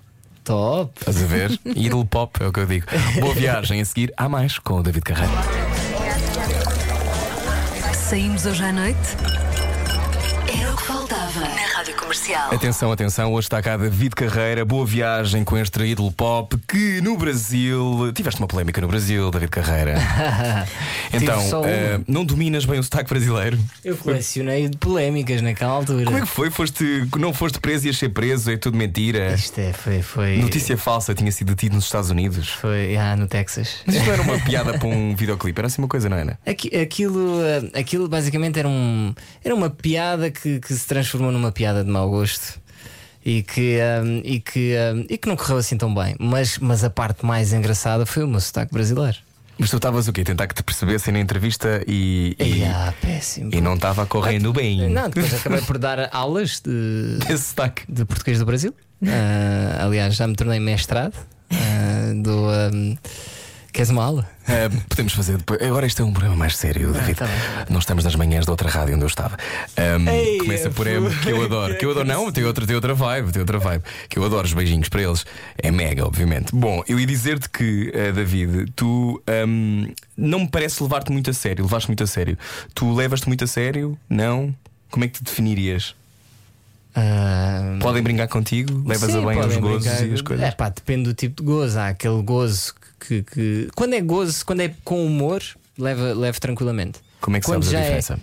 Top. 0.47 0.93
Estás 1.01 1.21
a 1.21 1.27
ver? 1.27 1.61
Idol 1.75 2.07
pop 2.07 2.41
é 2.41 2.47
o 2.47 2.53
que 2.53 2.61
eu 2.61 2.67
digo. 2.67 2.87
Boa 3.21 3.35
viagem. 3.35 3.81
A 3.81 3.85
seguir, 3.85 4.15
há 4.17 4.29
mais 4.29 4.61
com 4.61 4.75
o 4.75 4.83
David 4.83 5.03
Carreira. 5.03 5.33
Saímos 7.93 8.47
hoje 8.47 8.63
à 8.63 8.73
noite? 8.73 9.46
Comercial. 12.17 12.55
Atenção, 12.55 12.91
atenção, 12.93 13.33
hoje 13.35 13.45
está 13.47 13.61
cá 13.61 13.77
David 13.77 14.15
Carreira, 14.15 14.65
boa 14.65 14.87
viagem 14.87 15.45
com 15.45 15.59
este 15.59 15.83
ídolo 15.83 16.11
pop 16.11 16.57
que 16.67 16.99
no 17.03 17.15
Brasil. 17.15 18.11
Tiveste 18.15 18.41
uma 18.41 18.49
polémica 18.49 18.81
no 18.81 18.89
Brasil, 18.89 19.31
David 19.31 19.51
Carreira. 19.51 19.97
então, 21.13 21.63
eh, 21.67 22.01
não 22.09 22.25
dominas 22.25 22.65
bem 22.65 22.79
o 22.79 22.83
sotaque 22.83 23.11
brasileiro? 23.11 23.59
Eu 23.85 23.99
colecionei 23.99 24.67
de 24.67 24.79
polémicas 24.79 25.43
naquela 25.43 25.73
altura. 25.73 26.07
Como 26.07 26.17
é 26.17 26.21
que 26.23 26.27
foi? 26.27 26.51
Foste, 26.51 27.07
não 27.19 27.35
foste 27.35 27.61
preso 27.61 27.85
e 27.85 27.89
ias 27.89 27.99
ser 27.99 28.09
preso? 28.09 28.51
É 28.51 28.57
tudo 28.57 28.79
mentira. 28.79 29.35
Isto 29.35 29.59
é, 29.59 29.75
foi. 29.75 30.01
foi 30.01 30.39
Notícia 30.39 30.79
falsa, 30.79 31.15
tinha 31.15 31.31
sido 31.31 31.49
detido 31.49 31.75
nos 31.75 31.85
Estados 31.85 32.09
Unidos. 32.09 32.49
Foi 32.49 32.97
ah, 32.97 33.15
no 33.15 33.27
Texas. 33.27 33.81
Mas 33.85 33.97
isto 33.97 34.07
não 34.07 34.13
era 34.15 34.23
uma 34.23 34.39
piada 34.47 34.79
para 34.79 34.89
um 34.89 35.15
videoclipe, 35.15 35.61
era 35.61 35.67
assim 35.67 35.83
uma 35.83 35.89
coisa, 35.89 36.09
não 36.09 36.17
era? 36.17 36.39
Aqui- 36.47 36.75
Aquilo, 36.75 37.43
eh, 37.43 37.79
aquilo 37.79 38.09
basicamente 38.09 38.59
era, 38.59 38.69
um, 38.69 39.15
era 39.45 39.55
uma 39.55 39.69
piada 39.69 40.31
que, 40.31 40.61
que 40.61 40.73
se 40.73 40.87
transformou 40.87 41.31
numa 41.31 41.53
piada 41.53 41.85
de 41.85 41.91
mau 41.91 42.06
gosto 42.11 42.61
e 43.25 43.43
que, 43.43 43.79
ehm, 43.79 44.21
e, 44.25 44.41
que, 44.41 44.73
ehm, 44.73 45.05
e 45.11 45.19
que 45.19 45.29
não 45.29 45.37
correu 45.37 45.57
assim 45.59 45.77
tão 45.77 45.93
bem. 45.95 46.15
Mas, 46.19 46.59
mas 46.59 46.85
a 46.85 46.91
parte 46.91 47.27
mais 47.27 47.53
engraçada 47.53 48.07
foi 48.07 48.23
o 48.23 48.29
meu 48.29 48.41
sotaque 48.41 48.73
brasileiro. 48.73 49.19
Mas 49.59 49.71
tu 49.71 49.77
estavas 49.77 50.07
o 50.07 50.13
quê? 50.13 50.23
Tentar 50.23 50.47
que 50.47 50.55
te 50.55 50.63
percebessem 50.63 51.15
na 51.15 51.19
entrevista 51.21 51.83
e. 51.89 52.37
E, 52.39 52.63
ah, 52.65 52.93
péssimo. 53.01 53.51
e 53.55 53.61
não 53.61 53.75
estava 53.75 54.05
correndo 54.07 54.53
bem. 54.53 54.89
Não, 54.91 55.09
depois 55.09 55.33
acabei 55.33 55.63
por 55.63 55.79
dar 55.79 56.11
aulas 56.15 56.61
de, 56.61 57.19
Esse 57.29 57.45
sotaque. 57.45 57.83
de 57.89 58.05
português 58.05 58.39
do 58.39 58.47
Brasil. 58.47 58.75
Ah, 59.07 59.85
aliás, 59.85 60.15
já 60.17 60.27
me 60.27 60.35
tornei 60.35 60.59
mestrado 60.59 61.13
ah, 61.51 62.13
do. 62.17 62.51
ehm, 62.51 62.97
queres 63.77 63.91
uma 63.91 64.03
aula? 64.05 64.27
Ah, 64.49 64.71
podemos 64.89 65.13
fazer 65.13 65.37
depois. 65.37 65.61
Agora 65.61 65.87
isto 65.87 66.01
é 66.01 66.05
um 66.05 66.13
programa 66.13 66.35
mais 66.35 66.57
sério, 66.57 66.93
David. 66.93 67.15
tá 67.19 67.27
bem. 67.27 67.35
Nós 67.69 67.83
estamos 67.83 68.05
nas 68.05 68.15
manhãs 68.15 68.47
da 68.47 68.53
outra 68.53 68.71
rádio 68.71 68.95
onde 68.95 69.05
eu 69.05 69.09
estava. 69.09 69.37
Ahm, 69.77 70.09
Ei, 70.09 70.39
começa 70.39 70.71
por 70.71 70.87
M, 70.87 71.15
que 71.17 71.29
eu 71.31 71.43
adoro. 71.45 71.77
Que 71.77 71.85
eu 71.85 71.91
adoro. 71.91 72.07
Não, 72.09 72.33
tem 72.33 72.43
outra, 72.45 72.67
tem 72.67 72.75
outra 72.75 72.95
vibe, 72.95 73.33
tem 73.33 73.41
outra 73.41 73.59
vibe. 73.59 73.85
Que 74.09 74.19
eu 74.19 74.25
adoro 74.25 74.47
os 74.47 74.53
beijinhos 74.55 74.89
para 74.89 75.03
eles. 75.03 75.27
É 75.59 75.71
mega, 75.71 76.07
obviamente. 76.07 76.55
Bom, 76.55 76.83
eu 76.89 76.99
ia 76.99 77.07
dizer-te 77.07 77.51
que, 77.51 77.93
ah, 77.95 78.13
David, 78.13 78.73
tu 78.75 79.23
ahm, 79.27 79.89
não 80.17 80.41
me 80.41 80.49
parece 80.49 80.83
levar-te 80.83 81.13
muito 81.13 81.29
a 81.29 81.35
sério. 81.35 81.65
Levaste 81.65 81.89
muito 81.91 82.03
a 82.03 82.07
sério. 82.07 82.39
Tu 82.75 82.95
levas-te 82.95 83.29
muito 83.29 83.45
a 83.45 83.47
sério? 83.47 83.99
Não? 84.09 84.55
Como 84.91 85.05
é 85.05 85.09
que 85.09 85.15
te 85.19 85.25
definirias? 85.25 85.95
Ah, 86.95 87.77
Podem 87.81 88.03
brincar 88.03 88.27
contigo? 88.29 88.83
Levas 88.89 89.11
Sim, 89.11 89.23
a 89.23 89.27
bem 89.29 89.39
os 89.39 89.57
gozos 89.59 89.85
brincar. 89.87 90.07
e 90.07 90.15
as 90.15 90.23
coisas? 90.23 90.47
É 90.47 90.51
pá, 90.51 90.71
depende 90.71 91.03
do 91.03 91.13
tipo 91.13 91.43
de 91.43 91.47
gozo. 91.47 91.79
Há 91.79 91.89
aquele 91.89 92.23
gozo 92.23 92.73
que, 93.01 93.23
que- 93.23 93.69
Quando 93.75 93.95
é 93.95 94.01
gozo, 94.01 94.45
quando 94.45 94.61
é 94.61 94.75
com 94.85 95.05
humor, 95.05 95.43
leva, 95.79 96.13
leva 96.15 96.39
tranquilamente. 96.39 97.01
Como 97.21 97.37
é 97.37 97.41
que 97.41 97.47
Quando 97.47 97.65
sabes 97.65 97.75
a 97.75 97.79
é- 97.81 97.83
diferença? 97.83 98.21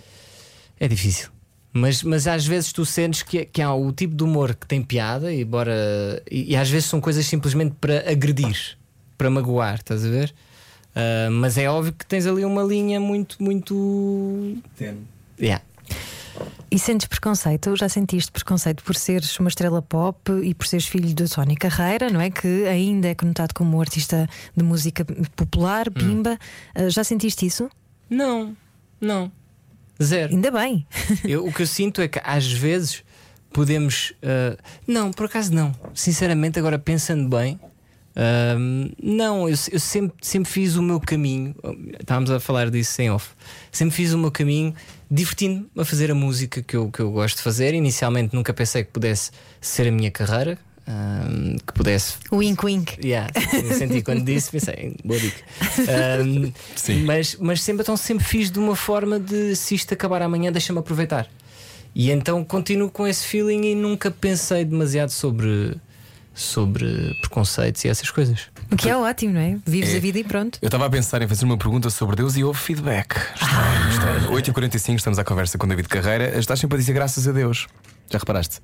É 0.80 0.88
difícil. 0.88 1.28
Mas, 1.72 2.02
mas 2.02 2.26
às 2.28 2.46
vezes 2.46 2.72
tu 2.72 2.84
sentes 2.86 3.22
que, 3.22 3.44
que 3.44 3.60
há 3.60 3.74
o 3.74 3.90
tipo 3.92 4.14
de 4.14 4.22
humor 4.22 4.54
que 4.54 4.66
tem 4.66 4.80
piada, 4.80 5.32
e, 5.32 5.44
bora, 5.44 6.22
e, 6.30 6.52
e 6.52 6.56
às 6.56 6.70
vezes 6.70 6.88
são 6.88 7.00
coisas 7.00 7.26
simplesmente 7.26 7.74
para 7.80 8.08
agredir, 8.10 8.78
para 9.18 9.28
magoar, 9.28 9.74
estás 9.76 10.04
a 10.04 10.08
ver? 10.08 10.32
Ah, 10.94 11.28
mas 11.32 11.58
é 11.58 11.68
óbvio 11.68 11.92
que 11.92 12.06
tens 12.06 12.26
ali 12.26 12.44
uma 12.44 12.62
linha 12.62 13.00
muito, 13.00 13.42
muito. 13.42 14.56
Yeah. 15.40 15.62
E 16.70 16.78
sentes 16.78 17.06
preconceito? 17.06 17.76
Já 17.76 17.88
sentiste 17.88 18.32
preconceito 18.32 18.82
por 18.82 18.96
seres 18.96 19.38
uma 19.38 19.48
estrela 19.48 19.80
pop 19.80 20.32
e 20.42 20.54
por 20.54 20.66
seres 20.66 20.86
filho 20.86 21.14
do 21.14 21.28
Tony 21.28 21.54
Carreira, 21.56 22.10
não 22.10 22.20
é? 22.20 22.30
Que 22.30 22.66
ainda 22.66 23.08
é 23.08 23.14
conotado 23.14 23.54
como 23.54 23.76
um 23.76 23.80
artista 23.80 24.28
de 24.56 24.64
música 24.64 25.04
popular, 25.36 25.90
pimba. 25.90 26.38
Ah, 26.74 26.88
Já 26.88 27.04
sentiste 27.04 27.46
isso? 27.46 27.70
Não, 28.10 28.56
não. 29.00 29.30
Zero. 30.02 30.32
Ainda 30.34 30.50
bem. 30.50 30.86
Eu- 31.24 31.46
o 31.46 31.52
que 31.52 31.62
eu 31.62 31.66
sinto 31.66 32.00
é 32.00 32.08
que 32.08 32.20
às 32.24 32.50
vezes 32.52 33.04
podemos. 33.52 34.12
ah, 34.22 34.56
não, 34.86 35.12
por 35.12 35.26
acaso 35.26 35.52
não. 35.54 35.72
Sinceramente, 35.94 36.58
agora 36.58 36.78
pensando 36.78 37.28
bem, 37.28 37.60
ah, 38.16 38.56
não, 39.00 39.48
eu, 39.48 39.54
eu 39.70 39.78
sempre, 39.80 40.16
sempre 40.20 40.50
fiz 40.50 40.74
o 40.74 40.82
meu 40.82 40.98
caminho. 41.00 41.54
Estávamos 42.00 42.30
a 42.30 42.40
falar 42.40 42.70
disso 42.70 43.00
em 43.02 43.10
off. 43.10 43.30
Sempre 43.70 43.94
fiz 43.94 44.12
o 44.12 44.18
meu 44.18 44.30
caminho 44.32 44.74
divertindo-me 45.14 45.70
a 45.80 45.84
fazer 45.84 46.10
a 46.10 46.14
música 46.14 46.60
que 46.60 46.76
eu, 46.76 46.90
que 46.90 46.98
eu 46.98 47.10
gosto 47.12 47.36
de 47.36 47.42
fazer. 47.42 47.72
Inicialmente 47.72 48.34
nunca 48.34 48.52
pensei 48.52 48.82
que 48.82 48.90
pudesse 48.90 49.30
ser 49.60 49.86
a 49.86 49.92
minha 49.92 50.10
carreira, 50.10 50.58
ah, 50.86 51.28
que 51.64 51.72
pudesse 51.72 52.14
Wink, 52.32 52.64
wink. 52.64 53.06
Yeah, 53.06 53.32
senti 53.78 54.02
quando 54.02 54.24
disse, 54.26 54.50
pensei, 54.50 54.96
boa 55.04 55.18
dica. 55.20 55.40
Sim. 56.74 57.04
Mas, 57.04 57.36
mas 57.40 57.62
sempre, 57.62 57.82
então, 57.82 57.96
sempre 57.96 58.24
fiz 58.24 58.50
de 58.50 58.58
uma 58.58 58.74
forma 58.74 59.20
de 59.20 59.54
se 59.54 59.76
isto 59.76 59.94
acabar 59.94 60.20
amanhã, 60.20 60.50
deixa-me 60.50 60.80
aproveitar. 60.80 61.28
E 61.94 62.10
então 62.10 62.44
continuo 62.44 62.90
com 62.90 63.06
esse 63.06 63.24
feeling 63.24 63.66
e 63.66 63.74
nunca 63.76 64.10
pensei 64.10 64.64
demasiado 64.64 65.10
sobre, 65.10 65.76
sobre 66.34 67.16
preconceitos 67.20 67.84
e 67.84 67.88
essas 67.88 68.10
coisas. 68.10 68.48
O 68.70 68.76
que 68.76 68.88
é 68.90 68.96
ótimo, 68.96 69.34
não 69.34 69.40
é? 69.40 69.56
Vives 69.64 69.94
É. 69.94 69.96
a 69.98 70.00
vida 70.00 70.18
e 70.18 70.24
pronto. 70.24 70.58
Eu 70.60 70.66
estava 70.66 70.86
a 70.86 70.90
pensar 70.90 71.22
em 71.22 71.28
fazer 71.28 71.44
uma 71.44 71.56
pergunta 71.56 71.88
sobre 71.90 72.16
Deus 72.16 72.36
e 72.36 72.42
houve 72.42 72.58
feedback. 72.58 73.14
Estranho, 73.34 73.90
estranho. 73.90 74.30
8h45, 74.32 74.96
estamos 74.96 75.18
à 75.18 75.24
conversa 75.24 75.56
com 75.56 75.68
David 75.68 75.88
Carreira. 75.88 76.36
Estás 76.38 76.58
sempre 76.58 76.76
a 76.76 76.78
dizer 76.78 76.92
graças 76.92 77.28
a 77.28 77.32
Deus. 77.32 77.66
Já 78.10 78.18
reparaste? 78.18 78.60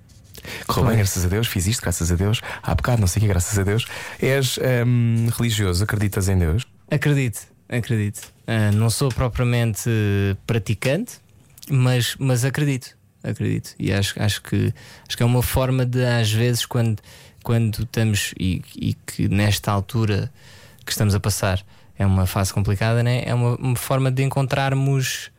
Correu 0.67 0.89
bem, 0.89 0.97
graças 0.97 1.25
a 1.25 1.29
Deus, 1.29 1.47
fiz 1.47 1.67
isto, 1.67 1.83
graças 1.83 2.11
a 2.11 2.15
Deus. 2.17 2.41
Há 2.63 2.75
bocado, 2.75 3.01
não 3.01 3.07
sei 3.07 3.21
o 3.21 3.23
que, 3.23 3.29
graças 3.29 3.59
a 3.59 3.63
Deus. 3.63 3.87
És 4.21 4.59
hum, 4.87 5.29
religioso, 5.37 5.85
acreditas 5.85 6.29
em 6.29 6.39
Deus? 6.39 6.67
Acredito, 6.91 7.41
acredito. 7.69 8.21
Ah, 8.47 8.73
não 8.73 8.91
sou 8.91 9.11
propriamente 9.11 9.89
praticante, 10.47 11.19
mas, 11.71 12.17
mas 12.19 12.45
acredito, 12.45 12.97
acredito. 13.23 13.75
E 13.79 13.93
acho, 13.93 14.21
acho, 14.21 14.43
que, 14.43 14.73
acho 15.07 15.17
que 15.17 15.23
é 15.23 15.27
uma 15.27 15.43
forma 15.43 15.85
de, 15.85 16.05
às 16.05 16.33
vezes, 16.33 16.65
quando, 16.65 16.99
quando 17.43 17.83
estamos 17.83 18.35
e, 18.39 18.63
e 18.77 18.95
que 18.95 19.29
nesta 19.29 19.71
altura 19.73 20.33
que 20.85 20.93
estamos 20.93 21.15
a 21.15 21.21
passar 21.21 21.65
é 21.99 22.07
uma 22.07 22.27
fase 22.27 22.53
complicada, 22.53 23.03
né? 23.03 23.23
é 23.25 23.35
uma, 23.35 23.57
uma 23.57 23.77
forma 23.77 24.11
de 24.11 24.23
encontrarmos 24.23 25.31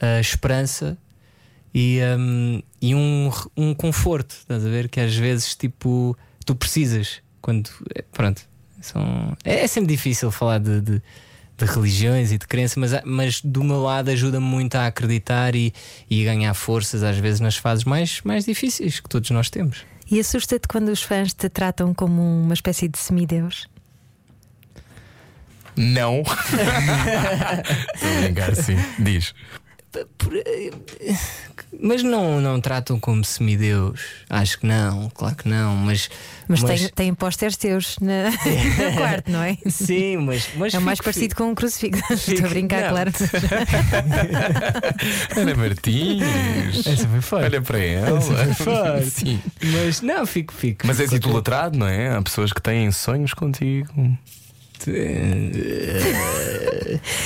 a 0.00 0.20
esperança 0.20 0.96
e, 1.74 2.00
hum, 2.18 2.62
e 2.80 2.94
um, 2.94 3.30
um 3.56 3.74
conforto, 3.74 4.32
estás 4.32 4.64
a 4.64 4.68
ver? 4.68 4.88
Que 4.88 5.00
às 5.00 5.14
vezes 5.14 5.54
tipo 5.54 6.16
tu 6.44 6.54
precisas 6.54 7.20
quando 7.40 7.70
é, 7.94 8.02
pronto. 8.12 8.42
São, 8.80 9.36
é, 9.44 9.60
é 9.64 9.66
sempre 9.66 9.94
difícil 9.94 10.30
falar 10.30 10.58
de, 10.58 10.80
de, 10.80 11.02
de 11.56 11.64
religiões 11.64 12.32
e 12.32 12.38
de 12.38 12.46
crenças, 12.46 12.76
mas, 12.76 12.92
mas 13.04 13.40
do 13.42 13.62
meu 13.64 13.82
lado 13.82 14.10
ajuda-me 14.10 14.46
muito 14.46 14.76
a 14.76 14.86
acreditar 14.86 15.54
e, 15.54 15.72
e 16.08 16.24
ganhar 16.24 16.54
forças, 16.54 17.02
às 17.02 17.18
vezes, 17.18 17.40
nas 17.40 17.56
fases 17.56 17.84
mais, 17.84 18.20
mais 18.22 18.44
difíceis 18.44 19.00
que 19.00 19.08
todos 19.08 19.30
nós 19.30 19.50
temos. 19.50 19.84
E 20.10 20.18
assusta-te 20.18 20.66
quando 20.66 20.88
os 20.88 21.02
fãs 21.02 21.34
te 21.34 21.48
tratam 21.48 21.92
como 21.92 22.22
uma 22.22 22.54
espécie 22.54 22.88
de 22.88 22.98
semideus? 22.98 23.68
Não. 25.76 26.22
Estou 27.94 28.10
a 28.10 28.20
brincar, 28.22 28.56
sim. 28.56 28.76
Diz. 28.98 29.34
Por- 30.18 30.36
eh, 30.36 30.70
Mas 31.80 32.02
não, 32.02 32.40
não 32.40 32.60
tratam 32.60 32.98
como 33.00 33.24
semideus. 33.24 34.00
Acho 34.28 34.58
que 34.60 34.66
não, 34.66 35.08
claro 35.10 35.34
que 35.36 35.48
não. 35.48 35.74
Mas, 35.76 36.10
Mas, 36.46 36.62
Tem, 36.62 36.88
tem 36.88 37.14
pósteres 37.14 37.56
teus 37.56 37.96
na- 38.00 38.30
no 38.30 38.96
quarto, 38.96 39.30
não 39.30 39.42
é? 39.42 39.56
Sim, 39.66 40.18
mas, 40.18 40.48
mas 40.56 40.74
É 40.74 40.78
o 40.78 40.82
mais 40.82 40.98
fico- 40.98 41.04
parecido 41.04 41.34
com 41.34 41.44
um 41.44 41.54
crucifixo. 41.54 42.02
Estou 42.12 42.34
a 42.34 42.36
Fico- 42.36 42.48
brincar, 42.50 42.82
não. 42.82 42.90
claro. 42.90 43.10
Ana 45.36 45.54
Martins. 45.54 46.86
Essa 46.86 47.08
foi 47.08 47.20
forte. 47.20 47.44
Olha 47.44 47.62
para 47.62 47.78
ela. 47.78 48.20
foi 48.20 48.54
forte. 48.54 49.10
Sim. 49.10 49.40
Mas 49.62 50.00
não, 50.00 50.26
fico, 50.26 50.52
fico. 50.52 50.86
Mas 50.86 51.00
és 51.00 51.10
fico 51.10 51.26
idolatrado, 51.28 51.78
não 51.78 51.86
é? 51.86 52.14
Há 52.14 52.22
pessoas 52.22 52.52
que 52.52 52.62
têm 52.62 52.90
sonhos 52.92 53.34
contigo. 53.34 53.88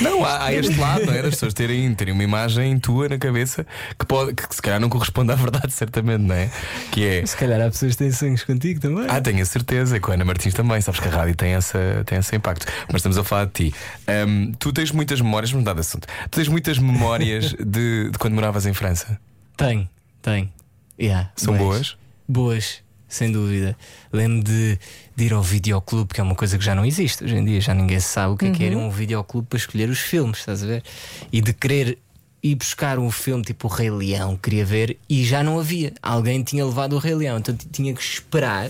Não, 0.01 0.23
há, 0.25 0.45
há 0.45 0.53
este 0.53 0.75
lado, 0.75 1.05
não 1.05 1.13
é? 1.13 1.21
Das 1.21 1.31
pessoas 1.35 1.53
terem, 1.53 1.93
terem 1.95 2.13
uma 2.13 2.23
imagem 2.23 2.77
tua 2.79 3.09
na 3.09 3.17
cabeça 3.17 3.65
que, 3.97 4.05
pode, 4.05 4.33
que 4.33 4.55
se 4.55 4.61
calhar 4.61 4.79
não 4.79 4.89
corresponde 4.89 5.31
à 5.31 5.35
verdade, 5.35 5.71
certamente, 5.71 6.21
não 6.21 6.35
é? 6.35 6.49
Que 6.91 7.05
é. 7.05 7.25
Se 7.25 7.35
calhar 7.37 7.61
há 7.61 7.69
pessoas 7.69 7.93
que 7.93 7.99
têm 7.99 8.11
sonhos 8.11 8.43
contigo 8.43 8.79
também. 8.79 9.05
Ah, 9.09 9.21
tenho 9.21 9.41
a 9.41 9.45
certeza, 9.45 9.99
com 9.99 10.11
a 10.11 10.13
Ana 10.15 10.25
Martins 10.25 10.53
também, 10.53 10.81
sabes 10.81 10.99
que 10.99 11.07
a 11.07 11.11
rádio 11.11 11.35
tem, 11.35 11.53
essa, 11.53 12.03
tem 12.05 12.17
esse 12.17 12.35
impacto. 12.35 12.65
Mas 12.87 12.97
estamos 12.97 13.17
a 13.17 13.23
falar 13.23 13.45
de 13.45 13.51
ti. 13.51 13.73
Ahm, 14.07 14.51
tu 14.59 14.71
tens 14.73 14.91
muitas 14.91 15.21
memórias, 15.21 15.51
vamos 15.51 15.63
mudar 15.63 15.73
de 15.73 15.81
assunto. 15.81 16.07
Tu 16.29 16.37
tens 16.37 16.47
muitas 16.47 16.77
memórias 16.77 17.53
de, 17.59 18.09
de 18.09 18.17
quando 18.17 18.33
moravas 18.33 18.65
em 18.65 18.73
França. 18.73 19.19
Tenho, 19.55 19.89
tenho. 20.21 20.51
Yeah, 20.99 21.31
São 21.35 21.57
boas? 21.57 21.97
Boas, 22.27 22.82
sem 23.15 23.31
dúvida. 23.31 23.75
Lembro 24.11 24.43
de, 24.43 24.79
de 25.15 25.23
ir 25.25 25.33
ao 25.33 25.41
videoclube, 25.43 26.13
que 26.13 26.19
é 26.19 26.23
uma 26.23 26.35
coisa 26.35 26.57
que 26.57 26.63
já 26.63 26.73
não 26.75 26.85
existe 26.85 27.23
hoje 27.23 27.35
em 27.35 27.45
dia, 27.45 27.61
já 27.61 27.73
ninguém 27.73 27.99
sabe 27.99 28.33
o 28.33 28.37
que 28.37 28.45
é 28.45 28.51
que 28.51 28.63
é 28.63 28.67
ir 28.67 28.73
a 28.73 28.77
um 28.77 28.89
videoclube 28.89 29.47
para 29.47 29.57
escolher 29.57 29.89
os 29.89 29.99
filmes, 29.99 30.39
estás 30.39 30.63
a 30.63 30.67
ver? 30.67 30.83
E 31.31 31.41
de 31.41 31.53
querer 31.53 31.97
ir 32.41 32.55
buscar 32.55 32.99
um 32.99 33.09
filme 33.09 33.43
tipo 33.43 33.67
o 33.67 33.71
Rei 33.71 33.89
Leão, 33.89 34.35
queria 34.35 34.65
ver, 34.65 34.97
e 35.09 35.23
já 35.23 35.43
não 35.43 35.59
havia. 35.59 35.93
Alguém 36.01 36.43
tinha 36.43 36.65
levado 36.65 36.93
o 36.93 36.99
Rei 36.99 37.15
Leão, 37.15 37.37
então 37.37 37.55
tinha 37.71 37.93
que 37.93 38.01
esperar 38.01 38.69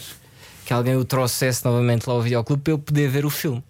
que 0.65 0.71
alguém 0.73 0.95
o 0.95 1.03
trouxesse 1.03 1.65
novamente 1.65 2.07
lá 2.07 2.13
ao 2.13 2.21
videoclube 2.21 2.61
para 2.61 2.73
eu 2.73 2.79
poder 2.79 3.09
ver 3.09 3.25
o 3.25 3.29
filme. 3.29 3.63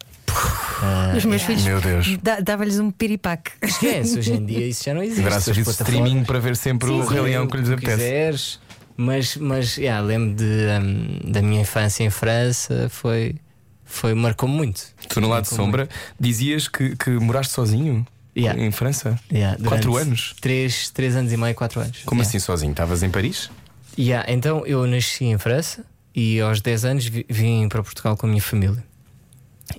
Os 1.15 1.25
meus 1.25 1.43
filhos 1.43 1.63
Meu 1.63 1.79
Deus. 1.79 2.17
dava-lhes 2.43 2.79
um 2.79 2.91
piripaque. 2.91 3.51
Esquece, 3.61 4.19
hoje 4.19 4.33
em 4.33 4.45
dia 4.45 4.67
isso 4.67 4.83
já 4.83 4.93
não 4.93 5.01
existe. 5.03 5.21
Graças 5.21 5.57
a 5.57 5.61
streaming 5.71 6.23
para 6.23 6.39
ver 6.39 6.55
sempre 6.57 6.89
o 6.89 7.03
Sim, 7.03 7.09
Rei 7.09 7.21
Leão 7.21 7.45
o 7.45 7.47
que 7.47 7.57
lhes 7.57 7.69
apetece. 7.69 7.97
quiseres, 7.97 8.59
mas, 8.97 9.35
mas 9.37 9.77
yeah, 9.77 10.01
lembro 10.05 10.35
de, 10.35 10.43
um, 10.45 11.31
da 11.31 11.41
minha 11.41 11.61
infância 11.61 12.03
em 12.03 12.09
França, 12.09 12.87
foi, 12.89 13.35
foi 13.83 14.13
marcou 14.13 14.47
muito. 14.47 14.81
Tu 15.09 15.19
no 15.21 15.27
lado 15.29 15.43
de 15.43 15.49
sombra 15.55 15.87
dizias 16.19 16.67
que, 16.67 16.95
que 16.95 17.09
moraste 17.11 17.53
sozinho 17.53 18.05
Yeah. 18.35 18.59
em 18.59 18.71
França? 18.71 19.19
Yeah, 19.31 19.63
Quatro 19.63 19.95
anos? 19.95 20.33
Três, 20.41 20.89
três 20.89 21.15
anos 21.15 21.31
e 21.31 21.37
meio, 21.37 21.53
quatro 21.53 21.79
anos. 21.81 21.99
Como 22.03 22.19
Yeah. 22.21 22.29
assim 22.29 22.39
sozinho? 22.39 22.71
Estavas 22.71 23.03
em 23.03 23.09
Paris? 23.11 23.51
Yeah, 23.97 24.25
então 24.31 24.65
eu 24.65 24.87
nasci 24.87 25.25
em 25.25 25.37
França 25.37 25.85
e 26.15 26.41
aos 26.41 26.59
10 26.59 26.83
anos 26.85 27.05
vi- 27.05 27.27
vim 27.29 27.69
para 27.69 27.83
Portugal 27.83 28.17
com 28.17 28.25
a 28.25 28.29
minha 28.29 28.41
família. 28.41 28.83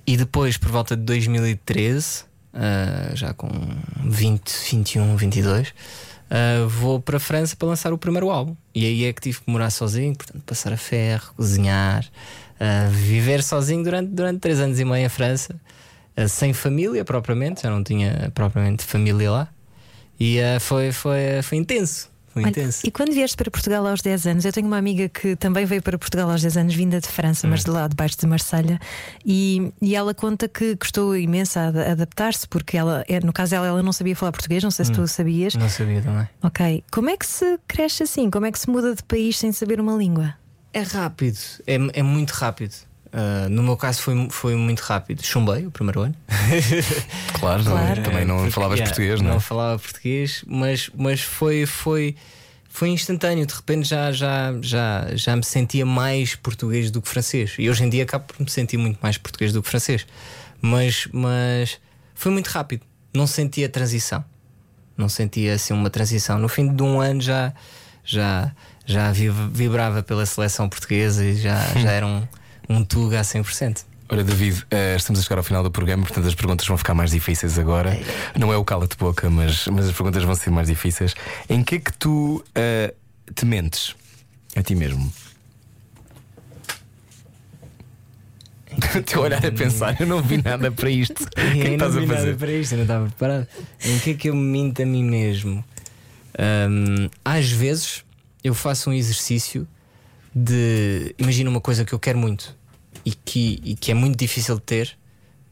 E 0.07 0.15
depois, 0.15 0.55
por 0.55 0.71
volta 0.71 0.95
de 0.95 1.03
2013, 1.03 2.23
ah, 2.53 3.11
já 3.13 3.33
com 3.33 3.49
20, 4.05 4.49
21, 4.71 5.17
22, 5.17 5.73
ah, 6.35 6.67
vou 6.67 6.99
para 6.99 7.15
a 7.15 7.19
França 7.19 7.55
para 7.55 7.69
lançar 7.69 7.93
o 7.93 7.97
primeiro 7.97 8.29
álbum. 8.29 8.57
E 8.73 8.85
aí 8.85 9.05
é 9.05 9.13
que 9.13 9.21
tive 9.21 9.39
que 9.39 9.49
morar 9.49 9.69
sozinho, 9.69 10.13
portanto, 10.13 10.43
passar 10.45 10.73
a 10.73 10.77
ferro, 10.77 11.33
cozinhar, 11.33 12.05
ah, 12.59 12.89
viver 12.91 13.41
sozinho 13.41 13.81
durante, 13.81 14.09
durante 14.09 14.39
3 14.41 14.59
anos 14.59 14.77
e 14.77 14.83
meio 14.83 15.05
em 15.05 15.09
França, 15.09 15.55
ah, 16.17 16.27
sem 16.27 16.51
família 16.51 17.05
propriamente, 17.05 17.61
já 17.63 17.69
não 17.69 17.81
tinha 17.81 18.29
propriamente 18.35 18.83
família 18.83 19.31
lá. 19.31 19.47
E 20.19 20.37
foi, 20.59 20.91
foi, 20.91 21.41
foi 21.41 21.57
intenso. 21.57 22.09
Olha, 22.35 22.49
intenso. 22.49 22.81
e 22.85 22.91
quando 22.91 23.11
vieste 23.13 23.37
para 23.37 23.49
Portugal 23.49 23.85
aos 23.87 24.01
10 24.01 24.27
anos, 24.27 24.45
eu 24.45 24.51
tenho 24.51 24.67
uma 24.67 24.77
amiga 24.77 25.07
que 25.07 25.35
também 25.35 25.65
veio 25.65 25.81
para 25.81 25.97
Portugal 25.97 26.29
aos 26.29 26.41
10 26.41 26.57
anos, 26.57 26.75
vinda 26.75 26.99
de 26.99 27.07
França, 27.07 27.47
Hum. 27.47 27.51
mas 27.51 27.63
de 27.63 27.69
lá, 27.71 27.87
de 27.87 27.95
baixo 27.95 28.17
de 28.19 28.27
Marselha, 28.27 28.79
e, 29.25 29.71
e 29.81 29.95
ela 29.95 30.13
conta 30.13 30.47
que 30.47 30.75
gostou 30.75 31.15
imenso 31.15 31.57
a 31.59 31.67
ad- 31.67 31.79
adaptar-se, 31.91 32.47
porque 32.47 32.77
ela, 32.77 33.03
é, 33.07 33.19
no 33.19 33.31
caso 33.33 33.51
dela, 33.51 33.67
ela 33.67 33.81
não 33.83 33.93
sabia 33.93 34.15
falar 34.15 34.31
português, 34.31 34.63
não 34.63 34.71
sei 34.71 34.85
se 34.85 34.91
Hum. 34.91 34.95
tu 34.95 35.07
sabias. 35.07 35.55
Não 35.55 35.69
sabia 35.69 36.01
também. 36.01 36.27
Ok, 36.43 36.83
como 36.91 37.09
é 37.09 37.17
que 37.17 37.25
se 37.25 37.57
cresce 37.67 38.03
assim? 38.03 38.29
Como 38.29 38.45
é 38.45 38.51
que 38.51 38.59
se 38.59 38.69
muda 38.69 38.93
de 38.95 39.03
país 39.03 39.37
sem 39.37 39.51
saber 39.51 39.79
uma 39.79 39.93
língua? 39.95 40.33
É 40.73 40.81
rápido, 40.81 41.37
é, 41.65 41.75
é 41.93 42.03
muito 42.03 42.31
rápido. 42.31 42.73
Ah, 43.17 43.47
no 43.49 43.63
meu 43.63 43.77
caso 43.77 44.01
foi, 44.01 44.27
foi 44.29 44.55
muito 44.55 44.81
rápido. 44.81 45.23
Chumbei 45.23 45.65
o 45.65 45.71
primeiro 45.71 46.01
ano. 46.01 46.15
Claro, 47.39 47.63
não 47.63 47.77
é? 47.77 47.85
Claro. 47.85 48.01
também 48.03 48.25
não 48.25 48.37
Porque, 48.37 48.51
falavas 48.51 48.79
yeah, 48.79 48.89
português, 48.93 49.21
não 49.21 49.29
é? 49.29 49.33
Não 49.33 49.39
falava 49.39 49.79
português, 49.79 50.43
mas, 50.47 50.89
mas 50.97 51.21
foi, 51.21 51.65
foi, 51.65 52.15
foi 52.67 52.89
instantâneo. 52.89 53.45
De 53.45 53.53
repente 53.53 53.87
já, 53.87 54.11
já, 54.11 54.53
já, 54.61 55.07
já 55.13 55.35
me 55.35 55.43
sentia 55.45 55.85
mais 55.85 56.35
português 56.35 56.91
do 56.91 57.01
que 57.01 57.07
francês. 57.07 57.55
E 57.57 57.69
hoje 57.69 57.85
em 57.85 57.89
dia 57.89 58.03
acabo 58.03 58.25
por 58.25 58.41
me 58.41 58.49
sentir 58.49 58.75
muito 58.77 58.99
mais 59.01 59.17
português 59.17 59.53
do 59.53 59.61
que 59.63 59.69
francês. 59.69 60.05
Mas, 60.61 61.07
mas 61.13 61.79
foi 62.13 62.31
muito 62.33 62.47
rápido. 62.47 62.81
Não 63.13 63.27
sentia 63.27 63.69
transição. 63.69 64.25
Não 64.97 65.07
sentia 65.07 65.53
assim 65.53 65.73
uma 65.73 65.89
transição. 65.89 66.37
No 66.37 66.49
fim 66.49 66.73
de 66.73 66.83
um 66.83 66.99
ano 66.99 67.21
já, 67.21 67.53
já, 68.03 68.51
já 68.85 69.11
vi- 69.13 69.29
vibrava 69.29 70.03
pela 70.03 70.25
seleção 70.25 70.67
portuguesa 70.67 71.23
e 71.23 71.35
já, 71.35 71.59
já 71.79 71.91
era 71.91 72.05
um, 72.05 72.27
um 72.69 72.83
Tuga 72.83 73.19
a 73.19 73.23
100%. 73.23 73.85
Ora, 74.07 74.23
David, 74.23 74.65
eh, 74.69 74.95
estamos 74.95 75.19
a 75.19 75.23
chegar 75.23 75.37
ao 75.37 75.43
final 75.43 75.63
do 75.63 75.71
programa, 75.71 76.03
portanto 76.03 76.27
as 76.27 76.35
perguntas 76.35 76.67
vão 76.67 76.77
ficar 76.77 76.93
mais 76.93 77.09
difíceis 77.09 77.57
agora. 77.57 77.99
Não 78.37 78.53
é 78.53 78.57
o 78.57 78.63
cala-te 78.63 78.95
boca, 78.97 79.29
mas, 79.31 79.65
mas 79.67 79.87
as 79.87 79.91
perguntas 79.93 80.23
vão 80.23 80.35
ser 80.35 80.51
mais 80.51 80.67
difíceis. 80.67 81.15
Em 81.49 81.63
que 81.63 81.75
é 81.75 81.79
que 81.79 81.91
tu 81.93 82.43
eh, 82.53 82.93
te 83.33 83.45
mentes 83.45 83.95
a 84.55 84.61
ti 84.61 84.75
mesmo? 84.75 85.11
O 88.95 89.01
teu 89.01 89.21
olhar 89.21 89.43
a 89.43 89.51
pensar, 89.51 89.99
eu 89.99 90.05
não 90.05 90.21
vi 90.21 90.41
nada 90.41 90.71
para 90.71 90.89
isto. 90.89 91.23
O 91.35 91.35
que 91.35 91.41
é 91.41 91.51
que 91.51 91.67
Eu 91.67 91.73
estás 91.73 91.95
não 91.95 92.03
a 92.03 92.05
vi 92.05 92.13
nada 92.13 92.33
para 92.35 92.51
isto, 92.51 92.73
eu 92.73 92.77
não 92.77 92.83
estava 92.83 93.05
preparado. 93.07 93.47
Em 93.83 93.99
que 93.99 94.09
é 94.11 94.13
que 94.13 94.29
eu 94.29 94.35
me 94.35 94.43
minto 94.43 94.81
a 94.83 94.85
mim 94.85 95.03
mesmo? 95.03 95.65
Hum, 96.37 97.09
às 97.23 97.49
vezes 97.49 98.03
eu 98.43 98.53
faço 98.53 98.89
um 98.89 98.93
exercício 98.93 99.67
de. 100.35 101.15
Imagina 101.17 101.49
uma 101.49 101.61
coisa 101.61 101.85
que 101.85 101.93
eu 101.93 101.99
quero 101.99 102.19
muito 102.19 102.55
e 103.05 103.11
que, 103.11 103.61
e 103.63 103.75
que 103.75 103.91
é 103.91 103.93
muito 103.93 104.17
difícil 104.17 104.55
de 104.55 104.61
ter, 104.61 104.97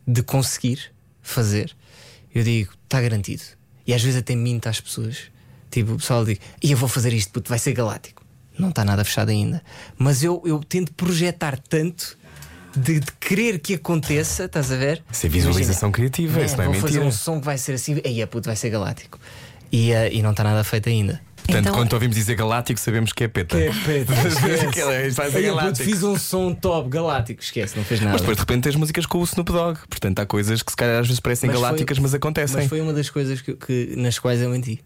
de 0.06 0.22
conseguir 0.22 0.92
fazer. 1.22 1.74
Eu 2.36 2.44
digo, 2.44 2.74
está 2.84 3.02
garantido. 3.02 3.44
E 3.88 3.94
às 3.94 4.02
vezes 4.02 4.20
até 4.20 4.36
minto 4.36 4.68
às 4.68 4.82
pessoas. 4.82 5.32
Tipo, 5.72 5.94
o 5.94 5.98
pessoal 5.98 6.24
diz, 6.24 6.38
e 6.62 6.72
eu 6.72 6.78
vou 6.78 6.88
fazer 6.90 7.14
isto, 7.14 7.32
puto, 7.32 7.50
vai 7.50 7.58
ser 7.58 7.74
galáctico. 7.74 8.24
Não 8.60 8.70
está 8.70 8.86
nada 8.86 9.04
fechado 9.04 9.30
ainda. 9.30 9.64
Mas 9.98 10.24
eu, 10.24 10.42
eu 10.46 10.60
tento 10.60 10.94
projetar 10.94 11.58
tanto 11.58 12.16
de, 12.76 13.00
de 13.00 13.12
querer 13.20 13.60
que 13.60 13.76
aconteça, 13.76 14.46
estás 14.46 14.72
a 14.72 14.76
ver? 14.76 15.04
Isso 15.12 15.26
é 15.26 15.30
visualização 15.30 15.92
criativa, 15.92 16.40
Man, 16.40 16.46
isso 16.46 16.58
não 16.58 16.64
é 16.64 16.66
vou 16.68 16.76
mentira. 16.76 16.94
fazer 16.94 17.06
um 17.06 17.12
som 17.12 17.40
que 17.40 17.46
vai 17.46 17.58
ser 17.58 17.74
assim, 17.74 18.00
aí 18.06 18.22
a 18.22 18.28
puto 18.28 18.48
vai 18.48 18.56
ser 18.56 18.70
galáctico. 18.70 19.20
E, 19.72 19.92
eh, 19.92 20.14
e 20.14 20.22
não 20.22 20.32
está 20.32 20.44
nada 20.44 20.64
feito 20.64 20.90
ainda. 20.90 21.20
Portanto, 21.46 21.60
Então- 21.68 21.74
quando 21.74 21.94
ouvimos 21.94 22.16
dizer 22.16 22.36
galáctico, 22.36 22.80
sabemos 22.80 23.12
que 23.12 23.24
é 23.26 23.28
peta. 23.28 23.58
Isto 23.60 25.16
vai 25.16 25.30
ser 25.32 25.38
Aí, 25.38 25.44
puto, 25.44 25.56
galáctico. 25.56 25.90
fiz 25.90 26.04
um 26.04 26.18
som 26.18 26.54
top 26.54 26.90
galáctico, 26.90 27.42
esquece, 27.44 27.76
não 27.78 27.84
fez 27.84 28.00
nada. 28.00 28.14
Mas 28.14 28.22
depois 28.22 28.38
de 28.38 28.42
repente 28.42 28.64
tens 28.64 28.76
músicas 28.76 29.06
com 29.06 29.20
o 29.20 29.24
Snoop 29.24 29.52
Dogg. 29.52 29.80
Portanto, 29.90 30.20
há 30.20 30.26
coisas 30.26 30.62
que 30.64 30.72
se 30.72 30.76
calhar 30.78 31.00
às 31.00 31.08
vezes 31.08 31.20
parecem 31.20 31.48
Mas 31.50 31.58
foi- 31.58 31.64
galácticas, 31.64 32.00
mas 32.00 32.14
acontecem. 32.14 32.58
Mas 32.58 32.68
foi 32.68 32.82
uma 32.82 32.94
das 32.94 33.10
coisas 33.10 33.42
que, 33.42 33.54
que- 33.54 33.94
nas 33.98 34.18
quais 34.20 34.42
eu 34.42 34.50
menti. 34.50 34.80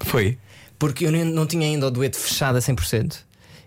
Foi. 0.00 0.38
Porque 0.78 1.06
eu 1.06 1.12
nem- 1.12 1.24
não 1.24 1.46
tinha 1.46 1.66
ainda 1.66 1.86
o 1.86 1.90
dueto 1.90 2.16
fechado 2.16 2.56
a 2.56 2.60
100%. 2.60 3.18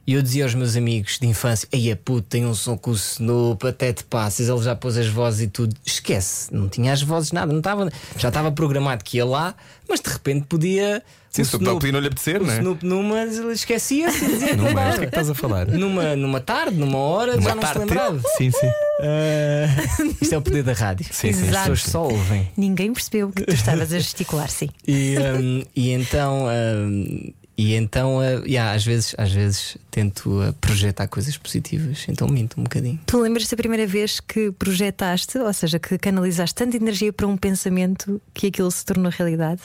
E 0.05 0.13
eu 0.13 0.21
dizia 0.21 0.45
aos 0.45 0.53
meus 0.55 0.77
amigos 0.77 1.19
de 1.19 1.27
infância: 1.27 1.67
Ei, 1.69 1.91
a 1.91 1.97
puto, 1.97 2.27
tem 2.29 2.45
um 2.45 2.53
som 2.53 2.77
com 2.77 2.91
o 2.91 2.93
Snoop, 2.93 3.67
até 3.67 3.91
te 3.91 4.05
passas. 4.05 4.47
Ele 4.47 4.61
já 4.61 4.73
pôs 4.73 4.95
as 4.97 5.07
vozes 5.07 5.41
e 5.41 5.47
tudo. 5.47 5.75
Esquece, 5.85 6.53
não 6.53 6.69
tinha 6.69 6.93
as 6.93 7.01
vozes, 7.01 7.33
nada. 7.33 7.51
Não 7.51 7.59
estava, 7.59 7.89
já 8.17 8.29
estava 8.29 8.49
programado 8.49 9.03
que 9.03 9.17
ia 9.17 9.25
lá, 9.25 9.53
mas 9.87 9.99
de 9.99 10.09
repente 10.09 10.45
podia. 10.47 11.03
Sim, 11.37 11.41
o 11.41 11.45
se 11.45 11.55
o 11.55 11.59
Dogg 11.59 11.79
podia 11.79 11.91
não 11.91 11.99
lhe 11.99 12.07
apetecer, 12.07 12.41
não 12.41 12.51
é? 12.51 12.57
Snoop 12.57 12.85
numa, 12.85 13.23
esquecia-se 13.53 14.25
e 14.25 14.55
Não 14.55 14.65
não 14.65 14.73
mais, 14.73 14.95
o 14.95 14.99
que 14.99 15.05
é 15.05 15.07
que 15.07 15.11
estás 15.11 15.29
a 15.29 15.35
falar? 15.35 15.67
Numa, 15.67 16.15
numa 16.15 16.39
tarde, 16.39 16.77
numa 16.77 16.97
hora, 16.97 17.39
já 17.39 17.55
não 17.55 17.65
se 17.65 17.77
lembrava. 17.77 18.21
Sim, 18.37 18.51
sim. 18.51 18.67
Isto 20.21 20.35
é 20.35 20.37
o 20.37 20.41
poder 20.41 20.63
da 20.63 20.73
rádio. 20.73 21.05
Sim, 21.11 21.31
sim. 21.31 21.49
As 21.49 21.57
pessoas 21.59 21.83
só 21.83 22.03
ouvem. 22.03 22.49
Ninguém 22.57 22.91
percebeu 22.93 23.31
que 23.31 23.43
tu 23.43 23.53
estavas 23.53 23.93
a 23.93 23.99
gesticular, 23.99 24.49
sim. 24.49 24.69
E, 24.87 25.15
hum, 25.19 25.63
e 25.75 25.91
então, 25.91 26.47
hum, 26.47 27.31
e 27.57 27.73
então 27.73 28.17
uh, 28.19 28.45
yeah, 28.45 28.73
às, 28.73 28.85
vezes, 28.85 29.15
às 29.17 29.31
vezes 29.31 29.77
tento 29.89 30.29
uh, 30.29 30.53
projetar 30.61 31.07
coisas 31.07 31.35
positivas, 31.37 32.05
então 32.07 32.27
minto 32.27 32.59
um 32.59 32.63
bocadinho. 32.63 32.99
Tu 33.07 33.19
lembras-te 33.19 33.49
da 33.49 33.57
primeira 33.57 33.87
vez 33.87 34.19
que 34.19 34.51
projetaste, 34.51 35.39
ou 35.39 35.51
seja, 35.51 35.79
que 35.79 35.97
canalizaste 35.97 36.53
tanta 36.53 36.77
energia 36.77 37.11
para 37.11 37.25
um 37.25 37.35
pensamento 37.35 38.21
que 38.31 38.47
aquilo 38.47 38.69
se 38.69 38.85
tornou 38.85 39.11
realidade? 39.11 39.61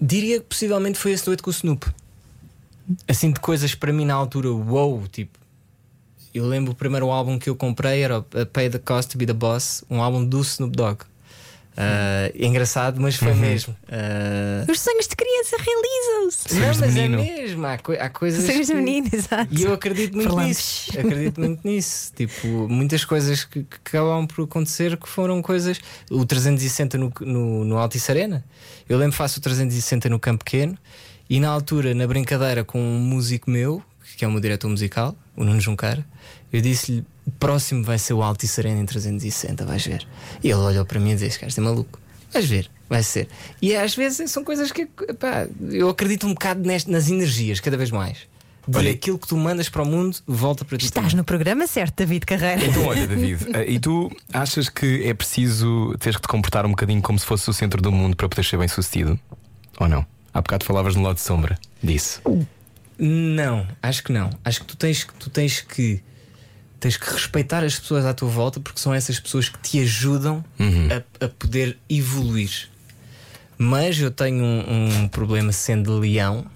Diria 0.00 0.40
que 0.40 0.46
possivelmente 0.46 0.98
foi 0.98 1.12
esse 1.12 1.26
noite 1.26 1.42
com 1.42 1.50
o 1.50 1.52
Snoop. 1.52 1.86
Assim, 3.08 3.32
de 3.32 3.40
coisas 3.40 3.74
para 3.74 3.92
mim 3.92 4.04
na 4.04 4.14
altura, 4.14 4.50
wow, 4.50 5.06
tipo. 5.08 5.38
Eu 6.32 6.46
lembro 6.46 6.72
o 6.72 6.74
primeiro 6.74 7.10
álbum 7.10 7.38
que 7.38 7.48
eu 7.48 7.56
comprei 7.56 8.02
era 8.02 8.20
Pay 8.20 8.70
the 8.70 8.78
Cost 8.78 9.10
to 9.10 9.18
Be 9.18 9.24
the 9.24 9.32
Boss, 9.32 9.82
um 9.88 10.02
álbum 10.02 10.24
do 10.24 10.40
Snoop 10.42 10.76
Dogg. 10.76 11.04
Uh, 11.76 12.32
é 12.34 12.46
engraçado, 12.46 12.98
mas 13.00 13.16
foi 13.16 13.34
mesmo. 13.34 13.76
Uh, 13.84 14.70
Os 14.72 14.80
sonhos 14.80 15.06
de 15.06 15.14
criança 15.14 15.56
realizam-se! 15.58 16.54
não, 16.54 16.60
Sonhos 16.62 16.76
de 16.76 16.82
mas 16.82 16.94
menino. 16.94 17.20
é 17.20 17.36
mesmo. 17.40 17.66
Há, 17.66 17.76
coi- 17.78 17.98
há 17.98 18.08
coisas. 18.08 18.44
Sonhos 18.46 18.66
de 18.66 18.72
que- 18.72 18.78
menino, 18.80 19.08
exato. 19.12 19.48
E 19.54 19.62
eu 19.62 19.74
acredito 19.74 20.14
muito 20.14 20.28
Falamos. 20.30 20.48
nisso. 20.48 20.98
Acredito 20.98 21.40
muito 21.40 21.60
nisso. 21.68 22.12
Tipo, 22.16 22.46
muitas 22.68 23.04
coisas 23.04 23.44
que, 23.44 23.62
que 23.62 23.76
acabam 23.84 24.26
por 24.26 24.44
acontecer 24.44 24.96
que 24.96 25.06
foram 25.08 25.42
coisas. 25.42 25.78
O 26.10 26.24
360 26.24 26.96
no, 26.96 27.12
no, 27.20 27.64
no 27.64 27.76
Altice 27.78 28.10
Arena. 28.10 28.42
Eu 28.88 28.96
lembro 28.96 29.12
que 29.12 29.18
faço 29.18 29.38
o 29.38 29.42
360 29.42 30.08
no 30.08 30.18
Campo 30.18 30.44
Pequeno 30.44 30.78
e 31.28 31.38
na 31.40 31.48
altura, 31.50 31.92
na 31.94 32.06
brincadeira 32.06 32.64
com 32.64 32.80
um 32.80 32.98
músico 33.00 33.50
meu, 33.50 33.82
que 34.16 34.24
é 34.24 34.28
o 34.28 34.30
meu 34.30 34.40
diretor 34.40 34.68
musical, 34.70 35.14
o 35.36 35.44
Nuno 35.44 35.60
Juncara, 35.60 36.06
eu 36.52 36.60
disse-lhe: 36.62 37.04
O 37.26 37.30
próximo 37.32 37.82
vai 37.82 37.98
ser 37.98 38.14
o 38.14 38.22
Alto 38.22 38.44
e 38.44 38.48
Sereno 38.48 38.80
em 38.80 38.86
360, 38.86 39.64
vais 39.66 39.84
ver. 39.84 40.06
E 40.42 40.48
ele 40.48 40.60
olhou 40.60 40.84
para 40.86 41.00
mim 41.00 41.10
e 41.12 41.16
disse: 41.16 41.44
Este 41.44 41.58
é 41.60 41.62
maluco. 41.62 41.98
Vais 42.32 42.44
ver, 42.46 42.70
vai 42.88 43.02
ser. 43.02 43.28
E 43.60 43.74
às 43.74 43.94
vezes 43.96 44.30
são 44.30 44.44
coisas 44.44 44.70
que 44.70 44.86
pá, 44.86 45.46
eu 45.70 45.88
acredito 45.88 46.26
um 46.26 46.30
bocado 46.34 46.60
nest- 46.66 46.88
nas 46.88 47.08
energias, 47.10 47.58
cada 47.60 47.76
vez 47.76 47.90
mais. 47.90 48.18
De 48.68 48.76
Olha- 48.78 48.90
aquilo 48.90 49.16
que 49.18 49.28
tu 49.28 49.36
mandas 49.36 49.68
para 49.68 49.82
o 49.82 49.86
mundo 49.86 50.16
volta 50.26 50.64
para 50.64 50.76
ti. 50.76 50.86
Estás 50.86 51.06
também. 51.06 51.18
no 51.18 51.24
programa 51.24 51.66
certo, 51.68 51.96
David 51.98 52.26
Carreira. 52.26 52.64
Então, 52.66 52.84
olha, 52.86 53.06
David, 53.06 53.46
eh, 53.54 53.70
e 53.70 53.78
tu 53.78 54.10
achas 54.32 54.68
que 54.68 55.04
é 55.04 55.14
preciso 55.14 55.94
teres 56.00 56.16
que 56.16 56.22
te 56.22 56.28
comportar 56.28 56.66
um 56.66 56.70
bocadinho 56.70 57.00
como 57.00 57.16
se 57.18 57.24
fosse 57.24 57.48
o 57.48 57.52
centro 57.52 57.80
do 57.80 57.92
mundo 57.92 58.16
para 58.16 58.28
poder 58.28 58.44
ser 58.44 58.56
bem 58.58 58.66
sucedido? 58.68 59.18
Ou 59.78 59.88
não? 59.88 60.04
Há 60.34 60.40
bocado 60.42 60.64
falavas 60.64 60.96
no 60.96 61.02
lado 61.02 61.14
de 61.14 61.22
sombra 61.22 61.56
disso. 61.82 62.20
Não, 62.98 63.66
acho 63.82 64.02
que 64.02 64.12
não. 64.12 64.30
Acho 64.44 64.60
que 64.60 64.66
tu 64.66 64.76
tens 64.76 65.04
que 65.04 65.14
tu 65.14 65.30
tens 65.30 65.60
que 65.60 66.00
tens 66.80 66.96
que 66.96 67.10
respeitar 67.10 67.64
as 67.64 67.78
pessoas 67.78 68.04
à 68.04 68.14
tua 68.14 68.28
volta 68.28 68.60
porque 68.60 68.80
são 68.80 68.92
essas 68.92 69.18
pessoas 69.18 69.48
que 69.48 69.58
te 69.58 69.80
ajudam 69.80 70.44
a, 71.20 71.24
a 71.24 71.28
poder 71.28 71.78
evoluir. 71.88 72.68
Mas 73.58 73.98
eu 73.98 74.10
tenho 74.10 74.44
um, 74.44 75.02
um 75.02 75.08
problema 75.08 75.50
sendo 75.52 75.98
leão 75.98 76.46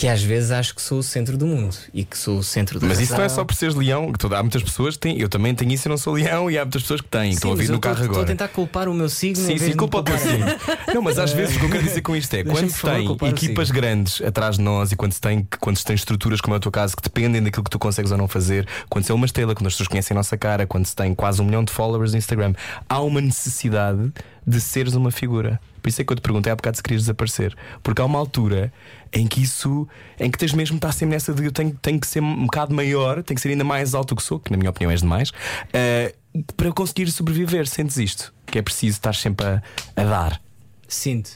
que 0.00 0.08
às 0.08 0.22
vezes 0.22 0.50
acho 0.50 0.74
que 0.74 0.80
sou 0.80 1.00
o 1.00 1.02
centro 1.02 1.36
do 1.36 1.46
mundo 1.46 1.76
e 1.92 2.06
que 2.06 2.16
sou 2.16 2.38
o 2.38 2.42
centro 2.42 2.80
da 2.80 2.86
Mas 2.86 2.98
isso 3.00 3.12
não 3.12 3.18
é 3.18 3.22
razão. 3.24 3.36
só 3.36 3.44
por 3.44 3.54
seres 3.54 3.74
leão, 3.74 4.10
que 4.10 4.18
toda- 4.18 4.38
há 4.38 4.42
muitas 4.42 4.62
pessoas 4.62 4.94
que 4.94 5.00
têm, 5.00 5.20
eu 5.20 5.28
também 5.28 5.54
tenho 5.54 5.70
isso 5.72 5.88
e 5.88 5.90
não 5.90 5.98
sou 5.98 6.14
leão, 6.14 6.50
e 6.50 6.56
há 6.56 6.64
muitas 6.64 6.80
pessoas 6.80 7.02
que 7.02 7.08
têm, 7.08 7.28
que 7.28 7.34
estão 7.34 7.50
a 7.52 7.52
eu 7.62 7.70
no 7.70 7.78
carro 7.78 7.92
estou- 7.96 8.04
Estou 8.06 8.06
a 8.06 8.06
agora. 8.22 8.26
tentar 8.26 8.48
culpar 8.48 8.88
o 8.88 8.94
meu 8.94 9.10
signo. 9.10 9.44
Sim, 9.44 9.58
sim, 9.58 9.74
culpa 9.76 9.98
o 9.98 10.02
teu 10.02 10.16
signo. 10.18 10.46
Não, 10.94 11.02
mas 11.02 11.18
às 11.18 11.32
vezes 11.34 11.54
o 11.56 11.58
que 11.58 11.66
eu 11.66 11.70
quero 11.70 11.82
dizer 11.82 12.00
com 12.00 12.16
isto 12.16 12.32
é 12.32 12.42
quando 12.44 12.70
se 12.70 12.80
tem 12.80 13.28
equipas 13.28 13.70
grandes 13.70 14.22
atrás 14.22 14.56
de 14.56 14.62
nós 14.62 14.90
e 14.90 14.96
quando 14.96 15.12
se 15.12 15.20
tem, 15.20 15.46
quando 15.60 15.76
se 15.76 15.84
tem 15.84 15.94
estruturas 15.94 16.40
como 16.40 16.54
é 16.54 16.56
o 16.56 16.60
teu 16.60 16.72
caso 16.72 16.96
que 16.96 17.02
dependem 17.02 17.42
daquilo 17.42 17.62
que 17.64 17.70
tu 17.70 17.78
consegues 17.78 18.10
ou 18.10 18.16
não 18.16 18.26
fazer, 18.26 18.66
quando 18.88 19.04
se 19.04 19.12
é 19.12 19.14
uma 19.14 19.26
estrela, 19.26 19.54
quando 19.54 19.66
as 19.66 19.74
pessoas 19.74 19.88
conhecem 19.88 20.14
a 20.14 20.18
nossa 20.18 20.34
cara, 20.38 20.66
quando 20.66 20.86
se 20.86 20.96
tem 20.96 21.14
quase 21.14 21.42
um 21.42 21.44
milhão 21.44 21.62
de 21.62 21.72
followers 21.72 22.12
no 22.12 22.18
Instagram, 22.18 22.54
há 22.88 23.02
uma 23.02 23.20
necessidade 23.20 24.10
de 24.46 24.60
seres 24.62 24.94
uma 24.94 25.10
figura. 25.10 25.60
Por 25.82 25.88
isso 25.88 26.00
é 26.00 26.04
que 26.04 26.12
eu 26.12 26.16
te 26.16 26.20
perguntei 26.22 26.52
há 26.52 26.56
bocado 26.56 26.76
se 26.76 26.82
querias 26.82 27.02
desaparecer. 27.02 27.56
Porque 27.82 28.02
há 28.02 28.04
uma 28.04 28.18
altura 28.18 28.70
em 29.12 29.26
que 29.26 29.40
isso, 29.42 29.88
em 30.18 30.30
que 30.30 30.38
tens 30.38 30.52
mesmo 30.52 30.76
estar 30.76 30.92
sempre 30.92 31.14
nessa 31.14 31.34
de 31.34 31.44
eu 31.44 31.52
tenho, 31.52 31.72
tenho 31.82 31.98
que 31.98 32.06
ser 32.06 32.22
um 32.22 32.44
bocado 32.46 32.74
maior, 32.74 33.22
tenho 33.22 33.34
que 33.36 33.40
ser 33.40 33.48
ainda 33.48 33.64
mais 33.64 33.94
alto 33.94 34.14
que 34.14 34.22
sou, 34.22 34.38
que 34.38 34.50
na 34.50 34.56
minha 34.56 34.70
opinião 34.70 34.90
és 34.90 35.00
demais, 35.00 35.32
eh, 35.72 36.14
para 36.56 36.68
eu 36.68 36.74
conseguir 36.74 37.10
sobreviver. 37.10 37.66
Sentes 37.66 37.96
isto? 37.96 38.32
Que 38.46 38.58
é 38.58 38.62
preciso 38.62 38.96
estar 38.98 39.14
sempre 39.14 39.46
a, 39.46 39.62
a 39.96 40.04
dar. 40.04 40.40
Sinto. 40.86 41.30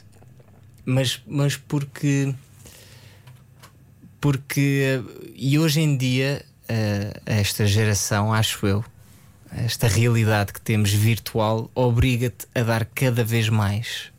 Mas, 0.85 1.21
mas 1.27 1.57
porque. 1.57 2.35
Porque. 4.21 5.01
eh, 5.05 5.33
E 5.35 5.59
hoje 5.59 5.81
em 5.81 5.97
dia, 5.97 6.45
eh, 6.69 7.21
esta 7.27 7.67
geração, 7.67 8.33
acho 8.33 8.67
eu, 8.67 8.85
esta 9.51 9.89
realidade 9.89 10.53
que 10.53 10.61
temos 10.61 10.91
virtual, 10.93 11.71
obriga-te 11.75 12.47
a 12.55 12.63
dar 12.63 12.85
cada 12.85 13.25
vez 13.25 13.49
mais 13.49 14.13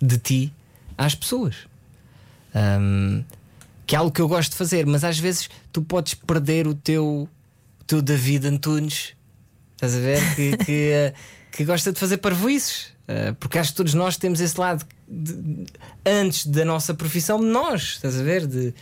de 0.00 0.18
ti 0.18 0.52
às 0.98 1.14
pessoas. 1.14 1.66
Ahm, 2.54 3.22
que 3.86 3.94
é 3.94 3.98
algo 3.98 4.10
que 4.10 4.20
eu 4.20 4.28
gosto 4.28 4.52
de 4.52 4.56
fazer, 4.56 4.86
mas 4.86 5.04
às 5.04 5.18
vezes 5.18 5.48
tu 5.72 5.82
podes 5.82 6.14
perder 6.14 6.66
o 6.66 6.74
teu, 6.74 7.28
o 7.80 7.84
teu 7.86 8.00
David 8.00 8.46
Antunes, 8.46 9.14
estás 9.74 9.94
a 9.94 9.98
ver? 9.98 10.34
Que, 10.34 10.56
que, 10.64 10.72
eh, 10.90 11.14
que 11.52 11.64
gosta 11.64 11.92
de 11.92 11.98
fazer 12.00 12.18
parvoices, 12.18 12.92
Eh, 13.06 13.34
porque 13.38 13.58
acho 13.58 13.72
que 13.72 13.76
todos 13.76 13.92
nós 13.92 14.16
temos 14.16 14.40
esse 14.40 14.58
lado 14.58 14.82
de- 15.06 15.34
de- 15.34 15.66
antes 16.06 16.46
da 16.46 16.64
nossa 16.64 16.94
profissão, 16.94 17.38
de 17.38 17.44
nós, 17.44 17.82
estás 17.96 18.18
a 18.18 18.22
ver? 18.22 18.46
De, 18.46 18.72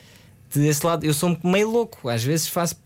de 0.55 0.65
esse 0.69 0.87
lado, 0.87 1.05
eu 1.05 1.13
sou 1.13 1.37
meio 1.43 1.69
louco, 1.69 2.09
às 2.09 2.23
vezes 2.23 2.47
faço 2.47 2.77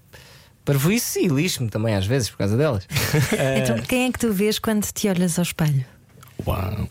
parvoices 0.65 1.15
e 1.17 1.29
lixo-me 1.29 1.69
também, 1.69 1.95
às 1.95 2.07
vezes, 2.07 2.31
por 2.31 2.39
causa 2.39 2.57
delas. 2.57 2.89
Então, 3.63 3.77
quem 3.83 4.07
é 4.07 4.13
que 4.13 4.19
tu 4.19 4.33
vês 4.33 4.59
quando 4.59 4.87
te 4.91 5.09
olhas 5.11 5.39
ao 5.39 5.43
espelho? 5.43 5.85
Uau! 6.47 6.89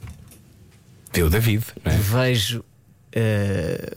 O 1.25 1.29
David, 1.31 1.63
não 1.83 1.91
é? 1.91 1.95
vejo. 1.97 2.63
Eh, 3.15 3.95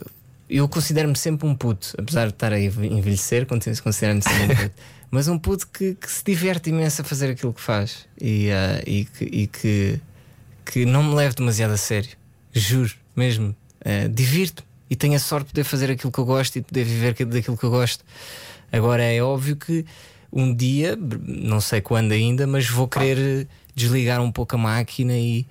eu 0.49 0.67
considero-me 0.67 1.15
sempre 1.15 1.47
um 1.47 1.53
puto, 1.53 1.93
apesar 1.97 2.27
de 2.27 2.33
estar 2.33 2.51
a 2.53 2.59
enve- 2.59 2.87
envelhecer, 2.87 3.45
considero-me 3.45 4.21
sempre 4.23 4.43
um 4.43 4.55
puto. 4.55 4.71
Mas 5.11 5.27
um 5.27 5.39
puto 5.39 5.67
que, 5.67 5.95
que 5.95 6.09
se 6.11 6.23
diverte 6.23 6.69
imenso 6.69 7.01
a 7.01 7.05
fazer 7.05 7.31
aquilo 7.31 7.51
que 7.51 7.61
faz 7.61 8.07
e, 8.21 8.47
eh, 8.49 8.83
e, 8.85 9.05
que, 9.05 9.25
e 9.25 9.47
que, 9.47 9.99
que 10.65 10.85
não 10.85 11.03
me 11.03 11.15
leve 11.15 11.35
demasiado 11.35 11.71
a 11.71 11.77
sério. 11.77 12.11
Juro, 12.53 12.93
mesmo. 13.15 13.55
Eh, 13.83 14.07
Divirto-me 14.07 14.67
e 14.89 14.95
tenho 14.95 15.15
a 15.15 15.19
sorte 15.19 15.47
de 15.47 15.51
poder 15.53 15.63
fazer 15.63 15.91
aquilo 15.91 16.11
que 16.11 16.19
eu 16.19 16.25
gosto 16.25 16.55
e 16.55 16.61
de 16.61 16.67
poder 16.67 16.83
viver 16.83 17.25
daquilo 17.25 17.57
que 17.57 17.63
eu 17.63 17.69
gosto. 17.71 18.03
Agora 18.71 19.03
é 19.03 19.21
óbvio 19.21 19.55
que 19.55 19.83
um 20.31 20.53
dia, 20.53 20.95
não 21.25 21.59
sei 21.59 21.81
quando 21.81 22.11
ainda, 22.11 22.45
mas 22.45 22.69
vou 22.69 22.87
querer 22.87 23.47
desligar 23.75 24.21
um 24.21 24.31
pouco 24.31 24.55
a 24.55 24.59
máquina 24.59 25.17
e, 25.17 25.45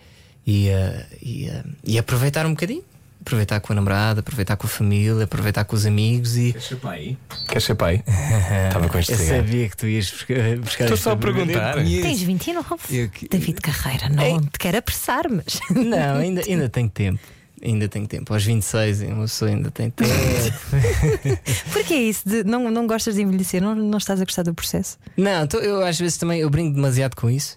e, 0.46 0.68
eh, 0.68 1.06
e, 1.20 1.48
eh, 1.48 1.64
e 1.84 1.98
aproveitar 1.98 2.46
um 2.46 2.50
bocadinho. 2.50 2.84
Aproveitar 3.28 3.60
com 3.60 3.74
a 3.74 3.76
namorada, 3.76 4.20
aproveitar 4.20 4.56
com 4.56 4.66
a 4.66 4.70
família, 4.70 5.24
aproveitar 5.24 5.62
com 5.64 5.76
os 5.76 5.84
amigos 5.84 6.38
e. 6.38 6.52
Queres 6.52 6.66
ser 6.66 6.76
pai? 6.76 7.16
Queres 7.46 7.64
ser 7.64 7.74
pai? 7.74 8.02
Estava 8.68 8.88
com 8.88 8.98
este 8.98 9.12
Eu 9.12 9.18
cigarro. 9.18 9.36
sabia 9.44 9.68
que 9.68 9.76
tu 9.76 9.86
ias 9.86 10.10
buscar. 10.10 10.56
buscar 10.56 10.84
Estou 10.84 10.96
só 10.96 11.12
a 11.12 11.16
pergunta. 11.16 11.46
perguntar. 11.52 11.86
Eu. 11.86 12.02
Tens 12.02 12.22
29. 12.22 12.68
Eu 12.90 13.08
que- 13.10 13.28
David 13.28 13.60
Carreira, 13.60 14.08
não 14.08 14.40
te 14.40 14.58
quero 14.58 14.78
apressar, 14.78 15.26
mas. 15.30 15.60
Não, 15.70 16.16
ainda, 16.16 16.40
ainda 16.40 16.68
tenho 16.70 16.88
tempo. 16.88 17.20
Ainda 17.62 17.86
tenho 17.86 18.06
tempo. 18.06 18.32
Aos 18.32 18.44
26, 18.44 19.02
uma 19.02 19.22
pessoa 19.22 19.50
ainda 19.50 19.70
tem 19.70 19.90
tempo. 19.90 20.08
Porquê 21.72 21.96
isso? 21.96 22.26
De, 22.26 22.44
não, 22.44 22.70
não 22.70 22.86
gostas 22.86 23.14
de 23.16 23.22
envelhecer? 23.22 23.60
Não, 23.60 23.74
não 23.74 23.98
estás 23.98 24.22
a 24.22 24.24
gostar 24.24 24.42
do 24.44 24.54
processo? 24.54 24.96
Não, 25.16 25.44
então 25.44 25.60
eu 25.60 25.84
às 25.84 25.98
vezes 25.98 26.16
também 26.16 26.40
eu 26.40 26.48
brinco 26.48 26.74
demasiado 26.74 27.14
com 27.14 27.28
isso. 27.28 27.56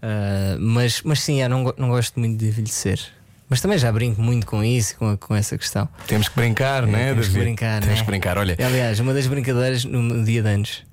Ah, 0.00 0.56
mas, 0.58 1.02
mas 1.02 1.20
sim, 1.20 1.42
eu 1.42 1.48
não, 1.50 1.74
não 1.76 1.88
gosto 1.90 2.18
muito 2.18 2.38
de 2.38 2.46
envelhecer. 2.46 3.00
Mas 3.50 3.60
também 3.60 3.76
já 3.76 3.90
brinco 3.90 4.22
muito 4.22 4.46
com 4.46 4.62
isso, 4.62 4.96
com, 4.96 5.16
com 5.16 5.34
essa 5.34 5.58
questão. 5.58 5.88
Temos 6.06 6.28
que 6.28 6.36
brincar, 6.36 6.86
não 6.86 6.96
é? 6.96 7.08
Temos 7.08 7.26
que 7.26 7.32
David? 7.32 7.46
brincar, 7.48 7.80
Temos 7.80 7.98
né? 7.98 8.04
que 8.04 8.10
brincar. 8.10 8.38
Olha, 8.38 8.56
Aliás, 8.64 9.00
uma 9.00 9.12
das 9.12 9.26
brincadeiras 9.26 9.84
no, 9.84 10.00
no 10.00 10.24
dia 10.24 10.40
de 10.40 10.48
anos, 10.48 10.84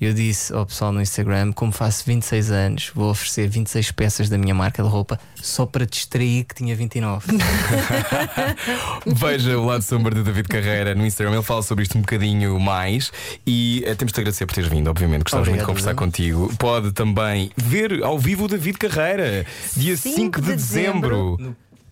eu 0.00 0.12
disse 0.12 0.52
ao 0.52 0.66
pessoal 0.66 0.92
no 0.92 1.00
Instagram: 1.00 1.52
como 1.52 1.70
faço 1.72 2.04
26 2.06 2.50
anos, 2.50 2.90
vou 2.94 3.10
oferecer 3.10 3.48
26 3.48 3.92
peças 3.92 4.28
da 4.28 4.36
minha 4.36 4.54
marca 4.54 4.82
de 4.82 4.88
roupa 4.88 5.20
só 5.36 5.66
para 5.66 5.86
distrair 5.86 6.44
que 6.44 6.54
tinha 6.54 6.74
29. 6.74 7.26
veja 9.06 9.58
o 9.58 9.64
lado 9.64 9.82
sombra 9.82 10.14
de 10.14 10.22
David 10.22 10.48
Carreira 10.48 10.94
no 10.94 11.06
Instagram. 11.06 11.34
Ele 11.34 11.42
fala 11.42 11.62
sobre 11.62 11.84
isto 11.84 11.96
um 11.96 12.00
bocadinho 12.00 12.58
mais. 12.58 13.12
E 13.46 13.84
eh, 13.86 13.94
temos 13.94 14.12
de 14.12 14.20
agradecer 14.20 14.46
por 14.46 14.54
teres 14.54 14.70
vindo, 14.70 14.88
obviamente. 14.88 15.22
Gostávamos 15.22 15.48
muito 15.48 15.60
de 15.60 15.66
conversar 15.66 15.94
contigo. 15.94 16.52
Pode 16.58 16.92
também 16.92 17.50
ver 17.56 18.02
ao 18.02 18.18
vivo 18.18 18.46
o 18.46 18.48
David 18.48 18.78
Carreira, 18.78 19.46
dia 19.76 19.96
5 19.96 20.40
de, 20.40 20.48
de 20.48 20.56
dezembro. 20.56 21.38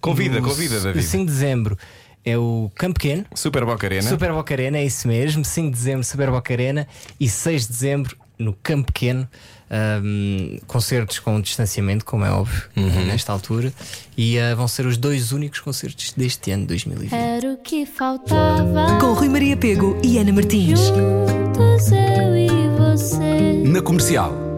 Convida, 0.03 0.39
No- 0.41 0.49
convida, 0.49 0.75
no 0.77 0.83
David. 0.83 1.03
5 1.07 1.25
de 1.25 1.31
dezembro 1.33 1.79
é 2.25 2.37
o 2.37 2.71
Campo 2.75 2.95
Pequeno. 3.01 3.25
Super 3.35 3.65
Boca 3.65 3.87
Arena. 3.87 4.03
Super 4.09 4.33
Boca 4.33 4.53
Arena, 4.53 4.77
é 4.79 4.85
isso 4.85 5.09
mesmo. 5.09 5.43
5 5.45 5.69
de 5.71 5.77
dezembro, 5.77 6.05
Super 6.05 6.31
Boca 6.31 6.53
Arena. 6.53 6.87
E 7.19 7.29
6 7.29 7.63
de 7.63 7.69
dezembro, 7.69 8.17
no 8.39 8.53
Campo 8.63 8.93
Pequeno. 8.93 9.27
Ahm, 9.75 10.59
concertos 10.67 11.19
com 11.19 11.41
distanciamento, 11.41 12.05
como 12.05 12.27
é 12.27 12.31
óbvio, 12.31 12.63
Uhum. 12.77 13.07
nesta 13.07 13.33
altura. 13.33 13.73
E 14.19 14.39
ah, 14.39 14.55
vão 14.55 14.69
ser 14.69 14.85
os 14.85 14.99
dois 14.99 15.33
únicos 15.33 15.61
concertos 15.61 16.13
deste 16.15 16.51
ano, 16.51 16.67
2020. 16.67 17.11
Era 17.15 17.55
o 17.55 17.57
que 17.57 17.87
faltava. 17.87 18.99
Com 19.01 19.15
Rui 19.15 19.31
Maria 19.31 19.57
Pego 19.57 19.99
e 20.05 20.19
Ana 20.19 20.31
Martins. 20.33 20.79
Juntos 20.79 21.91
eu 21.91 22.37
e 22.37 22.49
você. 22.79 23.63
Na 23.65 23.81
comercial. 23.81 24.52